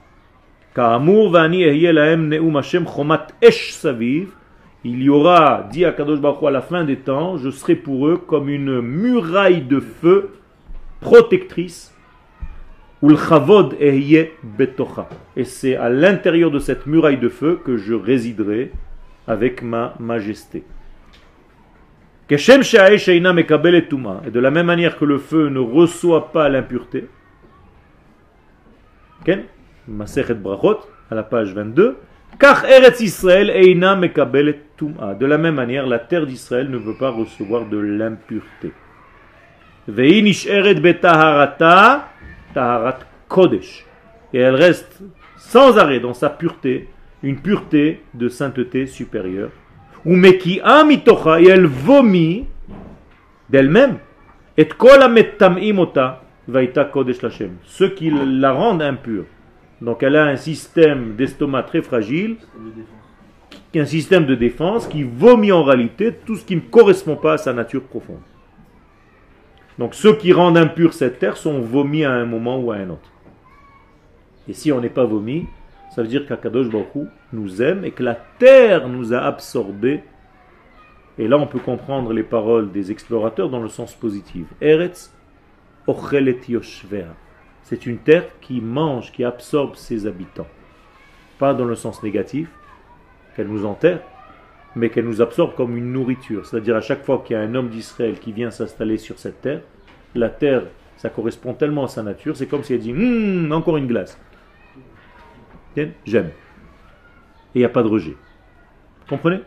Ehye 0.78 1.92
lahem 1.92 2.30
ne'um 2.30 2.56
Hashem 2.56 2.88
chomat 2.88 3.28
esh 3.42 3.74
saviv. 3.74 4.30
Il 4.88 5.02
y 5.02 5.10
aura, 5.10 5.68
dit 5.72 5.84
Akadosh 5.84 6.20
Baruch 6.20 6.44
Hu, 6.44 6.46
à 6.46 6.52
la 6.52 6.62
fin 6.62 6.84
des 6.84 6.98
temps, 6.98 7.38
je 7.38 7.50
serai 7.50 7.74
pour 7.74 8.08
eux 8.08 8.18
comme 8.18 8.50
une 8.50 8.82
muraille 8.82 9.64
de 9.64 9.80
feu 9.80 10.30
protectrice. 11.00 11.92
Et 15.36 15.44
c'est 15.44 15.76
à 15.76 15.90
l'intérieur 15.90 16.52
de 16.52 16.60
cette 16.60 16.86
muraille 16.86 17.18
de 17.18 17.30
feu 17.30 17.60
que 17.66 17.78
je 17.78 17.96
résiderai 17.96 18.72
avec 19.26 19.64
ma 19.64 19.96
majesté. 20.00 20.64
Et 22.30 22.38
de 22.38 24.40
la 24.40 24.52
même 24.52 24.68
manière 24.68 25.00
que 25.00 25.06
le 25.06 25.18
feu 25.18 25.50
ne 25.50 25.60
reçoit 25.60 26.32
pas 26.32 26.48
l'impureté, 26.48 27.08
à 29.28 31.16
la 31.16 31.24
page 31.24 31.56
22, 31.56 31.98
car 32.40 32.66
Israël 33.00 33.50
eina. 33.50 33.96
De 33.96 35.26
la 35.26 35.38
même 35.38 35.56
manière, 35.56 35.88
la 35.88 36.00
terre 36.00 36.26
d'Israël 36.26 36.70
ne 36.70 36.78
veut 36.78 36.98
pas 36.98 37.10
recevoir 37.10 37.66
de 37.66 37.78
l'impureté. 37.78 38.72
Betaharata, 39.88 42.10
taharat 42.54 43.00
kodesh. 43.28 43.86
Et 44.34 44.40
elle 44.40 44.56
reste 44.56 45.02
sans 45.38 45.78
arrêt 45.78 46.00
dans 46.00 46.14
sa 46.14 46.30
pureté, 46.30 46.90
une 47.24 47.38
pureté 47.38 48.02
de 48.14 48.28
sainteté 48.28 48.88
supérieure. 48.88 49.52
Ou 50.04 50.16
meki 50.16 50.60
amitocha, 50.64 51.40
et 51.40 51.48
elle 51.48 51.68
vomit 51.68 52.46
d'elle-même. 53.50 53.98
Et 54.58 54.68
kol 54.68 55.00
kodesh 56.92 57.22
lachem. 57.22 57.52
Ceux 57.64 57.90
qui 57.90 58.12
la 58.12 58.52
rendent 58.52 58.82
impure. 58.82 59.26
Donc 59.82 60.04
elle 60.04 60.16
a 60.16 60.26
un 60.26 60.38
système 60.38 61.16
d'estomac 61.16 61.64
très 61.64 61.82
fragile, 61.82 62.38
un 63.80 63.86
système 63.86 64.26
de 64.26 64.36
défense 64.36 64.88
qui 64.88 65.04
vomit 65.04 65.52
en 65.52 65.64
réalité 65.64 66.14
tout 66.26 66.36
ce 66.36 66.46
qui 66.46 66.56
ne 66.56 66.62
correspond 66.62 67.16
pas 67.16 67.34
à 67.34 67.38
sa 67.38 67.54
nature 67.54 67.84
profonde. 67.84 68.22
Donc 69.78 69.96
ceux 69.96 70.16
qui 70.16 70.32
rendent 70.32 70.58
impure 70.58 70.94
cette 70.94 71.20
terre 71.20 71.38
sont 71.38 71.60
vomis 71.60 72.06
à 72.06 72.12
un 72.12 72.26
moment 72.26 72.60
ou 72.60 72.72
à 72.72 72.78
un 72.78 72.90
autre. 72.90 73.12
Et 74.48 74.54
si 74.54 74.72
on 74.72 74.80
n'est 74.80 74.90
pas 74.90 75.06
vomi, 75.06 75.48
ça 75.94 76.02
veut 76.02 76.08
dire 76.08 76.26
qu'Akadosh 76.26 76.70
Baruch 76.70 77.10
nous 77.34 77.62
aime 77.62 77.84
et 77.84 77.92
que 77.92 78.04
la 78.04 78.16
terre 78.16 78.88
nous 78.88 79.14
a 79.14 79.20
absorbés. 79.20 80.04
Et 81.18 81.28
là 81.28 81.38
on 81.38 81.48
peut 81.48 81.60
comprendre 81.60 82.14
les 82.14 82.24
paroles 82.24 82.72
des 82.72 82.92
explorateurs 82.92 83.50
dans 83.50 83.62
le 83.62 83.70
sens 83.70 83.94
positif. 83.94 84.46
Eretz 84.62 85.12
ochelet 85.88 86.40
yoshvea. 86.48 87.14
C'est 87.66 87.88
une 87.88 87.98
terre 87.98 88.26
qui 88.42 88.62
mange, 88.62 89.12
qui 89.12 89.24
absorbe 89.24 89.76
ses 89.76 90.06
habitants. 90.06 90.48
Pas 91.40 91.54
dans 91.56 91.66
le 91.66 91.76
sens 91.76 92.02
négatif, 92.04 92.48
qu'elle 93.36 93.48
nous 93.48 93.66
enterre, 93.66 94.02
mais 94.76 94.90
qu'elle 94.90 95.06
nous 95.06 95.22
absorbe 95.22 95.56
comme 95.56 95.76
une 95.76 95.92
nourriture. 95.92 96.46
C'est-à-dire 96.46 96.76
à 96.76 96.82
chaque 96.82 97.04
fois 97.04 97.24
qu'il 97.26 97.36
y 97.36 97.40
a 97.40 97.42
un 97.42 97.56
homme 97.56 97.70
d'Israël 97.70 98.20
qui 98.20 98.32
vient 98.32 98.52
s'installer 98.52 98.98
sur 98.98 99.18
cette 99.18 99.42
terre, 99.42 99.62
la 100.14 100.30
terre, 100.30 100.64
ça 100.98 101.10
correspond 101.10 101.54
tellement 101.54 101.86
à 101.86 101.88
sa 101.88 102.04
nature, 102.04 102.38
c'est 102.38 102.46
comme 102.48 102.64
si 102.64 102.74
elle 102.74 102.80
dit 102.80 102.94
Hum, 102.94 103.52
encore 103.52 103.78
une 103.78 103.88
glace. 103.88 104.18
J'aime. 106.06 106.28
Et 106.28 107.56
il 107.56 107.60
n'y 107.60 107.66
a 107.66 107.70
pas 107.70 107.84
de 107.84 107.90
rejet. 107.90 108.16
Comprenez? 109.10 109.42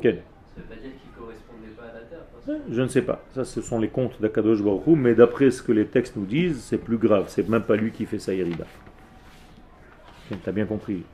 Quel 0.00 0.22
ça 0.56 0.62
veut 0.62 0.68
pas 0.68 0.74
dire 0.76 0.92
qu'il 1.00 1.10
correspondait 1.10 1.68
pas 1.76 1.82
à 1.84 1.92
la 1.92 2.00
terre. 2.00 2.24
parce 2.32 2.46
que- 2.46 2.55
Je 2.70 2.82
ne 2.82 2.88
sais 2.88 3.02
pas. 3.02 3.22
Ça, 3.34 3.44
ce 3.44 3.62
sont 3.62 3.78
les 3.78 3.88
contes 3.88 4.20
d'Akadosh 4.20 4.62
Baruch 4.62 4.86
mais 4.86 5.14
d'après 5.14 5.50
ce 5.50 5.62
que 5.62 5.72
les 5.72 5.86
textes 5.86 6.16
nous 6.16 6.26
disent, 6.26 6.62
c'est 6.62 6.78
plus 6.78 6.98
grave. 6.98 7.26
C'est 7.28 7.48
même 7.48 7.62
pas 7.62 7.76
lui 7.76 7.92
qui 7.92 8.06
fait 8.06 8.18
sa 8.18 8.34
Yerida. 8.34 8.64
Tu 10.28 10.36
as 10.44 10.52
bien 10.52 10.66
compris. 10.66 11.04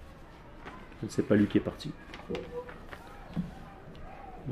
C'est 1.09 1.27
pas 1.27 1.35
lui 1.35 1.47
qui 1.47 1.59
est 1.59 1.63
parti. 1.63 1.93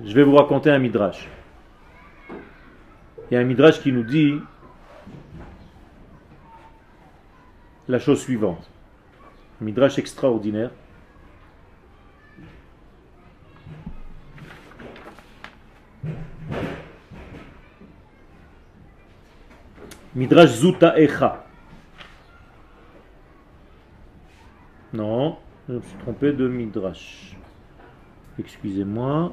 Je 0.05 0.14
vais 0.14 0.22
vous 0.22 0.36
raconter 0.36 0.70
un 0.70 0.78
midrash. 0.78 1.28
Il 3.30 3.34
y 3.34 3.36
a 3.36 3.40
un 3.40 3.44
midrash 3.44 3.80
qui 3.80 3.92
nous 3.92 4.03
dit 4.03 4.34
la 7.88 7.98
chose 7.98 8.20
suivante. 8.20 8.68
Un 9.61 9.64
midrash 9.64 9.98
extraordinaire. 9.98 10.70
Midrash 20.15 20.51
Zuta 20.51 20.99
Echa. 20.99 21.45
Non, 24.93 25.37
je 25.69 25.75
me 25.75 25.81
suis 25.81 25.99
trompé 25.99 26.33
de 26.33 26.49
Midrash. 26.49 27.37
Excusez-moi. 28.39 29.33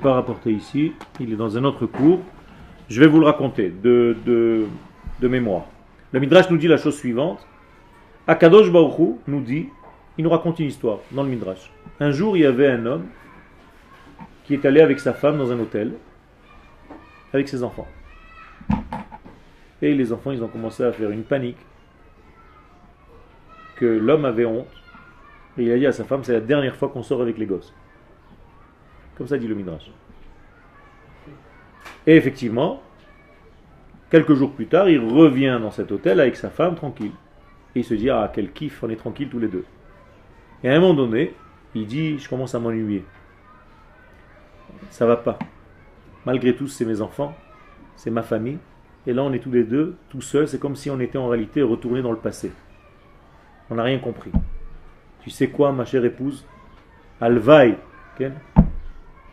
Pas 0.00 0.14
rapporté 0.14 0.50
ici. 0.50 0.92
Il 1.20 1.32
est 1.32 1.36
dans 1.36 1.56
un 1.56 1.64
autre 1.64 1.86
cours. 1.86 2.20
Je 2.88 3.00
vais 3.00 3.06
vous 3.06 3.20
le 3.20 3.26
raconter 3.26 3.70
de, 3.70 4.16
de, 4.26 4.66
de 5.20 5.28
mémoire. 5.28 5.66
Le 6.12 6.20
Midrash 6.20 6.50
nous 6.50 6.56
dit 6.56 6.66
la 6.66 6.76
chose 6.76 6.96
suivante. 6.96 7.46
Akadosh 8.26 8.70
Baruch 8.72 8.98
Hu 8.98 9.14
nous 9.28 9.40
dit, 9.40 9.68
il 10.18 10.24
nous 10.24 10.30
raconte 10.30 10.58
une 10.58 10.66
histoire 10.66 10.98
dans 11.12 11.22
le 11.22 11.28
Midrash. 11.28 11.70
Un 12.00 12.10
jour, 12.10 12.36
il 12.36 12.40
y 12.40 12.46
avait 12.46 12.68
un 12.68 12.84
homme 12.86 13.06
qui 14.44 14.54
est 14.54 14.64
allé 14.64 14.80
avec 14.80 14.98
sa 14.98 15.12
femme 15.12 15.38
dans 15.38 15.52
un 15.52 15.60
hôtel, 15.60 15.92
avec 17.32 17.48
ses 17.48 17.62
enfants. 17.62 17.86
Et 19.82 19.94
les 19.94 20.12
enfants, 20.12 20.32
ils 20.32 20.42
ont 20.42 20.48
commencé 20.48 20.82
à 20.82 20.92
faire 20.92 21.10
une 21.10 21.22
panique, 21.22 21.56
que 23.76 23.86
l'homme 23.86 24.24
avait 24.24 24.44
honte. 24.44 24.66
Il 25.56 25.70
a 25.72 25.78
dit 25.78 25.86
à 25.86 25.92
sa 25.92 26.04
femme, 26.04 26.22
c'est 26.22 26.32
la 26.32 26.40
dernière 26.40 26.76
fois 26.76 26.88
qu'on 26.88 27.02
sort 27.02 27.22
avec 27.22 27.38
les 27.38 27.46
gosses. 27.46 27.72
Comme 29.20 29.28
ça 29.28 29.36
dit 29.36 29.46
le 29.46 29.54
Midrash. 29.54 29.90
Et 32.06 32.16
effectivement, 32.16 32.80
quelques 34.10 34.32
jours 34.32 34.52
plus 34.52 34.64
tard, 34.64 34.88
il 34.88 34.98
revient 34.98 35.58
dans 35.60 35.70
cet 35.70 35.92
hôtel 35.92 36.20
avec 36.20 36.36
sa 36.36 36.48
femme 36.48 36.74
tranquille. 36.74 37.12
Et 37.74 37.80
il 37.80 37.84
se 37.84 37.92
dit, 37.92 38.08
ah, 38.08 38.32
quel 38.34 38.50
kiff, 38.50 38.82
on 38.82 38.88
est 38.88 38.96
tranquille 38.96 39.28
tous 39.28 39.38
les 39.38 39.48
deux. 39.48 39.66
Et 40.64 40.70
à 40.70 40.74
un 40.74 40.80
moment 40.80 40.94
donné, 40.94 41.34
il 41.74 41.86
dit, 41.86 42.18
je 42.18 42.30
commence 42.30 42.54
à 42.54 42.60
m'ennuyer. 42.60 43.04
Ça 44.88 45.04
va 45.04 45.18
pas. 45.18 45.38
Malgré 46.24 46.56
tout, 46.56 46.66
c'est 46.66 46.86
mes 46.86 47.02
enfants. 47.02 47.36
c'est 47.96 48.10
ma 48.10 48.22
famille. 48.22 48.56
Et 49.06 49.12
là, 49.12 49.22
on 49.22 49.34
est 49.34 49.40
tous 49.40 49.52
les 49.52 49.64
deux, 49.64 49.96
tout 50.08 50.22
seuls. 50.22 50.48
C'est 50.48 50.58
comme 50.58 50.76
si 50.76 50.88
on 50.88 50.98
était 50.98 51.18
en 51.18 51.28
réalité 51.28 51.60
retourné 51.60 52.00
dans 52.00 52.12
le 52.12 52.16
passé. 52.16 52.52
On 53.68 53.74
n'a 53.74 53.82
rien 53.82 53.98
compris. 53.98 54.32
Tu 55.20 55.28
sais 55.28 55.50
quoi, 55.50 55.72
ma 55.72 55.84
chère 55.84 56.06
épouse? 56.06 56.46
Alvaï, 57.20 57.76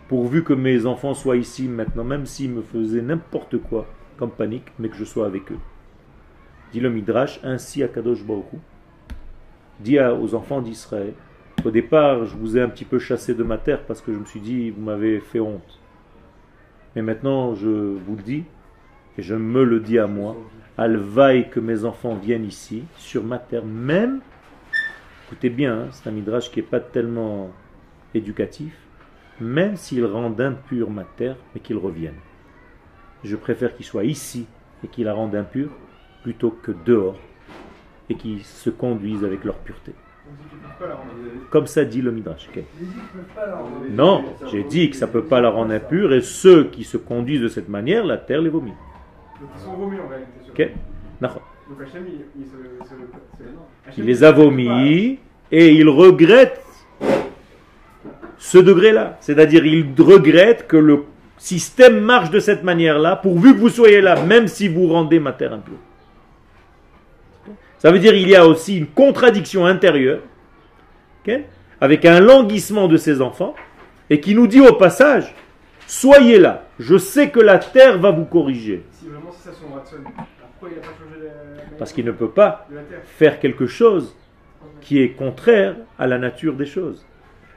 pourvu 0.07 0.43
que 0.43 0.53
mes 0.53 0.85
enfants 0.85 1.13
soient 1.13 1.37
ici 1.37 1.67
maintenant, 1.67 2.03
même 2.03 2.25
s'ils 2.25 2.51
me 2.51 2.61
faisaient 2.61 3.01
n'importe 3.01 3.57
quoi 3.57 3.87
comme 4.17 4.31
panique, 4.31 4.71
mais 4.79 4.89
que 4.89 4.95
je 4.95 5.05
sois 5.05 5.25
avec 5.25 5.51
eux. 5.51 5.59
Dit 6.71 6.79
le 6.79 6.89
Midrash, 6.89 7.39
ainsi 7.43 7.83
à 7.83 7.87
Kadosh 7.87 8.23
Baruch 8.23 8.45
dit 9.79 9.99
aux 9.99 10.33
enfants 10.33 10.61
d'Israël, 10.61 11.13
au 11.63 11.71
départ, 11.71 12.25
je 12.25 12.35
vous 12.35 12.57
ai 12.57 12.61
un 12.61 12.69
petit 12.69 12.85
peu 12.85 12.99
chassé 12.99 13.33
de 13.33 13.43
ma 13.43 13.57
terre 13.57 13.83
parce 13.83 14.01
que 14.01 14.13
je 14.13 14.17
me 14.17 14.25
suis 14.25 14.39
dit, 14.39 14.71
vous 14.71 14.81
m'avez 14.81 15.19
fait 15.19 15.39
honte. 15.39 15.79
Mais 16.95 17.01
maintenant, 17.01 17.53
je 17.53 17.69
vous 17.69 18.15
le 18.15 18.23
dis, 18.23 18.43
et 19.17 19.21
je 19.21 19.35
me 19.35 19.63
le 19.63 19.79
dis 19.79 19.99
à 19.99 20.07
moi, 20.07 20.35
vaille 20.77 21.49
que 21.49 21.59
mes 21.59 21.85
enfants 21.85 22.15
viennent 22.15 22.45
ici, 22.45 22.83
sur 22.97 23.23
ma 23.23 23.37
terre, 23.37 23.65
même, 23.65 24.21
écoutez 25.27 25.49
bien, 25.49 25.81
hein, 25.81 25.87
c'est 25.91 26.09
un 26.09 26.11
midrash 26.11 26.51
qui 26.51 26.59
n'est 26.59 26.65
pas 26.65 26.79
tellement 26.79 27.51
éducatif, 28.13 28.75
même 29.39 29.75
s'ils 29.75 30.05
rendent 30.05 30.41
impure 30.41 30.89
ma 30.89 31.03
terre, 31.03 31.35
mais 31.53 31.61
qu'ils 31.61 31.77
reviennent. 31.77 32.19
Je 33.23 33.35
préfère 33.35 33.75
qu'ils 33.75 33.85
soient 33.85 34.03
ici 34.03 34.45
et 34.83 34.87
qu'ils 34.87 35.05
la 35.05 35.13
rendent 35.13 35.35
impure, 35.35 35.69
plutôt 36.23 36.51
que 36.51 36.71
dehors, 36.85 37.19
et 38.09 38.15
qu'ils 38.15 38.43
se 38.43 38.69
conduisent 38.69 39.23
avec 39.23 39.43
leur 39.43 39.55
pureté. 39.55 39.93
Comme 41.49 41.67
ça 41.67 41.85
dit 41.85 42.01
le 42.01 42.11
Midrash. 42.11 42.49
Non, 43.89 44.23
j'ai 44.51 44.63
dit 44.63 44.89
que 44.89 44.95
ça 44.95 45.07
ne 45.07 45.11
peut 45.11 45.23
pas 45.23 45.41
la 45.41 45.49
rendre 45.49 45.73
impure 45.73 46.13
et 46.13 46.21
ceux 46.21 46.65
qui 46.65 46.83
se 46.83 46.97
conduisent 46.97 47.41
de 47.41 47.47
cette 47.47 47.69
manière, 47.69 48.05
la 48.05 48.17
terre 48.17 48.41
les 48.41 48.49
vomit. 48.49 48.73
Ils 49.39 49.61
sont 49.61 49.73
vomis 49.73 49.97
en 49.99 50.07
réalité. 50.07 50.75
Donc 51.69 51.77
il, 53.97 54.05
les 54.05 54.23
a 54.23 54.31
vomis 54.31 55.19
et 55.51 55.73
il 55.73 55.89
regrette 55.89 56.61
ce 58.37 58.57
degré-là. 58.57 59.17
C'est-à-dire 59.19 59.65
il 59.65 59.93
regrette 59.99 60.67
que 60.67 60.77
le 60.77 61.03
système 61.37 61.99
marche 61.99 62.29
de 62.29 62.39
cette 62.39 62.63
manière-là, 62.63 63.15
pourvu 63.15 63.53
que 63.53 63.59
vous 63.59 63.69
soyez 63.69 64.01
là, 64.01 64.21
même 64.23 64.47
si 64.47 64.67
vous 64.67 64.87
rendez 64.87 65.19
ma 65.19 65.33
terre 65.33 65.53
impure. 65.53 65.77
Ça 67.77 67.91
veut 67.91 67.99
dire 67.99 68.11
qu'il 68.11 68.27
y 68.27 68.35
a 68.35 68.45
aussi 68.47 68.77
une 68.77 68.87
contradiction 68.87 69.65
intérieure, 69.65 70.21
avec 71.79 72.05
un 72.05 72.19
languissement 72.19 72.87
de 72.87 72.97
ses 72.97 73.21
enfants, 73.21 73.53
et 74.09 74.19
qui 74.19 74.33
nous 74.33 74.47
dit 74.47 74.61
au 74.61 74.73
passage, 74.73 75.35
soyez 75.85 76.39
là, 76.39 76.63
je 76.79 76.97
sais 76.97 77.29
que 77.29 77.39
la 77.39 77.59
terre 77.59 77.99
va 77.99 78.11
vous 78.11 78.25
corriger. 78.25 78.83
Parce 81.77 81.93
qu'il 81.93 82.05
ne 82.05 82.11
peut 82.11 82.29
pas 82.29 82.67
faire 83.05 83.39
quelque 83.39 83.67
chose 83.67 84.15
qui 84.81 85.01
est 85.01 85.11
contraire 85.11 85.75
à 85.99 86.07
la 86.07 86.17
nature 86.17 86.55
des 86.55 86.65
choses. 86.65 87.05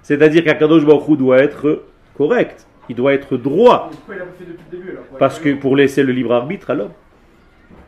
C'est-à-dire 0.02 0.44
qu'Akadosh 0.44 0.84
Baruch 0.84 1.18
doit 1.18 1.38
être 1.38 1.84
correct, 2.16 2.66
il 2.88 2.96
doit 2.96 3.14
être 3.14 3.36
droit. 3.36 3.90
Parce 5.18 5.38
que 5.38 5.54
pour 5.54 5.76
laisser 5.76 6.02
le 6.02 6.12
libre 6.12 6.32
arbitre 6.32 6.70
à 6.70 6.74
l'homme. 6.74 6.92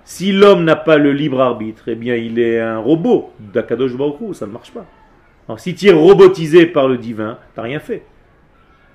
Si 0.04 0.32
l'homme 0.32 0.64
n'a 0.64 0.76
pas 0.76 0.96
le 0.96 1.12
libre 1.12 1.40
arbitre, 1.40 1.84
eh 1.86 1.94
bien 1.94 2.16
il 2.16 2.38
est 2.38 2.58
un 2.60 2.78
robot 2.78 3.30
d'Akadosh 3.38 3.96
Baruch 3.96 4.34
ça 4.34 4.46
ne 4.46 4.52
marche 4.52 4.72
pas. 4.72 4.84
Alors, 5.48 5.60
si 5.60 5.74
tu 5.74 5.88
es 5.88 5.92
robotisé 5.92 6.66
par 6.66 6.88
le 6.88 6.98
divin, 6.98 7.38
tu 7.54 7.60
n'as 7.60 7.64
rien 7.64 7.80
fait. 7.80 8.04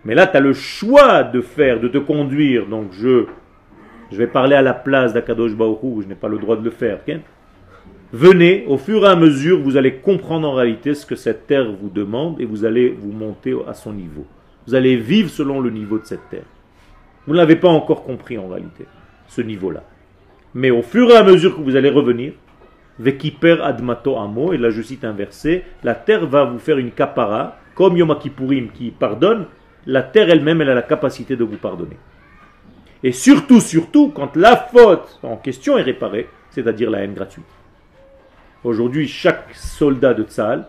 Mais 0.06 0.16
là, 0.16 0.28
tu 0.28 0.38
as 0.38 0.40
le 0.40 0.54
choix 0.54 1.24
de 1.24 1.42
faire, 1.42 1.80
de 1.80 1.88
te 1.88 1.98
conduire. 1.98 2.66
Donc 2.68 2.92
je, 2.94 3.26
je 4.12 4.18
vais 4.18 4.28
parler 4.28 4.56
à 4.56 4.62
la 4.62 4.74
place 4.74 5.14
d'Akadosh 5.14 5.54
Baruch 5.54 5.80
je 6.02 6.08
n'ai 6.08 6.16
pas 6.16 6.30
le 6.30 6.38
droit 6.38 6.56
de 6.56 6.64
le 6.64 6.72
faire. 6.72 7.00
Venez, 8.14 8.64
au 8.68 8.78
fur 8.78 9.04
et 9.04 9.10
à 9.10 9.18
mesure, 9.18 9.60
vous 9.60 9.76
allez 9.76 9.96
comprendre 9.96 10.48
en 10.48 10.54
réalité 10.54 10.96
ce 10.96 11.06
que 11.06 11.18
cette 11.18 11.46
terre 11.46 11.70
vous 11.70 11.90
demande 11.90 12.40
et 12.40 12.46
vous 12.46 12.64
allez 12.64 12.90
vous 12.90 13.12
monter 13.12 13.54
à 13.68 13.74
son 13.74 13.92
niveau. 13.92 14.26
Vous 14.66 14.76
allez 14.76 14.96
vivre 14.96 15.30
selon 15.30 15.60
le 15.60 15.70
niveau 15.72 16.00
de 16.00 16.06
cette 16.06 16.30
terre. 16.30 16.46
Vous 17.26 17.34
ne 17.34 17.38
l'avez 17.38 17.58
pas 17.58 17.68
encore 17.68 18.06
compris 18.06 18.38
en 18.38 18.48
réalité, 18.48 18.86
ce 19.28 19.42
niveau-là. 19.42 19.84
Mais 20.54 20.72
au 20.72 20.84
fur 20.84 21.10
et 21.10 21.18
à 21.18 21.24
mesure 21.24 21.58
que 21.58 21.62
vous 21.62 21.76
allez 21.76 21.90
revenir, 21.90 22.32
Vekiper 22.98 23.58
admato 23.62 24.18
amo, 24.18 24.54
et 24.54 24.58
là 24.58 24.70
je 24.70 24.82
cite 24.82 25.04
un 25.04 25.12
verset, 25.12 25.66
la 25.84 25.94
terre 25.94 26.26
va 26.26 26.46
vous 26.46 26.60
faire 26.60 26.78
une 26.78 26.92
kapara, 26.92 27.58
comme 27.76 27.98
Yom 27.98 28.18
qui 28.74 28.92
pardonne, 28.92 29.48
la 29.86 30.02
terre 30.02 30.30
elle-même 30.30 30.62
elle 30.62 30.70
a 30.70 30.76
la 30.76 30.82
capacité 30.82 31.36
de 31.36 31.44
vous 31.44 31.58
pardonner. 31.58 31.98
Et 33.04 33.12
surtout, 33.12 33.60
surtout, 33.60 34.12
quand 34.16 34.38
la 34.38 34.56
faute 34.56 35.20
en 35.24 35.36
question 35.36 35.78
est 35.78 35.84
réparée, 35.84 36.30
c'est-à-dire 36.50 36.90
la 36.90 37.00
haine 37.00 37.14
gratuite. 37.14 37.46
Aujourd'hui, 38.68 39.08
chaque 39.08 39.56
soldat 39.56 40.14
de 40.14 40.24
Tzahal 40.24 40.68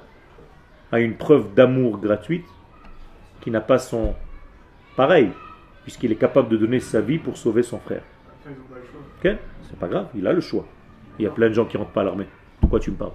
a 0.93 1.01
une 1.01 1.17
preuve 1.17 1.53
d'amour 1.53 1.99
gratuite 1.99 2.47
qui 3.41 3.51
n'a 3.51 3.61
pas 3.61 3.81
son 3.81 4.15
pareil, 4.95 5.33
puisqu'il 5.83 6.13
est 6.13 6.17
capable 6.17 6.49
de 6.49 6.57
donner 6.57 6.79
sa 6.79 7.01
vie 7.01 7.19
pour 7.19 7.37
sauver 7.37 7.65
son 7.65 7.81
frère. 7.81 8.03
C'est 9.21 9.79
pas 9.81 9.89
grave, 9.89 10.07
il 10.15 10.29
a 10.29 10.33
le 10.33 10.41
choix. 10.41 10.65
Il 11.19 11.25
y 11.25 11.27
a 11.27 11.31
plein 11.33 11.49
de 11.49 11.55
gens 11.55 11.65
qui 11.65 11.77
rentrent 11.77 11.91
pas 11.91 12.03
à 12.03 12.05
l'armée. 12.05 12.29
Pourquoi 12.61 12.79
tu 12.79 12.93
me 12.93 12.97
parles? 12.97 13.15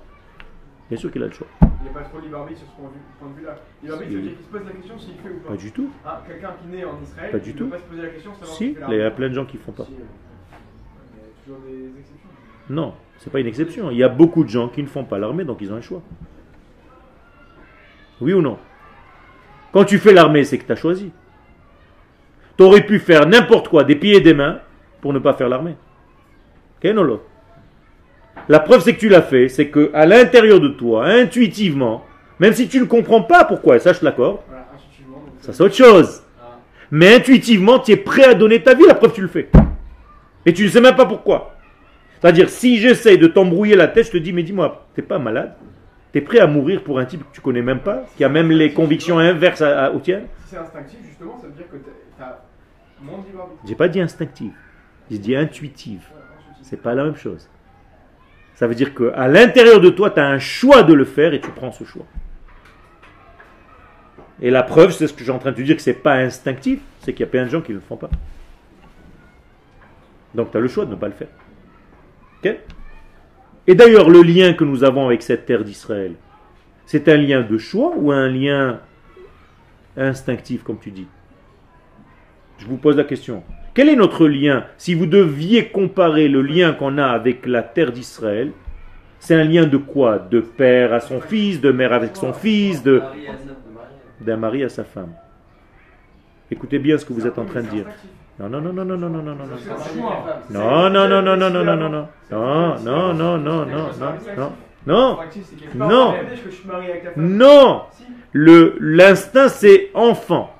Bien 0.89 0.97
sûr 0.97 1.09
qu'il 1.09 1.23
a 1.23 1.27
le 1.27 1.31
choix. 1.31 1.47
Il 1.61 1.83
n'y 1.83 1.87
a 1.87 1.93
pas 1.93 2.01
trop 2.01 2.19
libre 2.19 2.39
arbitre 2.39 2.59
sur 2.59 2.67
ce 2.67 2.75
point 2.75 3.29
de 3.29 3.39
vue-là. 3.39 3.55
Libre 3.81 3.93
arbitre, 3.93 4.11
c'est 4.11 4.35
qu'il 4.35 4.45
se 4.45 4.51
pose 4.51 4.65
la 4.65 4.71
question 4.73 4.99
s'il 4.99 5.15
fait 5.15 5.29
ou 5.29 5.39
pas. 5.39 5.49
Pas 5.51 5.55
du 5.55 5.71
tout. 5.71 5.89
Ah, 6.05 6.21
quelqu'un 6.27 6.51
qui 6.61 6.67
naît 6.67 6.83
en 6.83 7.01
Israël, 7.01 7.31
pas 7.31 7.39
du 7.39 7.55
tout. 7.55 7.67
ne 7.67 7.69
peut 7.69 7.77
pas 7.77 7.81
se 7.83 7.87
poser 7.87 8.01
la 8.01 8.09
question 8.09 8.31
Si, 8.43 8.75
il 8.89 8.95
y 8.97 9.01
a 9.01 9.11
plein 9.11 9.29
de 9.29 9.33
gens 9.33 9.45
qui 9.45 9.55
font 9.55 9.71
pas. 9.71 9.85
Si, 9.85 9.93
euh, 9.93 10.03
il 11.13 11.19
y 11.19 11.23
a 11.23 11.43
toujours 11.45 11.61
des 11.69 11.99
exceptions. 11.99 12.29
Non, 12.69 12.93
c'est 13.19 13.31
pas 13.31 13.39
une 13.39 13.47
exception. 13.47 13.91
Il 13.91 13.97
y 13.97 14.03
a 14.03 14.09
beaucoup 14.09 14.43
de 14.43 14.49
gens 14.49 14.67
qui 14.67 14.81
ne 14.81 14.87
font 14.87 15.03
pas 15.03 15.17
l'armée, 15.17 15.43
donc 15.43 15.57
ils 15.61 15.71
ont 15.71 15.75
un 15.75 15.81
choix. 15.81 16.01
Oui 18.21 18.33
ou 18.33 18.41
non? 18.41 18.57
Quand 19.71 19.85
tu 19.85 19.97
fais 19.97 20.13
l'armée, 20.13 20.43
c'est 20.43 20.57
que 20.57 20.65
tu 20.65 20.71
as 20.71 20.75
choisi. 20.75 21.11
Tu 22.57 22.63
aurais 22.63 22.85
pu 22.85 22.99
faire 22.99 23.25
n'importe 23.25 23.69
quoi, 23.69 23.83
des 23.83 23.95
pieds 23.95 24.17
et 24.17 24.21
des 24.21 24.33
mains, 24.33 24.59
pour 25.01 25.13
ne 25.13 25.19
pas 25.19 25.33
faire 25.33 25.49
l'armée. 25.49 25.75
La 28.49 28.59
preuve, 28.59 28.81
c'est 28.81 28.93
que 28.93 28.99
tu 28.99 29.09
l'as 29.09 29.21
fait, 29.21 29.47
c'est 29.47 29.69
que 29.69 29.89
à 29.93 30.05
l'intérieur 30.05 30.59
de 30.59 30.67
toi, 30.67 31.05
intuitivement, 31.05 32.05
même 32.39 32.53
si 32.53 32.67
tu 32.67 32.79
ne 32.79 32.85
comprends 32.85 33.21
pas 33.21 33.45
pourquoi, 33.45 33.79
ça 33.79 33.93
je 33.93 34.03
l'accorde, 34.03 34.39
ça 35.39 35.53
c'est 35.53 35.63
autre 35.63 35.75
chose. 35.75 36.23
Mais 36.91 37.15
intuitivement, 37.15 37.79
tu 37.79 37.91
es 37.93 37.97
prêt 37.97 38.25
à 38.25 38.33
donner 38.33 38.61
ta 38.61 38.75
vie, 38.75 38.85
la 38.85 38.95
preuve 38.95 39.13
tu 39.13 39.21
le 39.21 39.27
fais. 39.27 39.49
Et 40.45 40.53
tu 40.53 40.65
ne 40.65 40.69
sais 40.69 40.81
même 40.81 40.95
pas 40.95 41.05
pourquoi. 41.05 41.52
C'est-à-dire, 42.23 42.47
si 42.47 42.77
j'essaye 42.77 43.17
de 43.17 43.27
t'embrouiller 43.27 43.75
la 43.75 43.89
tête, 43.89 44.05
je 44.05 44.11
te 44.11 44.17
dis, 44.17 44.31
mais 44.31 44.43
dis-moi, 44.43 44.87
t'es 44.95 45.01
pas 45.01 45.19
malade? 45.19 45.55
Tu 46.13 46.19
es 46.19 46.21
prêt 46.21 46.39
à 46.39 46.47
mourir 46.47 46.81
pour 46.81 46.97
un 46.97 47.03
type 47.03 47.19
que 47.19 47.35
tu 47.35 47.41
connais 47.41 47.61
même 47.61 47.81
pas, 47.81 48.05
qui 48.15 48.23
a 48.23 48.29
même 48.29 48.49
les 48.49 48.71
convictions 48.71 49.19
inverses 49.19 49.61
à, 49.61 49.91
aux 49.91 49.99
tiennes? 49.99 50.27
Si 50.45 50.51
c'est 50.51 50.57
instinctif, 50.57 50.99
justement, 51.05 51.37
ça 51.37 51.47
veut 51.47 51.53
dire 51.53 51.69
que 51.69 51.75
tu 51.75 52.23
as 52.23 52.41
moins 53.01 53.17
de 53.17 53.67
J'ai 53.67 53.75
pas 53.75 53.89
dit 53.89 53.99
instinctif, 53.99 54.53
j'ai 55.11 55.17
dit 55.17 55.35
intuitive. 55.35 56.07
C'est 56.61 56.81
pas 56.81 56.95
la 56.95 57.03
même 57.03 57.17
chose. 57.17 57.49
Ça 58.55 58.67
veut 58.67 58.75
dire 58.75 58.95
qu'à 58.95 59.27
l'intérieur 59.27 59.81
de 59.81 59.89
toi, 59.89 60.09
tu 60.09 60.21
as 60.21 60.25
un 60.25 60.39
choix 60.39 60.83
de 60.83 60.93
le 60.93 61.03
faire 61.03 61.33
et 61.33 61.41
tu 61.41 61.49
prends 61.49 61.73
ce 61.73 61.83
choix. 61.83 62.05
Et 64.41 64.49
la 64.49 64.63
preuve, 64.63 64.91
c'est 64.91 65.07
ce 65.07 65.13
que 65.13 65.23
suis 65.23 65.29
en 65.31 65.39
train 65.39 65.51
de 65.51 65.57
te 65.57 65.61
dire, 65.61 65.75
que 65.75 65.81
ce 65.81 65.89
n'est 65.89 65.97
pas 65.97 66.13
instinctif, 66.13 66.79
c'est 67.01 67.11
qu'il 67.11 67.25
y 67.25 67.27
a 67.27 67.29
plein 67.29 67.43
de 67.43 67.49
gens 67.49 67.59
qui 67.59 67.71
ne 67.73 67.79
le 67.79 67.83
font 67.83 67.97
pas. 67.97 68.09
Donc 70.33 70.51
tu 70.51 70.57
as 70.57 70.61
le 70.61 70.69
choix 70.69 70.85
de 70.85 70.91
ne 70.91 70.95
pas 70.95 71.07
le 71.07 71.13
faire. 71.13 71.27
Et 73.67 73.75
d'ailleurs, 73.75 74.09
le 74.09 74.21
lien 74.21 74.53
que 74.53 74.63
nous 74.63 74.83
avons 74.83 75.07
avec 75.07 75.21
cette 75.21 75.45
terre 75.45 75.63
d'Israël, 75.63 76.13
c'est 76.85 77.07
un 77.07 77.17
lien 77.17 77.41
de 77.41 77.57
choix 77.57 77.93
ou 77.95 78.11
un 78.11 78.27
lien 78.27 78.79
instinctif, 79.95 80.63
comme 80.63 80.79
tu 80.79 80.91
dis? 80.91 81.07
Je 82.57 82.65
vous 82.65 82.77
pose 82.77 82.97
la 82.97 83.03
question. 83.03 83.43
Quel 83.73 83.89
est 83.89 83.95
notre 83.95 84.27
lien? 84.27 84.65
Si 84.77 84.93
vous 84.93 85.05
deviez 85.05 85.69
comparer 85.69 86.27
le 86.27 86.41
lien 86.41 86.73
qu'on 86.73 86.97
a 86.97 87.07
avec 87.07 87.45
la 87.45 87.63
terre 87.63 87.91
d'Israël, 87.91 88.51
c'est 89.19 89.35
un 89.35 89.43
lien 89.43 89.65
de 89.65 89.77
quoi? 89.77 90.19
De 90.19 90.41
père 90.41 90.93
à 90.93 90.99
son 90.99 91.21
fils, 91.21 91.61
de 91.61 91.71
mère 91.71 91.93
avec 91.93 92.15
son 92.15 92.33
fils, 92.33 92.83
de 92.83 93.01
d'un 94.19 94.37
mari 94.37 94.63
à 94.63 94.69
sa 94.69 94.83
femme. 94.83 95.13
Écoutez 96.51 96.79
bien 96.79 96.97
ce 96.97 97.05
que 97.05 97.13
vous 97.13 97.25
êtes 97.25 97.37
en 97.37 97.45
train 97.45 97.61
de 97.61 97.67
dire. 97.67 97.85
Non, 98.39 98.49
non, 98.49 98.61
non, 98.61 98.73
non, 98.73 98.85
non, 98.85 98.97
non, 98.97 99.09
non, 99.09 99.23
non, 99.23 99.35
non, 99.35 99.45
non. 99.45 99.57
Non, 100.49 100.89
non, 100.89 101.07
non, 101.07 101.21
non, 101.21 101.37
non, 101.37 101.49
non, 101.51 101.63
non, 101.63 101.75
non, 101.77 101.89
non. 101.89 102.07
Non, 102.31 102.83
non, 102.83 103.13
non, 103.13 103.37
non, 103.37 103.65
non, 103.65 103.85
non, 103.99 104.53
non. 104.85 105.17
Non. 105.75 106.13
Non. 107.15 107.81
Le, 108.31 108.75
l'instinct, 108.79 109.49
c'est 109.49 109.91
enfant. 109.93 110.53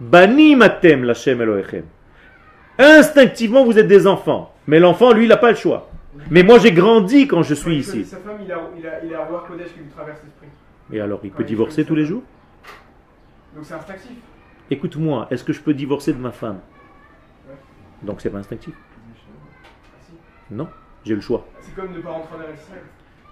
Bani 0.00 0.56
matem 0.56 1.04
la 1.04 1.12
Elohechem. 1.26 1.84
Instinctivement, 2.78 3.64
vous 3.64 3.78
êtes 3.78 3.86
des 3.86 4.06
enfants. 4.06 4.54
Mais 4.66 4.78
l'enfant, 4.78 5.12
lui, 5.12 5.24
il 5.26 5.28
n'a 5.28 5.36
pas 5.36 5.50
le 5.50 5.56
choix. 5.56 5.90
Mais 6.30 6.42
moi, 6.42 6.58
j'ai 6.58 6.72
grandi 6.72 7.26
quand 7.26 7.42
je 7.42 7.54
suis 7.54 7.76
ici. 7.76 8.04
Sa 8.06 8.16
femme, 8.16 8.38
il 8.42 8.50
a, 8.50 8.58
il 8.78 8.86
a, 8.86 9.04
il 9.04 9.14
a 9.14 9.28
Kodesh 9.46 9.74
qui 9.74 9.80
lui 9.80 9.88
traverse 9.88 10.20
l'esprit. 10.24 10.48
Et 10.92 11.00
alors, 11.00 11.20
il 11.22 11.30
peut 11.30 11.44
divorcer 11.44 11.84
tous 11.84 11.94
les 11.94 12.06
jours 12.06 12.22
Donc 13.54 13.64
c'est 13.64 13.74
instinctif. 13.74 14.16
Écoute-moi, 14.70 15.26
est-ce 15.30 15.44
que 15.44 15.52
je 15.52 15.60
peux 15.60 15.74
divorcer 15.74 16.12
de 16.12 16.18
ma 16.18 16.30
femme 16.30 16.60
Donc 18.02 18.20
c'est 18.20 18.30
pas 18.30 18.38
instinctif. 18.38 18.74
Non, 20.50 20.68
j'ai 21.04 21.14
le 21.14 21.20
choix. 21.20 21.46
C'est 21.60 21.74
comme 21.74 21.92
ne 21.94 22.00
pas 22.00 22.10
rentrer 22.10 22.36
en 22.36 22.42
Eretz 22.42 22.60
Israël. 22.62 22.82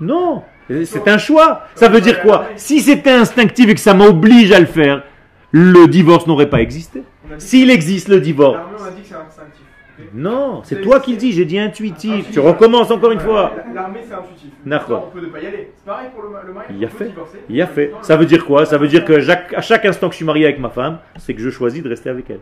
Non, 0.00 0.44
c'est 0.84 1.08
un 1.08 1.18
choix. 1.18 1.62
Ça 1.74 1.88
veut 1.88 2.00
dire 2.00 2.20
quoi 2.22 2.46
Si 2.56 2.80
c'était 2.80 3.10
instinctif 3.10 3.68
et 3.68 3.74
que 3.74 3.80
ça 3.80 3.94
m'oblige 3.94 4.52
à 4.52 4.60
le 4.60 4.66
faire, 4.66 5.02
le 5.50 5.86
divorce 5.88 6.26
n'aurait 6.26 6.50
pas 6.50 6.60
existé. 6.60 7.02
S'il 7.38 7.70
existe 7.70 8.08
le 8.08 8.20
divorce, 8.20 8.56
L'armée, 8.58 8.76
on 8.80 8.84
a 8.84 8.90
dit 8.92 9.02
que 9.02 9.08
c'est 9.08 9.14
instinctif. 9.14 9.62
ok 9.98 10.04
non, 10.14 10.60
c'est 10.62 10.80
toi 10.80 11.00
qui 11.00 11.10
le 11.12 11.16
dis, 11.18 11.32
j'ai 11.32 11.44
dit 11.44 11.58
intuitif. 11.58 12.30
Tu 12.30 12.38
recommences 12.38 12.90
encore 12.92 13.10
une 13.10 13.18
fois. 13.18 13.52
L'armée, 13.74 14.00
c'est 14.06 14.14
intuitif. 14.14 14.50
D'accord. 14.64 15.08
On 15.08 15.10
peut 15.18 15.26
ne 15.26 15.30
pas 15.30 15.40
y 15.40 15.46
aller. 15.46 15.72
C'est 15.74 15.84
pareil 15.84 16.08
pour 16.14 16.22
le, 16.22 16.28
ma- 16.30 16.42
le 16.44 16.52
mari. 16.52 16.66
Il 16.70 16.78
y 16.78 16.84
a 16.84 16.88
fait. 16.88 17.10
Il 17.48 17.56
y 17.56 17.62
a 17.62 17.66
fait. 17.66 17.92
Ça 18.02 18.16
veut 18.16 18.26
dire 18.26 18.44
quoi 18.46 18.64
Ça 18.66 18.78
veut 18.78 18.86
dire 18.86 19.04
que 19.04 19.20
chaque- 19.20 19.52
à 19.54 19.60
chaque 19.60 19.84
instant 19.84 20.06
que 20.08 20.12
je 20.12 20.18
suis 20.18 20.24
marié 20.24 20.44
avec 20.44 20.60
ma 20.60 20.68
femme, 20.70 21.00
c'est 21.16 21.34
que 21.34 21.40
je 21.40 21.50
choisis 21.50 21.82
de 21.82 21.88
rester 21.88 22.08
avec 22.10 22.30
elle. 22.30 22.40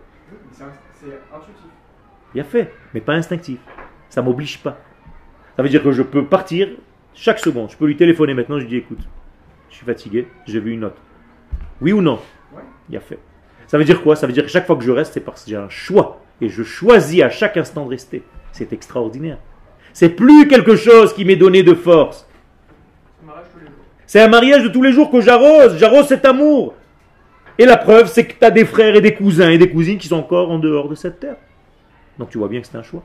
C'est 0.52 0.64
intuitif. 0.64 1.65
Il 2.36 2.40
y 2.40 2.42
a 2.42 2.44
fait, 2.44 2.70
mais 2.92 3.00
pas 3.00 3.14
instinctif. 3.14 3.58
Ça 4.10 4.20
m'oblige 4.20 4.58
pas. 4.58 4.78
Ça 5.56 5.62
veut 5.62 5.70
dire 5.70 5.82
que 5.82 5.90
je 5.90 6.02
peux 6.02 6.26
partir 6.26 6.68
chaque 7.14 7.38
seconde. 7.38 7.70
Je 7.70 7.78
peux 7.78 7.86
lui 7.86 7.96
téléphoner 7.96 8.34
maintenant. 8.34 8.60
Je 8.60 8.66
dis 8.66 8.76
écoute, 8.76 8.98
je 9.70 9.76
suis 9.76 9.86
fatigué, 9.86 10.28
j'ai 10.46 10.60
vu 10.60 10.72
une 10.72 10.80
note. 10.80 10.98
Oui 11.80 11.94
ou 11.94 12.02
non? 12.02 12.20
Il 12.90 12.94
y 12.94 12.98
a 12.98 13.00
fait. 13.00 13.18
Ça 13.66 13.78
veut 13.78 13.84
dire 13.84 14.02
quoi? 14.02 14.16
Ça 14.16 14.26
veut 14.26 14.34
dire 14.34 14.42
que 14.42 14.50
chaque 14.50 14.66
fois 14.66 14.76
que 14.76 14.84
je 14.84 14.90
reste, 14.90 15.14
c'est 15.14 15.20
parce 15.20 15.44
que 15.44 15.50
j'ai 15.50 15.56
un 15.56 15.70
choix. 15.70 16.20
Et 16.42 16.50
je 16.50 16.62
choisis 16.62 17.22
à 17.22 17.30
chaque 17.30 17.56
instant 17.56 17.86
de 17.86 17.90
rester. 17.90 18.22
C'est 18.52 18.74
extraordinaire. 18.74 19.38
C'est 19.94 20.10
plus 20.10 20.46
quelque 20.46 20.76
chose 20.76 21.14
qui 21.14 21.24
m'est 21.24 21.36
donné 21.36 21.62
de 21.62 21.72
force. 21.72 22.28
C'est 24.06 24.20
un 24.20 24.28
mariage 24.28 24.62
de 24.62 24.68
tous 24.68 24.82
les 24.82 24.92
jours 24.92 25.10
que 25.10 25.22
j'arrose. 25.22 25.78
J'arrose 25.78 26.08
cet 26.08 26.26
amour. 26.26 26.74
Et 27.58 27.64
la 27.64 27.78
preuve, 27.78 28.08
c'est 28.08 28.26
que 28.26 28.38
tu 28.38 28.44
as 28.44 28.50
des 28.50 28.66
frères 28.66 28.94
et 28.94 29.00
des 29.00 29.14
cousins 29.14 29.48
et 29.48 29.56
des 29.56 29.70
cousines 29.70 29.96
qui 29.96 30.08
sont 30.08 30.16
encore 30.16 30.50
en 30.50 30.58
dehors 30.58 30.90
de 30.90 30.94
cette 30.94 31.18
terre. 31.18 31.36
Donc 32.18 32.30
tu 32.30 32.38
vois 32.38 32.48
bien 32.48 32.60
que 32.60 32.66
c'est 32.66 32.76
un 32.76 32.82
choix. 32.82 33.02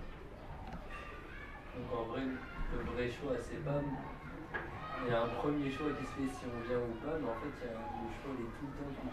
Donc 1.75 1.99
en 1.99 2.03
vrai, 2.11 2.21
le 2.21 2.91
vrai 2.93 3.09
choix, 3.09 3.33
c'est 3.39 3.63
pas. 3.65 3.81
Il 5.05 5.11
y 5.11 5.15
a 5.15 5.23
un 5.23 5.27
premier 5.27 5.69
choix 5.71 5.87
qui 5.99 6.05
se 6.05 6.11
fait 6.11 6.39
si 6.39 6.45
on 6.45 6.67
vient 6.67 6.77
ou 6.77 7.05
pas, 7.05 7.17
mais 7.19 7.27
en 7.27 7.33
fait, 7.41 7.51
il 7.59 7.65
y 7.65 7.69
a- 7.69 7.73
le 7.73 8.11
choix 8.21 8.31
il 8.37 8.43
est 8.43 8.49
tout 8.59 8.65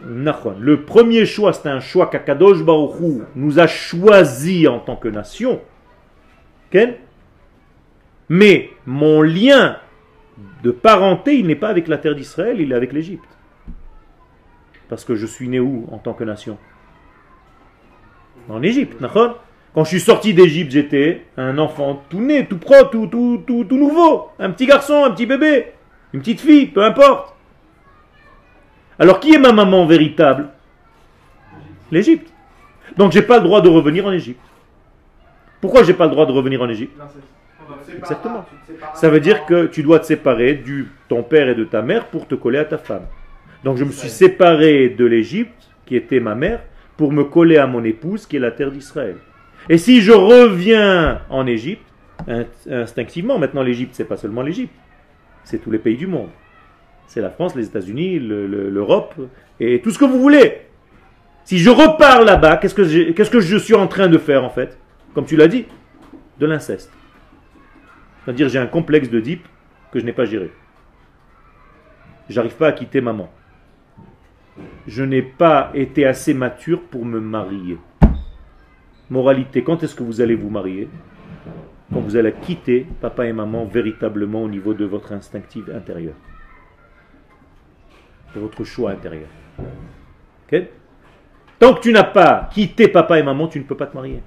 le 0.04 0.24
temps. 0.52 0.58
Le 0.60 0.84
premier 0.84 1.26
choix, 1.26 1.52
c'est 1.52 1.68
un 1.68 1.80
choix 1.80 2.06
qu'Akadosh 2.08 2.62
Baruch 2.62 3.00
Hu 3.00 3.22
nous 3.34 3.58
a 3.58 3.66
choisi 3.66 4.68
en 4.68 4.78
tant 4.80 4.96
que 4.96 5.08
nation. 5.08 5.60
Ken? 6.70 6.96
Mais 8.28 8.70
mon 8.86 9.22
lien 9.22 9.78
de 10.62 10.70
parenté, 10.70 11.38
il 11.38 11.46
n'est 11.46 11.56
pas 11.56 11.70
avec 11.70 11.88
la 11.88 11.96
terre 11.98 12.14
d'Israël, 12.14 12.60
il 12.60 12.70
est 12.70 12.74
avec 12.74 12.92
l'Égypte. 12.92 13.24
Parce 14.88 15.04
que 15.04 15.14
je 15.14 15.26
suis 15.26 15.48
né 15.48 15.58
où 15.58 15.88
en 15.90 15.98
tant 15.98 16.12
que 16.12 16.24
nation? 16.24 16.58
En 18.48 18.62
Égypte, 18.62 19.00
Nachon 19.00 19.34
Quand 19.74 19.84
je 19.84 19.90
suis 19.90 20.00
sorti 20.00 20.34
d'Égypte, 20.34 20.72
j'étais 20.72 21.22
un 21.36 21.58
enfant 21.58 22.02
tout 22.08 22.20
né, 22.20 22.46
tout 22.46 22.58
propre, 22.58 22.90
tout, 22.90 23.06
tout, 23.06 23.42
tout, 23.46 23.64
tout 23.64 23.76
nouveau. 23.76 24.28
Un 24.38 24.50
petit 24.50 24.66
garçon, 24.66 25.04
un 25.04 25.10
petit 25.10 25.26
bébé, 25.26 25.72
une 26.12 26.20
petite 26.20 26.40
fille, 26.40 26.66
peu 26.66 26.82
importe. 26.82 27.34
Alors 28.98 29.20
qui 29.20 29.34
est 29.34 29.38
ma 29.38 29.52
maman 29.52 29.86
véritable? 29.86 30.48
L'Égypte. 31.92 32.32
Donc 32.96 33.12
j'ai 33.12 33.22
pas 33.22 33.36
le 33.36 33.44
droit 33.44 33.60
de 33.60 33.68
revenir 33.68 34.06
en 34.06 34.12
Égypte. 34.12 34.40
Pourquoi 35.60 35.82
j'ai 35.84 35.94
pas 35.94 36.04
le 36.04 36.10
droit 36.10 36.26
de 36.26 36.32
revenir 36.32 36.62
en 36.62 36.68
Égypte? 36.68 36.98
Exactement. 37.96 38.44
Ça 38.94 39.08
veut 39.08 39.20
dire 39.20 39.44
que 39.44 39.66
tu 39.66 39.82
dois 39.82 40.00
te 40.00 40.06
séparer 40.06 40.54
du 40.54 40.88
ton 41.08 41.22
père 41.22 41.48
et 41.48 41.54
de 41.54 41.64
ta 41.64 41.82
mère 41.82 42.06
pour 42.06 42.26
te 42.26 42.34
coller 42.34 42.58
à 42.58 42.64
ta 42.64 42.78
femme. 42.78 43.06
Donc 43.64 43.76
je 43.76 43.84
me 43.84 43.92
suis 43.92 44.08
séparé 44.08 44.88
de 44.88 45.04
l'Égypte, 45.04 45.68
qui 45.86 45.96
était 45.96 46.20
ma 46.20 46.34
mère, 46.34 46.60
pour 46.96 47.12
me 47.12 47.24
coller 47.24 47.58
à 47.58 47.66
mon 47.66 47.84
épouse, 47.84 48.26
qui 48.26 48.36
est 48.36 48.40
la 48.40 48.50
terre 48.50 48.70
d'Israël. 48.70 49.16
Et 49.68 49.78
si 49.78 50.00
je 50.00 50.12
reviens 50.12 51.20
en 51.30 51.46
Égypte, 51.46 51.84
in- 52.26 52.44
instinctivement, 52.70 53.38
maintenant 53.38 53.62
l'Égypte, 53.62 53.94
c'est 53.94 54.04
pas 54.06 54.16
seulement 54.16 54.42
l'Égypte, 54.42 54.74
c'est 55.44 55.58
tous 55.58 55.70
les 55.70 55.78
pays 55.78 55.96
du 55.96 56.06
monde. 56.06 56.30
C'est 57.06 57.20
la 57.20 57.30
France, 57.30 57.54
les 57.54 57.66
États-Unis, 57.66 58.18
le- 58.18 58.46
le- 58.46 58.70
l'Europe 58.70 59.14
et 59.60 59.80
tout 59.80 59.90
ce 59.90 59.98
que 59.98 60.04
vous 60.04 60.20
voulez. 60.20 60.62
Si 61.44 61.58
je 61.58 61.70
repars 61.70 62.22
là-bas, 62.22 62.58
qu'est-ce 62.58 62.74
que, 62.74 63.40
je 63.40 63.56
suis 63.56 63.74
en 63.74 63.86
train 63.86 64.08
de 64.08 64.18
faire 64.18 64.44
en 64.44 64.50
fait? 64.50 64.78
Comme 65.14 65.24
tu 65.24 65.36
l'as 65.36 65.48
dit, 65.48 65.64
de 66.38 66.46
l'inceste. 66.46 66.92
C'est-à-dire 68.24 68.48
j'ai 68.50 68.58
un 68.58 68.66
complexe 68.66 69.08
de 69.08 69.20
deep 69.20 69.46
que 69.90 69.98
je 69.98 70.04
n'ai 70.04 70.12
pas 70.12 70.26
géré. 70.26 70.50
J'arrive 72.28 72.54
pas 72.56 72.68
à 72.68 72.72
quitter 72.72 73.00
maman. 73.00 73.30
Je 74.86 75.02
n'ai 75.02 75.22
pas 75.22 75.70
été 75.72 76.04
assez 76.04 76.34
mature 76.34 76.82
pour 76.82 77.06
me 77.06 77.20
marier. 77.20 77.78
Moralité, 79.10 79.62
quand 79.62 79.82
est-ce 79.82 79.94
que 79.94 80.02
vous 80.02 80.20
allez 80.20 80.34
vous 80.34 80.50
marier? 80.50 80.88
Quand 81.92 82.00
vous 82.00 82.16
allez 82.16 82.32
quitter 82.42 82.86
papa 83.00 83.26
et 83.26 83.32
maman 83.32 83.64
véritablement 83.64 84.42
au 84.42 84.48
niveau 84.48 84.74
de 84.74 84.84
votre 84.84 85.12
instinctif 85.12 85.64
intérieur. 85.74 86.14
De 88.34 88.40
votre 88.40 88.64
choix 88.64 88.90
intérieur. 88.90 89.28
Ok? 90.46 90.62
Tant 91.58 91.74
que 91.74 91.80
tu 91.80 91.92
n'as 91.92 92.04
pas 92.04 92.50
quitté 92.52 92.88
papa 92.88 93.18
et 93.18 93.22
maman, 93.22 93.48
tu 93.48 93.58
ne 93.58 93.64
peux 93.64 93.76
pas 93.76 93.86
te 93.86 93.96
marier. 93.96 94.20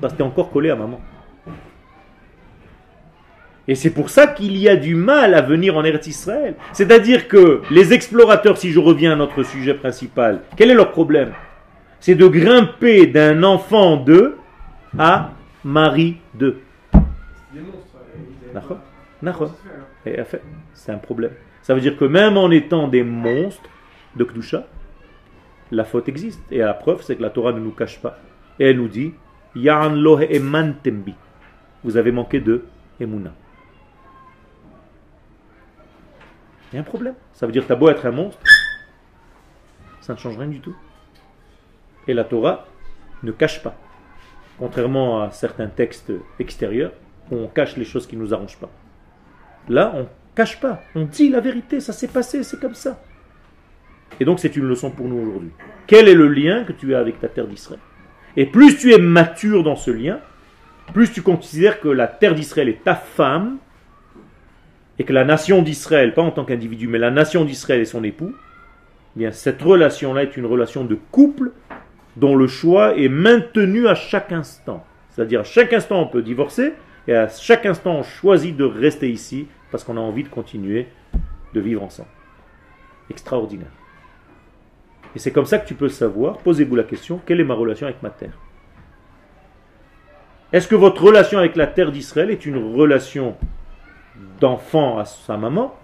Parce 0.00 0.12
que 0.12 0.18
tu 0.18 0.22
es 0.22 0.26
encore 0.26 0.50
collé 0.50 0.70
à 0.70 0.76
maman. 0.76 1.00
Et 3.66 3.74
c'est 3.74 3.90
pour 3.90 4.08
ça 4.08 4.28
qu'il 4.28 4.56
y 4.56 4.68
a 4.68 4.76
du 4.76 4.94
mal 4.94 5.34
à 5.34 5.42
venir 5.42 5.76
en 5.76 5.84
Eretz 5.84 6.06
Israël. 6.06 6.54
C'est-à-dire 6.72 7.28
que 7.28 7.60
les 7.70 7.92
explorateurs, 7.92 8.56
si 8.56 8.70
je 8.70 8.78
reviens 8.78 9.12
à 9.12 9.16
notre 9.16 9.42
sujet 9.42 9.74
principal, 9.74 10.40
quel 10.56 10.70
est 10.70 10.74
leur 10.74 10.92
problème? 10.92 11.32
C'est 12.00 12.14
de 12.14 12.26
grimper 12.28 13.06
d'un 13.06 13.42
enfant 13.42 13.96
de 13.96 14.36
à 14.98 15.32
mari 15.64 16.18
de. 16.34 16.58
Des 17.52 17.60
monstres. 17.60 17.78
ils 18.16 18.44
avaient 18.44 18.54
Nachon. 18.54 18.74
pas- 18.76 18.84
Nachon. 19.22 19.38
Comment 19.38 19.50
ça 19.50 19.56
se 19.56 19.62
fait, 19.68 19.74
alors 19.74 19.86
Et 20.06 20.20
en 20.20 20.24
fait, 20.24 20.42
c'est 20.74 20.92
un 20.92 20.98
problème. 20.98 21.32
Ça 21.62 21.74
veut 21.74 21.80
dire 21.80 21.96
que 21.96 22.04
même 22.04 22.36
en 22.36 22.50
étant 22.50 22.88
des 22.88 23.02
monstres 23.02 23.68
de 24.16 24.24
Kdusha, 24.24 24.64
la 25.70 25.84
faute 25.84 26.08
existe. 26.08 26.40
Et 26.50 26.58
la 26.58 26.72
preuve, 26.74 27.02
c'est 27.02 27.16
que 27.16 27.22
la 27.22 27.30
Torah 27.30 27.52
ne 27.52 27.58
nous 27.60 27.72
cache 27.72 28.00
pas. 28.00 28.18
Et 28.58 28.70
elle 28.70 28.76
nous 28.76 28.88
dit. 28.88 29.12
Vous 31.84 31.96
avez 31.96 32.12
manqué 32.12 32.40
de 32.40 32.64
Emouna. 33.00 33.32
Il 36.72 36.76
y 36.76 36.78
a 36.78 36.80
un 36.80 36.84
problème. 36.84 37.14
Ça 37.32 37.46
veut 37.46 37.52
dire 37.52 37.62
que 37.62 37.66
tu 37.68 37.72
as 37.72 37.76
beau 37.76 37.88
être 37.88 38.04
un 38.06 38.10
monstre, 38.10 38.40
ça 40.00 40.12
ne 40.14 40.18
change 40.18 40.36
rien 40.38 40.48
du 40.48 40.60
tout. 40.60 40.74
Et 42.08 42.14
la 42.14 42.24
Torah 42.24 42.66
ne 43.22 43.30
cache 43.30 43.62
pas. 43.62 43.76
Contrairement 44.58 45.22
à 45.22 45.30
certains 45.30 45.68
textes 45.68 46.10
extérieurs, 46.40 46.92
où 47.30 47.36
on 47.36 47.46
cache 47.46 47.76
les 47.76 47.84
choses 47.84 48.06
qui 48.06 48.16
ne 48.16 48.22
nous 48.22 48.34
arrangent 48.34 48.58
pas. 48.58 48.70
Là, 49.68 49.92
on 49.94 50.08
cache 50.34 50.58
pas. 50.58 50.82
On 50.96 51.04
dit 51.04 51.28
la 51.28 51.40
vérité. 51.40 51.78
Ça 51.80 51.92
s'est 51.92 52.08
passé, 52.08 52.42
c'est 52.42 52.58
comme 52.58 52.74
ça. 52.74 53.00
Et 54.18 54.24
donc, 54.24 54.40
c'est 54.40 54.56
une 54.56 54.64
leçon 54.64 54.90
pour 54.90 55.06
nous 55.06 55.18
aujourd'hui. 55.18 55.50
Quel 55.86 56.08
est 56.08 56.14
le 56.14 56.28
lien 56.28 56.64
que 56.64 56.72
tu 56.72 56.94
as 56.94 56.98
avec 56.98 57.20
ta 57.20 57.28
terre 57.28 57.46
d'Israël? 57.46 57.80
Et 58.36 58.46
plus 58.46 58.76
tu 58.78 58.92
es 58.92 58.98
mature 58.98 59.62
dans 59.62 59.76
ce 59.76 59.90
lien, 59.90 60.20
plus 60.92 61.12
tu 61.12 61.22
considères 61.22 61.80
que 61.80 61.88
la 61.88 62.06
terre 62.06 62.34
d'Israël 62.34 62.68
est 62.68 62.82
ta 62.82 62.94
femme, 62.94 63.58
et 64.98 65.04
que 65.04 65.12
la 65.12 65.24
nation 65.24 65.62
d'Israël, 65.62 66.14
pas 66.14 66.22
en 66.22 66.30
tant 66.30 66.44
qu'individu, 66.44 66.88
mais 66.88 66.98
la 66.98 67.10
nation 67.10 67.44
d'Israël 67.44 67.80
est 67.80 67.84
son 67.84 68.02
époux, 68.02 68.34
eh 69.16 69.18
bien 69.18 69.32
cette 69.32 69.62
relation-là 69.62 70.24
est 70.24 70.36
une 70.36 70.46
relation 70.46 70.84
de 70.84 70.96
couple 71.10 71.52
dont 72.18 72.36
le 72.36 72.46
choix 72.46 72.96
est 72.96 73.08
maintenu 73.08 73.86
à 73.86 73.94
chaque 73.94 74.32
instant. 74.32 74.84
C'est-à-dire 75.10 75.40
à 75.40 75.44
chaque 75.44 75.72
instant 75.72 76.00
on 76.00 76.06
peut 76.06 76.22
divorcer, 76.22 76.72
et 77.06 77.14
à 77.14 77.28
chaque 77.28 77.64
instant 77.64 77.96
on 77.96 78.02
choisit 78.02 78.56
de 78.56 78.64
rester 78.64 79.10
ici 79.10 79.46
parce 79.70 79.84
qu'on 79.84 79.96
a 79.96 80.00
envie 80.00 80.24
de 80.24 80.28
continuer 80.28 80.88
de 81.54 81.60
vivre 81.60 81.82
ensemble. 81.82 82.08
Extraordinaire. 83.10 83.70
Et 85.14 85.18
c'est 85.18 85.30
comme 85.30 85.46
ça 85.46 85.58
que 85.58 85.66
tu 85.66 85.74
peux 85.74 85.88
savoir, 85.88 86.38
posez-vous 86.38 86.76
la 86.76 86.82
question, 86.82 87.20
quelle 87.24 87.40
est 87.40 87.44
ma 87.44 87.54
relation 87.54 87.86
avec 87.86 88.02
ma 88.02 88.10
terre? 88.10 88.36
Est-ce 90.52 90.68
que 90.68 90.74
votre 90.74 91.02
relation 91.02 91.38
avec 91.38 91.56
la 91.56 91.66
terre 91.66 91.92
d'Israël 91.92 92.30
est 92.30 92.46
une 92.46 92.74
relation 92.74 93.36
d'enfant 94.40 94.98
à 94.98 95.04
sa 95.04 95.36
maman? 95.36 95.74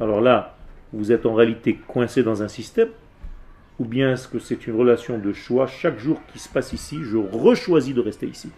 Alors 0.00 0.20
là, 0.20 0.56
vous 0.92 1.12
êtes 1.12 1.26
en 1.26 1.34
réalité 1.34 1.78
coincé 1.86 2.22
dans 2.22 2.42
un 2.42 2.48
système 2.48 2.88
ou 3.78 3.84
bien 3.84 4.12
est-ce 4.12 4.28
que 4.28 4.38
c'est 4.38 4.66
une 4.66 4.76
relation 4.76 5.18
de 5.18 5.32
choix? 5.32 5.66
Chaque 5.66 5.98
jour 5.98 6.20
qui 6.32 6.38
se 6.38 6.48
passe 6.48 6.72
ici, 6.72 6.98
je 7.02 7.16
rechoisis 7.16 7.94
de 7.94 8.00
rester 8.00 8.26
ici. 8.26 8.50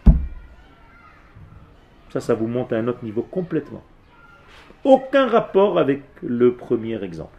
Ça, 2.10 2.20
ça 2.20 2.34
vous 2.34 2.46
monte 2.46 2.72
à 2.72 2.76
un 2.76 2.88
autre 2.88 3.04
niveau 3.04 3.22
complètement. 3.22 3.84
Aucun 4.82 5.26
rapport 5.26 5.78
avec 5.78 6.02
le 6.22 6.54
premier 6.54 7.02
exemple. 7.04 7.36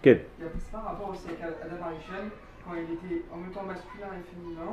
Quel? 0.00 0.16
A 0.40 0.44
c'est 0.58 0.72
pas 0.72 0.78
un 0.78 0.80
rapport 0.80 1.10
aussi 1.10 1.26
avec 1.28 1.56
Adam 1.62 1.84
Arishon, 1.84 2.30
quand 2.64 2.74
il 2.74 2.94
était 2.94 3.22
en 3.32 3.36
même 3.36 3.50
temps 3.50 3.62
masculin 3.62 4.08
et 4.18 4.34
féminin. 4.34 4.72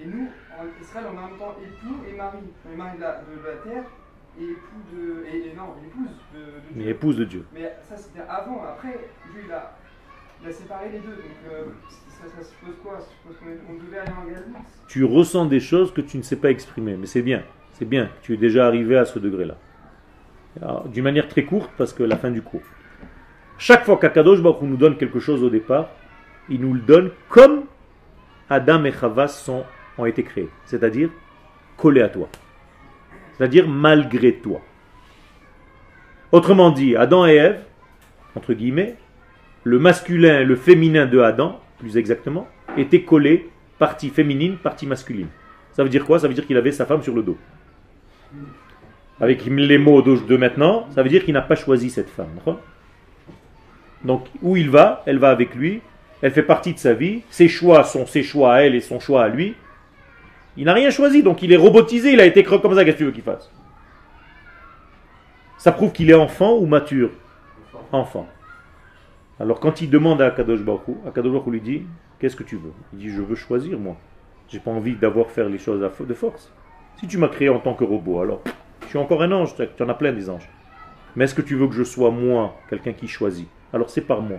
Et 0.00 0.06
nous, 0.06 0.28
en 0.58 0.82
Israël, 0.82 1.06
on 1.10 1.16
est 1.16 1.22
en 1.22 1.28
même 1.28 1.38
temps 1.38 1.54
époux 1.62 1.94
et 2.08 2.16
mari. 2.16 2.38
On 2.68 2.72
est 2.72 2.76
mari 2.76 2.96
de 2.96 3.02
la, 3.02 3.22
de 3.22 3.46
la 3.46 3.56
terre 3.62 3.84
et 4.38 4.44
époux 4.44 4.82
de. 4.92 5.24
Et, 5.26 5.48
et 5.48 5.54
non, 5.54 5.74
épouse 5.86 6.10
de, 6.34 6.38
de 6.38 6.82
Dieu. 6.82 6.90
épouse 6.90 7.16
de 7.16 7.24
Dieu. 7.24 7.46
Mais 7.54 7.72
ça, 7.88 7.96
c'était 7.96 8.20
avant. 8.28 8.62
Après, 8.64 9.08
Dieu, 9.32 9.42
il 9.46 9.52
a, 9.52 9.77
il 10.42 10.48
a 10.48 10.52
séparé 10.52 10.90
les 10.92 10.98
deux. 10.98 11.16
Donc, 11.16 11.52
euh, 11.52 11.64
ça, 12.08 12.42
suppose 12.42 12.74
quoi? 12.82 12.98
Tu 14.88 15.04
ressens 15.04 15.46
des 15.46 15.60
choses 15.60 15.92
que 15.92 16.00
tu 16.00 16.18
ne 16.18 16.22
sais 16.22 16.36
pas 16.36 16.50
exprimer, 16.50 16.96
mais 16.96 17.06
c'est 17.06 17.22
bien. 17.22 17.42
C'est 17.74 17.84
bien, 17.84 18.10
tu 18.22 18.34
es 18.34 18.36
déjà 18.36 18.66
arrivé 18.66 18.96
à 18.96 19.04
ce 19.04 19.18
degré-là. 19.20 19.56
D'une 20.86 21.04
manière 21.04 21.28
très 21.28 21.44
courte, 21.44 21.70
parce 21.78 21.92
que 21.92 22.02
la 22.02 22.16
fin 22.16 22.32
du 22.32 22.42
cours. 22.42 22.62
Chaque 23.56 23.84
fois 23.84 23.96
qu'Akadosh 23.98 24.42
Baruch 24.42 24.62
nous 24.62 24.76
donne 24.76 24.96
quelque 24.96 25.20
chose 25.20 25.44
au 25.44 25.50
départ, 25.50 25.90
il 26.48 26.60
nous 26.60 26.74
le 26.74 26.80
donne 26.80 27.12
comme 27.28 27.64
Adam 28.50 28.84
et 28.84 28.92
Chava 28.92 29.28
sont, 29.28 29.64
ont 29.96 30.06
été 30.06 30.24
créés. 30.24 30.48
C'est-à-dire 30.64 31.10
collés 31.76 32.02
à 32.02 32.08
toi. 32.08 32.28
C'est-à-dire 33.36 33.68
malgré 33.68 34.34
toi. 34.34 34.60
Autrement 36.32 36.70
dit, 36.70 36.96
Adam 36.96 37.26
et 37.26 37.34
Ève, 37.34 37.64
entre 38.34 38.54
guillemets, 38.54 38.96
le 39.68 39.78
masculin 39.78 40.40
et 40.40 40.44
le 40.44 40.56
féminin 40.56 41.04
de 41.04 41.20
Adam, 41.20 41.60
plus 41.78 41.98
exactement, 41.98 42.48
étaient 42.78 43.02
collés, 43.02 43.50
partie 43.78 44.08
féminine, 44.08 44.56
partie 44.56 44.86
masculine. 44.86 45.28
Ça 45.72 45.82
veut 45.82 45.90
dire 45.90 46.06
quoi? 46.06 46.18
Ça 46.18 46.26
veut 46.26 46.34
dire 46.34 46.46
qu'il 46.46 46.56
avait 46.56 46.72
sa 46.72 46.86
femme 46.86 47.02
sur 47.02 47.14
le 47.14 47.22
dos. 47.22 47.36
Avec 49.20 49.44
les 49.44 49.78
mots 49.78 50.00
de 50.00 50.36
maintenant, 50.36 50.86
ça 50.94 51.02
veut 51.02 51.10
dire 51.10 51.22
qu'il 51.22 51.34
n'a 51.34 51.42
pas 51.42 51.54
choisi 51.54 51.90
cette 51.90 52.08
femme. 52.08 52.30
Donc, 54.04 54.26
où 54.42 54.56
il 54.56 54.70
va, 54.70 55.02
elle 55.04 55.18
va 55.18 55.28
avec 55.28 55.54
lui, 55.54 55.82
elle 56.22 56.32
fait 56.32 56.42
partie 56.42 56.72
de 56.72 56.78
sa 56.78 56.94
vie, 56.94 57.22
ses 57.28 57.48
choix 57.48 57.84
sont 57.84 58.06
ses 58.06 58.22
choix 58.22 58.54
à 58.54 58.60
elle 58.62 58.74
et 58.74 58.80
son 58.80 59.00
choix 59.00 59.22
à 59.22 59.28
lui. 59.28 59.54
Il 60.56 60.64
n'a 60.64 60.72
rien 60.72 60.90
choisi, 60.90 61.22
donc 61.22 61.42
il 61.42 61.52
est 61.52 61.56
robotisé, 61.56 62.14
il 62.14 62.20
a 62.20 62.24
été 62.24 62.42
créé 62.42 62.58
comme 62.60 62.74
ça, 62.74 62.84
qu'est-ce 62.84 62.96
que 62.96 63.00
tu 63.00 63.04
veux 63.04 63.12
qu'il 63.12 63.22
fasse? 63.22 63.50
Ça 65.58 65.72
prouve 65.72 65.92
qu'il 65.92 66.08
est 66.10 66.14
enfant 66.14 66.56
ou 66.56 66.64
mature? 66.64 67.10
Enfant. 67.92 68.26
Alors 69.40 69.60
quand 69.60 69.80
il 69.80 69.88
demande 69.88 70.20
à 70.20 70.30
Kadosh 70.30 70.62
Baruch 70.62 70.96
Akadosh 71.06 71.32
Baruch 71.32 71.46
lui 71.46 71.60
dit, 71.60 71.82
qu'est-ce 72.18 72.34
que 72.34 72.42
tu 72.42 72.56
veux? 72.56 72.72
Il 72.92 72.98
dit, 72.98 73.10
je 73.10 73.22
veux 73.22 73.36
choisir 73.36 73.78
moi. 73.78 73.96
J'ai 74.48 74.58
pas 74.58 74.70
envie 74.70 74.96
d'avoir 74.96 75.30
faire 75.30 75.48
les 75.48 75.58
choses 75.58 75.80
de 75.80 76.14
force. 76.14 76.52
Si 76.96 77.06
tu 77.06 77.18
m'as 77.18 77.28
créé 77.28 77.48
en 77.48 77.60
tant 77.60 77.74
que 77.74 77.84
robot, 77.84 78.20
alors 78.20 78.42
je 78.82 78.88
suis 78.88 78.98
encore 78.98 79.22
un 79.22 79.30
ange, 79.30 79.54
tu 79.54 79.82
en 79.82 79.88
as 79.88 79.94
plein 79.94 80.12
des 80.12 80.28
anges. 80.28 80.48
Mais 81.14 81.24
est-ce 81.24 81.34
que 81.34 81.42
tu 81.42 81.54
veux 81.54 81.68
que 81.68 81.74
je 81.74 81.84
sois 81.84 82.10
moi, 82.10 82.56
quelqu'un 82.68 82.92
qui 82.92 83.06
choisit? 83.06 83.48
Alors 83.72 83.90
c'est 83.90 84.00
par 84.00 84.22
moi. 84.22 84.38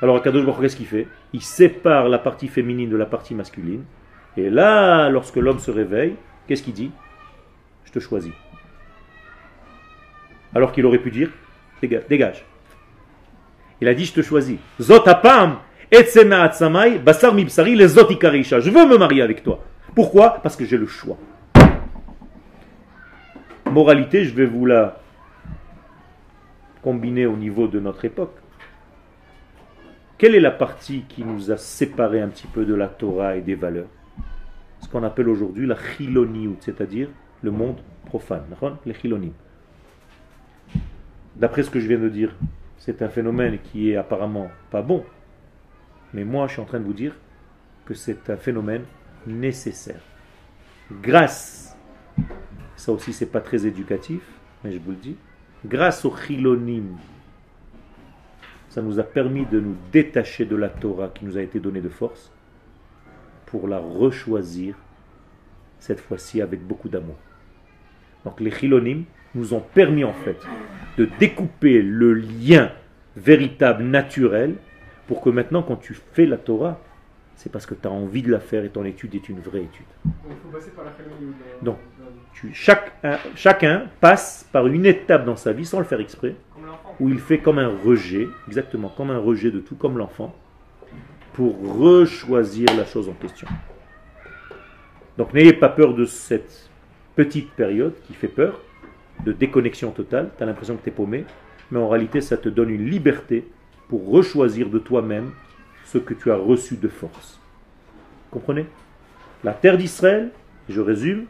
Alors 0.00 0.16
Akadosh 0.16 0.46
Baruch 0.46 0.60
qu'est-ce 0.62 0.76
qu'il 0.76 0.86
fait? 0.86 1.06
Il 1.32 1.42
sépare 1.42 2.08
la 2.08 2.18
partie 2.18 2.48
féminine 2.48 2.88
de 2.88 2.96
la 2.96 3.06
partie 3.06 3.34
masculine. 3.34 3.84
Et 4.38 4.48
là, 4.48 5.10
lorsque 5.10 5.36
l'homme 5.36 5.58
se 5.58 5.70
réveille, 5.70 6.16
qu'est-ce 6.46 6.62
qu'il 6.62 6.74
dit? 6.74 6.90
Je 7.84 7.92
te 7.92 7.98
choisis. 7.98 8.32
Alors 10.54 10.72
qu'il 10.72 10.86
aurait 10.86 10.98
pu 10.98 11.10
dire 11.10 11.30
dégage. 12.08 12.44
Il 13.80 13.88
a 13.88 13.94
dit 13.94 14.04
je 14.04 14.12
te 14.12 14.22
choisis. 14.22 14.58
Zotapam 14.80 15.58
basar 17.04 17.34
mibsari 17.34 17.76
les 17.76 17.88
Je 17.88 18.70
veux 18.70 18.86
me 18.86 18.98
marier 18.98 19.22
avec 19.22 19.42
toi. 19.42 19.62
Pourquoi? 19.94 20.40
Parce 20.42 20.56
que 20.56 20.64
j'ai 20.64 20.76
le 20.76 20.86
choix 20.86 21.16
moralité, 23.76 24.24
je 24.24 24.34
vais 24.34 24.46
vous 24.46 24.64
la 24.64 24.98
combiner 26.80 27.26
au 27.26 27.36
niveau 27.36 27.68
de 27.68 27.78
notre 27.78 28.06
époque. 28.06 28.34
Quelle 30.16 30.34
est 30.34 30.40
la 30.40 30.50
partie 30.50 31.02
qui 31.06 31.24
nous 31.24 31.50
a 31.50 31.58
séparés 31.58 32.22
un 32.22 32.28
petit 32.28 32.46
peu 32.46 32.64
de 32.64 32.74
la 32.74 32.88
Torah 32.88 33.36
et 33.36 33.42
des 33.42 33.54
valeurs? 33.54 33.88
Ce 34.80 34.88
qu'on 34.88 35.02
appelle 35.02 35.28
aujourd'hui 35.28 35.66
la 35.66 35.76
chiloniout, 35.76 36.56
c'est-à-dire 36.60 37.08
le 37.42 37.50
monde 37.50 37.76
profane, 38.06 38.44
les 38.86 38.94
chilonim. 38.94 39.32
D'après 41.34 41.62
ce 41.62 41.68
que 41.68 41.78
je 41.78 41.86
viens 41.86 41.98
de 41.98 42.08
dire, 42.08 42.34
c'est 42.86 43.02
un 43.02 43.08
phénomène 43.08 43.58
qui 43.58 43.90
est 43.90 43.96
apparemment 43.96 44.50
pas 44.70 44.80
bon. 44.80 45.04
Mais 46.14 46.24
moi, 46.24 46.46
je 46.46 46.52
suis 46.52 46.62
en 46.62 46.64
train 46.64 46.80
de 46.80 46.84
vous 46.84 46.94
dire 46.94 47.14
que 47.84 47.92
c'est 47.92 48.30
un 48.30 48.36
phénomène 48.36 48.84
nécessaire. 49.26 50.00
Grâce 50.90 51.66
ça 52.76 52.92
aussi 52.92 53.12
c'est 53.12 53.26
pas 53.26 53.40
très 53.40 53.66
éducatif, 53.66 54.22
mais 54.62 54.72
je 54.72 54.78
vous 54.78 54.90
le 54.90 54.96
dis, 54.96 55.16
grâce 55.64 56.04
au 56.04 56.14
chilonim, 56.14 56.96
ça 58.68 58.82
nous 58.82 59.00
a 59.00 59.02
permis 59.02 59.46
de 59.46 59.58
nous 59.58 59.76
détacher 59.90 60.44
de 60.44 60.54
la 60.54 60.68
Torah 60.68 61.08
qui 61.08 61.24
nous 61.24 61.38
a 61.38 61.42
été 61.42 61.58
donnée 61.58 61.80
de 61.80 61.88
force 61.88 62.30
pour 63.46 63.66
la 63.66 63.78
rechoisir 63.78 64.76
cette 65.78 66.00
fois-ci 66.00 66.42
avec 66.42 66.62
beaucoup 66.66 66.88
d'amour. 66.88 67.16
Donc 68.24 68.40
les 68.40 68.50
chilonim 68.50 69.04
nous 69.34 69.54
ont 69.54 69.62
permis 69.74 70.04
en 70.04 70.12
fait 70.12 70.38
de 70.96 71.08
découper 71.18 71.82
le 71.82 72.14
lien 72.14 72.70
véritable, 73.16 73.84
naturel, 73.84 74.54
pour 75.06 75.20
que 75.20 75.30
maintenant 75.30 75.62
quand 75.62 75.76
tu 75.76 75.96
fais 76.12 76.26
la 76.26 76.36
Torah, 76.36 76.80
c'est 77.34 77.52
parce 77.52 77.66
que 77.66 77.74
tu 77.74 77.86
as 77.86 77.90
envie 77.90 78.22
de 78.22 78.30
la 78.30 78.40
faire 78.40 78.64
et 78.64 78.70
ton 78.70 78.84
étude 78.84 79.14
est 79.14 79.28
une 79.28 79.40
vraie 79.40 79.62
étude. 79.62 79.86
Donc, 81.62 81.76
chaque, 82.52 82.92
chacun 83.34 83.88
passe 84.00 84.48
par 84.52 84.66
une 84.66 84.86
étape 84.86 85.24
dans 85.24 85.36
sa 85.36 85.52
vie 85.52 85.66
sans 85.66 85.78
le 85.78 85.84
faire 85.84 86.00
exprès, 86.00 86.34
où 86.98 87.10
il 87.10 87.18
fait 87.18 87.38
comme 87.38 87.58
un 87.58 87.72
rejet, 87.84 88.26
exactement 88.48 88.88
comme 88.88 89.10
un 89.10 89.18
rejet 89.18 89.50
de 89.50 89.60
tout, 89.60 89.74
comme 89.74 89.98
l'enfant, 89.98 90.34
pour 91.34 91.78
rechoisir 91.78 92.74
la 92.74 92.86
chose 92.86 93.08
en 93.10 93.12
question. 93.12 93.46
Donc 95.18 95.34
n'ayez 95.34 95.52
pas 95.52 95.68
peur 95.68 95.94
de 95.94 96.06
cette 96.06 96.70
petite 97.14 97.50
période 97.52 97.94
qui 98.06 98.14
fait 98.14 98.28
peur, 98.28 98.60
de 99.24 99.32
déconnexion 99.32 99.90
totale, 99.90 100.30
tu 100.36 100.42
as 100.42 100.46
l'impression 100.46 100.76
que 100.76 100.82
tu 100.82 100.90
es 100.90 100.92
paumé, 100.92 101.24
mais 101.70 101.78
en 101.78 101.88
réalité 101.88 102.20
ça 102.20 102.36
te 102.36 102.48
donne 102.48 102.70
une 102.70 102.88
liberté 102.88 103.48
pour 103.88 104.08
rechoisir 104.08 104.68
de 104.68 104.78
toi-même 104.78 105.32
ce 105.84 105.98
que 105.98 106.14
tu 106.14 106.30
as 106.30 106.36
reçu 106.36 106.76
de 106.76 106.88
force. 106.88 107.40
Comprenez? 108.30 108.66
La 109.44 109.52
terre 109.52 109.78
d'Israël, 109.78 110.30
je 110.68 110.80
résume, 110.80 111.26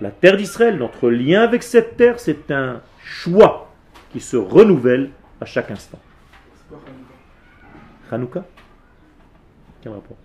la 0.00 0.10
terre 0.10 0.36
d'Israël, 0.36 0.76
notre 0.76 1.08
lien 1.08 1.42
avec 1.42 1.62
cette 1.62 1.96
terre, 1.96 2.20
c'est 2.20 2.50
un 2.50 2.82
choix 3.02 3.72
qui 4.10 4.20
se 4.20 4.36
renouvelle 4.36 5.10
à 5.40 5.44
chaque 5.44 5.70
instant. 5.70 6.00
Hanouka? 8.10 8.44
Quel 9.80 9.92
rapport? 9.92 10.16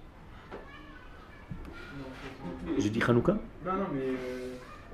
J'ai 2.78 2.89
dit 2.89 3.01
Hanouka? 3.07 3.34
Non, 3.66 3.74
non, 3.74 3.86
mais 3.93 4.01
euh, 4.01 4.41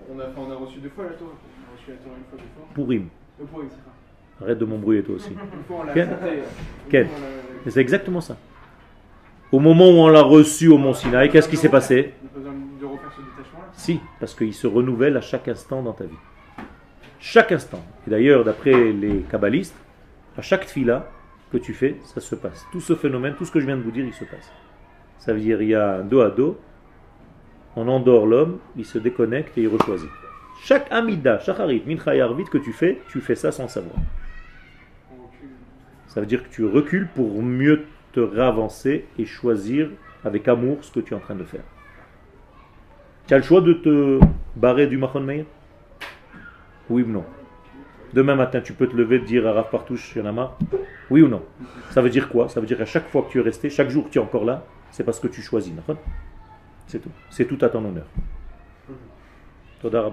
on, 0.10 0.20
a, 0.20 0.24
on, 0.38 0.51
a, 0.51 0.55
reçu 0.55 0.80
deux 0.80 0.89
fois 0.89 1.05
la 1.05 1.12
Torah. 1.12 1.32
On 1.32 1.74
a 1.74 1.78
reçu 1.78 1.91
la 1.91 1.97
Torah 1.97 2.16
une 2.18 2.24
fois, 2.26 2.38
deux 2.38 2.53
fois. 2.55 2.68
Pourim. 2.74 3.08
Le 3.39 3.45
Pourim, 3.45 3.68
c'est 3.70 3.76
ça. 3.76 4.43
Arrête 4.43 4.60
de 4.60 4.66
m'embrouiller 4.66 5.03
toi 5.03 5.16
aussi. 5.16 5.32
Quel 6.89 7.08
C'est 7.68 7.82
exactement 7.82 8.22
ça. 8.22 8.38
Au 9.51 9.60
moment 9.60 9.89
où 9.89 9.95
on 9.95 10.10
l'a 10.10 10.22
reçu 10.22 10.68
au 10.68 10.78
Mont 10.78 10.93
Sinaï, 10.93 11.30
qu'est-ce 11.30 11.49
qui 11.49 11.58
s'est 11.58 11.70
passé 11.70 12.14
Si, 13.74 13.99
parce 14.20 14.36
qu'il 14.36 14.53
se 14.53 14.68
renouvelle 14.68 15.18
à 15.18 15.22
chaque 15.22 15.47
instant 15.47 15.82
dans 15.82 15.93
ta 15.93 16.03
vie. 16.03 16.18
Chaque 17.20 17.51
instant. 17.51 17.84
Et 18.05 18.12
d'ailleurs, 18.12 18.43
d'après 18.43 18.91
les 18.91 19.22
kabbalistes, 19.22 19.76
à 20.38 20.41
chaque 20.41 20.66
fila 20.66 21.10
que 21.51 21.58
tu 21.58 21.74
fais, 21.74 21.95
ça 22.03 22.22
se 22.22 22.36
passe. 22.36 22.66
Tout 22.72 22.82
ce 22.82 22.93
phénomène, 22.93 23.36
tout 23.36 23.45
ce 23.45 23.51
que 23.51 23.60
je 23.60 23.66
viens 23.66 23.78
de 23.78 23.82
vous 23.82 23.91
dire, 23.91 24.05
il 24.05 24.14
se 24.14 24.26
passe. 24.26 24.51
Ça 25.18 25.34
veut 25.34 25.39
dire 25.39 25.62
il 25.62 25.70
y 25.70 25.76
a 25.76 25.95
un 25.95 26.03
dos 26.03 26.22
à 26.22 26.30
dos, 26.30 26.60
on 27.78 27.88
endort 27.88 28.25
l'homme, 28.25 28.57
il 28.75 28.86
se 28.86 28.97
déconnecte 28.97 29.55
et 29.57 29.61
il 29.61 29.67
rechoisit. 29.67 30.09
Chaque 30.63 30.91
amida, 30.91 31.39
chaque 31.39 31.59
harit, 31.59 31.84
mincha 31.86 32.11
que 32.51 32.57
tu 32.57 32.73
fais, 32.73 32.99
tu 33.07 33.21
fais 33.21 33.36
ça 33.36 33.51
sans 33.51 33.67
savoir. 33.67 33.95
Ça 36.07 36.19
veut 36.19 36.25
dire 36.25 36.43
que 36.43 36.49
tu 36.49 36.65
recules 36.65 37.07
pour 37.13 37.43
mieux 37.43 37.84
te 38.13 38.19
réavancer 38.19 39.05
et 39.19 39.25
choisir 39.25 39.89
avec 40.25 40.47
amour 40.47 40.80
ce 40.82 40.91
que 40.91 40.99
tu 40.99 41.13
es 41.13 41.15
en 41.15 41.19
train 41.19 41.36
de 41.36 41.43
faire. 41.43 41.61
Tu 43.28 43.36
as 43.36 43.38
le 43.38 43.43
choix 43.43 43.61
de 43.61 43.73
te 43.73 44.19
barrer 44.55 44.88
du 44.88 44.97
Mahon 44.97 45.19
Meir? 45.19 45.45
Oui 46.89 47.03
ou 47.03 47.11
non? 47.11 47.25
Demain 48.13 48.36
matin, 48.36 48.61
tu 48.61 48.73
peux 48.73 48.88
te 48.88 48.95
lever 48.95 49.17
et 49.17 49.19
dire 49.19 49.45
à 49.45 49.51
Rav 49.51 49.69
Partouche, 49.69 50.15
y 50.15 50.21
en 50.21 50.25
a 50.25 50.32
marre? 50.32 50.57
Oui 51.11 51.21
ou 51.21 51.28
non? 51.28 51.43
Ça 51.91 52.01
veut 52.01 52.09
dire 52.09 52.30
quoi? 52.30 52.49
Ça 52.49 52.59
veut 52.59 52.65
dire 52.65 52.78
qu'à 52.78 52.86
chaque 52.86 53.07
fois 53.09 53.21
que 53.21 53.30
tu 53.30 53.39
es 53.39 53.43
resté, 53.43 53.69
chaque 53.69 53.89
jour 53.89 54.05
que 54.05 54.09
tu 54.09 54.17
es 54.17 54.21
encore 54.21 54.45
là, 54.45 54.65
c'est 54.89 55.03
parce 55.03 55.19
que 55.19 55.28
tu 55.28 55.43
choisis. 55.43 55.73
C'est 56.88 57.00
tout. 57.00 57.12
C'est 57.30 57.46
tout 57.46 57.58
à 57.64 57.70
ton 57.70 57.84
honneur. 57.86 58.08
Toda 59.82 60.12